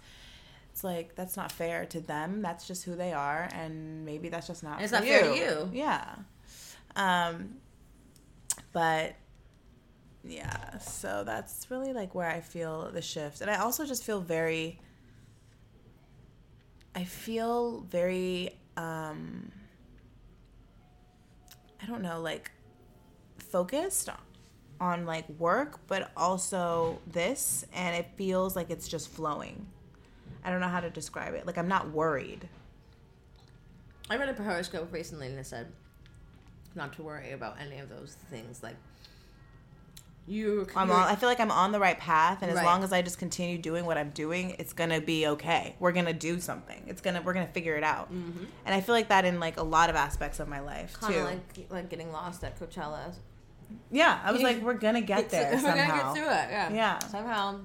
[0.72, 4.48] it's like that's not fair to them that's just who they are and maybe that's
[4.48, 5.70] just not And it's not fair to you.
[5.74, 6.16] yeah
[6.96, 7.56] um
[8.74, 9.16] but
[10.24, 14.20] yeah so that's really like where I feel the shift and I also just feel
[14.20, 14.80] very
[16.96, 19.52] I feel very um
[21.82, 22.52] I don't know like
[23.38, 24.10] focused
[24.80, 29.66] on like work but also this and it feels like it's just flowing.
[30.44, 31.46] I don't know how to describe it.
[31.46, 32.48] Like I'm not worried.
[34.10, 35.72] I read a horoscope recently and it said
[36.76, 38.62] not to worry about any of those things.
[38.64, 38.76] Like
[40.28, 42.66] you, I'm on, I feel like I'm on the right path and as Right.
[42.66, 45.76] long as I just continue doing what I'm doing, it's going to be okay.
[45.80, 46.84] We're going to do something.
[46.88, 48.12] It's going to we're going to figure it out.
[48.12, 48.46] Mm-hmm.
[48.66, 51.14] And I feel like that in like a lot of aspects of my life kind
[51.14, 51.24] too.
[51.24, 53.14] like like getting lost at Coachella.
[53.92, 55.88] yeah, I was You- like we're going to get there We're somehow.
[55.88, 56.48] gonna get through it.
[56.50, 56.74] Yeah.
[56.74, 57.00] Yeah.
[57.00, 57.60] Somehow,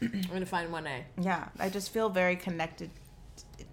[0.00, 1.04] I'm gonna find one A.
[1.20, 2.90] yeah i just feel very connected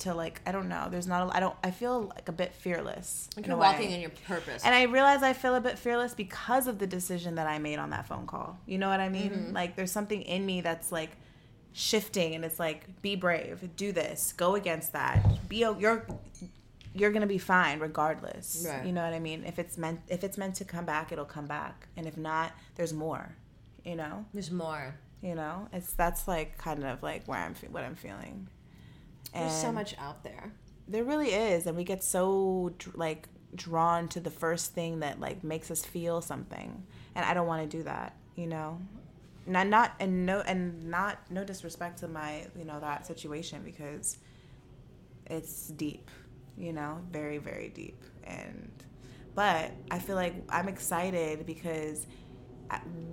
[0.01, 0.87] to like i don't know.
[0.91, 4.01] There's not a, i don't i feel like a bit fearless Like you're walking in
[4.01, 4.63] your purpose.
[4.65, 7.79] and i realize i feel a bit fearless because of the decision that i made
[7.79, 8.57] on that phone call.
[8.65, 9.31] You know what i mean?
[9.31, 9.53] Mm-hmm.
[9.53, 11.11] like there's something in me that's like
[11.73, 16.05] shifting and it's like be brave do this go against that be you're
[16.93, 18.65] you're gonna be fine regardless.
[18.67, 18.85] Right.
[18.85, 19.45] you know what i mean?
[19.45, 21.87] If it's meant if it's meant to come back it'll come back.
[21.95, 23.35] And if not there's more
[23.85, 24.25] you know?
[24.33, 24.93] There's more.
[25.21, 25.67] you know?
[25.73, 28.47] It's that's like kind of like where i'm fe- what i'm feeling
[29.33, 30.51] There's so much out there.
[30.87, 35.43] there really is and we get so like drawn to the first thing that like
[35.43, 36.83] makes us feel something
[37.15, 38.79] and i don't want to do that you know
[39.45, 44.17] not not and no and not no disrespect to my you know that situation because
[45.27, 46.09] it's deep
[46.57, 48.71] you know very very deep and
[49.35, 52.05] but i feel like i'm excited because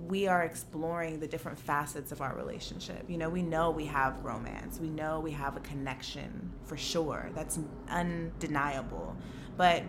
[0.07, 3.03] we are exploring the different facets of our relationship.
[3.07, 4.79] You know, we know we have romance.
[4.79, 7.29] We know we have a connection for sure.
[7.35, 7.59] That's
[7.89, 9.15] undeniable.
[9.57, 9.83] But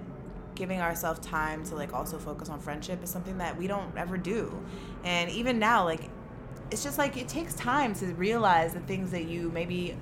[0.55, 4.19] giving ourselves time to like also focus on friendship is something that we don't ever
[4.19, 4.63] do.
[5.05, 6.11] And even now like
[6.71, 9.97] it's just like it takes time to realize the things that you maybe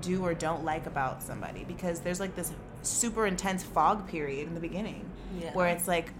[0.00, 2.52] do or don't like about somebody because there's like this
[2.82, 5.08] super intense fog period in the beginning
[5.40, 5.54] Yeah.
[5.54, 6.12] where it's like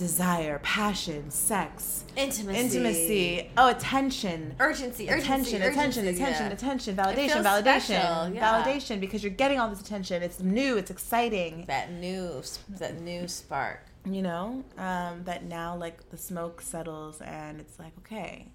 [0.00, 2.58] desire, passion, sex, Intimacy.
[2.58, 4.56] intimacy, oh, attention.
[4.58, 5.06] Urgency.
[5.06, 6.52] Attention, urgency, attention, urgency, attention, yeah.
[6.52, 8.64] attention, validation, validation, yeah.
[8.64, 10.22] validation, because you're getting all this attention.
[10.22, 11.66] It's new, it's exciting.
[11.68, 12.42] That new,
[12.78, 13.80] that new spark.
[14.06, 18.46] you know um, that now like the smoke settles and it's like okay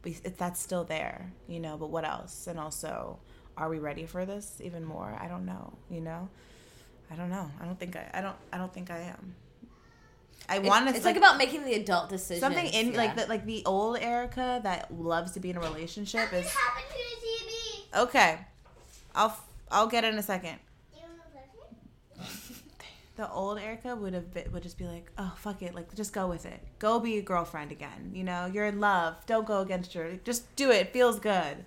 [0.00, 3.18] but it, that's still there you know but what else and also
[3.58, 6.26] are we ready for this even more i don't know you know
[7.10, 9.34] i don't know i don't think i, I don't i don't think i am
[10.48, 12.40] i want to it's like, about making the adult decision.
[12.40, 16.32] something in like the, like the old erica that loves to be in a relationship
[16.32, 18.02] What is happened to the TV?
[18.04, 18.38] okay
[19.14, 20.58] i'll f- i'll get in a second
[20.92, 22.58] Do you want to play it?
[23.16, 26.12] the old Erica would have been, would just be like, oh fuck it, like just
[26.12, 28.12] go with it, go be a girlfriend again.
[28.14, 29.16] You know, you're in love.
[29.26, 30.76] Don't go against your, just do it.
[30.76, 31.64] It feels good.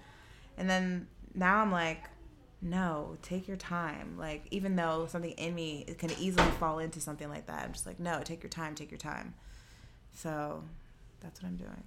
[0.57, 2.05] And then now I'm like,
[2.61, 4.15] no, take your time.
[4.17, 7.85] Like even though something in me can easily fall into something like that, I'm just
[7.87, 9.33] like, no, take your time, take your time.
[10.13, 10.63] So
[11.21, 11.83] that's what I'm doing.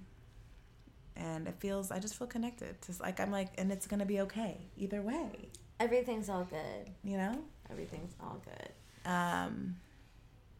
[1.15, 2.75] And it feels, I just feel connected.
[2.85, 5.49] Just like I'm like, and it's gonna be okay either way.
[5.79, 6.91] Everything's all good.
[7.03, 7.37] You know.
[7.71, 9.11] Everything's all good.
[9.11, 9.75] um,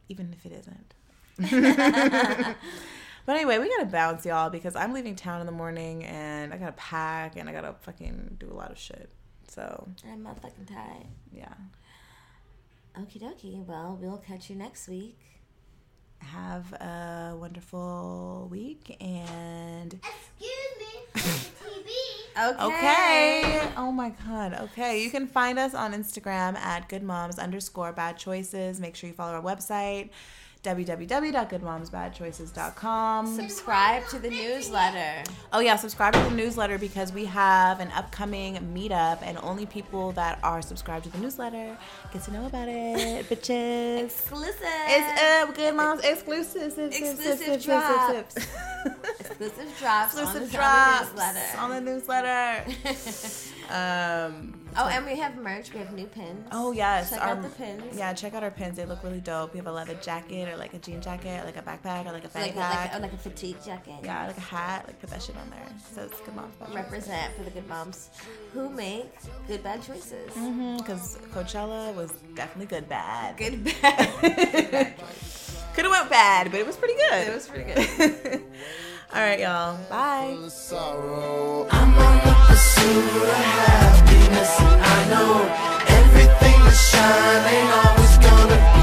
[0.07, 0.93] even if it isn't.
[3.25, 6.57] but anyway, we gotta bounce, y'all, because I'm leaving town in the morning and I
[6.57, 9.09] gotta pack and I gotta fucking do a lot of shit.
[9.55, 11.07] So I'm motherfucking tired.
[11.31, 11.53] yeah,
[12.99, 13.65] Okie dokie.
[13.65, 15.17] Well, we'll catch you next week.
[16.19, 21.89] have a wonderful week and Excuse me, TV.
[22.37, 22.59] Okay.
[22.65, 23.67] okay.
[23.77, 24.55] Oh my god.
[24.59, 28.77] Okay, you can find us on Instagram at goodmoms underscore bad choices.
[28.81, 30.09] Make sure you follow our website
[30.65, 33.27] www.goodmomsbadchoices.com.
[33.35, 35.23] Subscribe to the newsletter.
[35.53, 40.11] Oh yeah, subscribe to the newsletter because we have an upcoming meetup, and only people
[40.13, 41.77] that are subscribed to the newsletter
[42.11, 44.05] get to know about it, bitches.
[44.05, 44.57] Exclusive.
[44.87, 48.35] It's uh, good moms exclusive, Exclusive drops.
[49.19, 50.17] Exclusive drops.
[50.17, 51.09] exclusive drops
[51.59, 51.69] On the newsletter.
[51.69, 52.65] on the newsletter.
[54.49, 54.64] um.
[54.77, 55.71] Oh, and we have merch.
[55.73, 56.47] We have new pins.
[56.51, 57.97] Oh yes, Check our- out the pins.
[57.97, 58.75] Yeah, check out our pins.
[58.77, 59.53] They look really dope.
[59.53, 62.11] We have a leather jacket or like a jean jacket, or like a backpack or
[62.11, 62.91] like a Like, backpack.
[62.93, 63.93] like, like a fatigue jacket.
[64.03, 64.83] yeah, like a hat.
[64.87, 65.67] Like put that shit on there.
[65.93, 66.53] So it's good moms.
[66.73, 68.09] Represent for the good moms
[68.53, 69.11] who make
[69.47, 70.31] good bad choices.
[70.33, 73.37] Mm-hmm, because Coachella was definitely good bad.
[73.37, 74.93] Good bad.
[75.75, 77.27] Could have went bad, but it was pretty good.
[77.27, 78.41] it was pretty good.
[79.13, 79.77] All right, y'all.
[79.89, 80.35] Bye
[82.65, 85.33] pursuit happiness I know.
[86.01, 88.74] Everything that shine ain't always gonna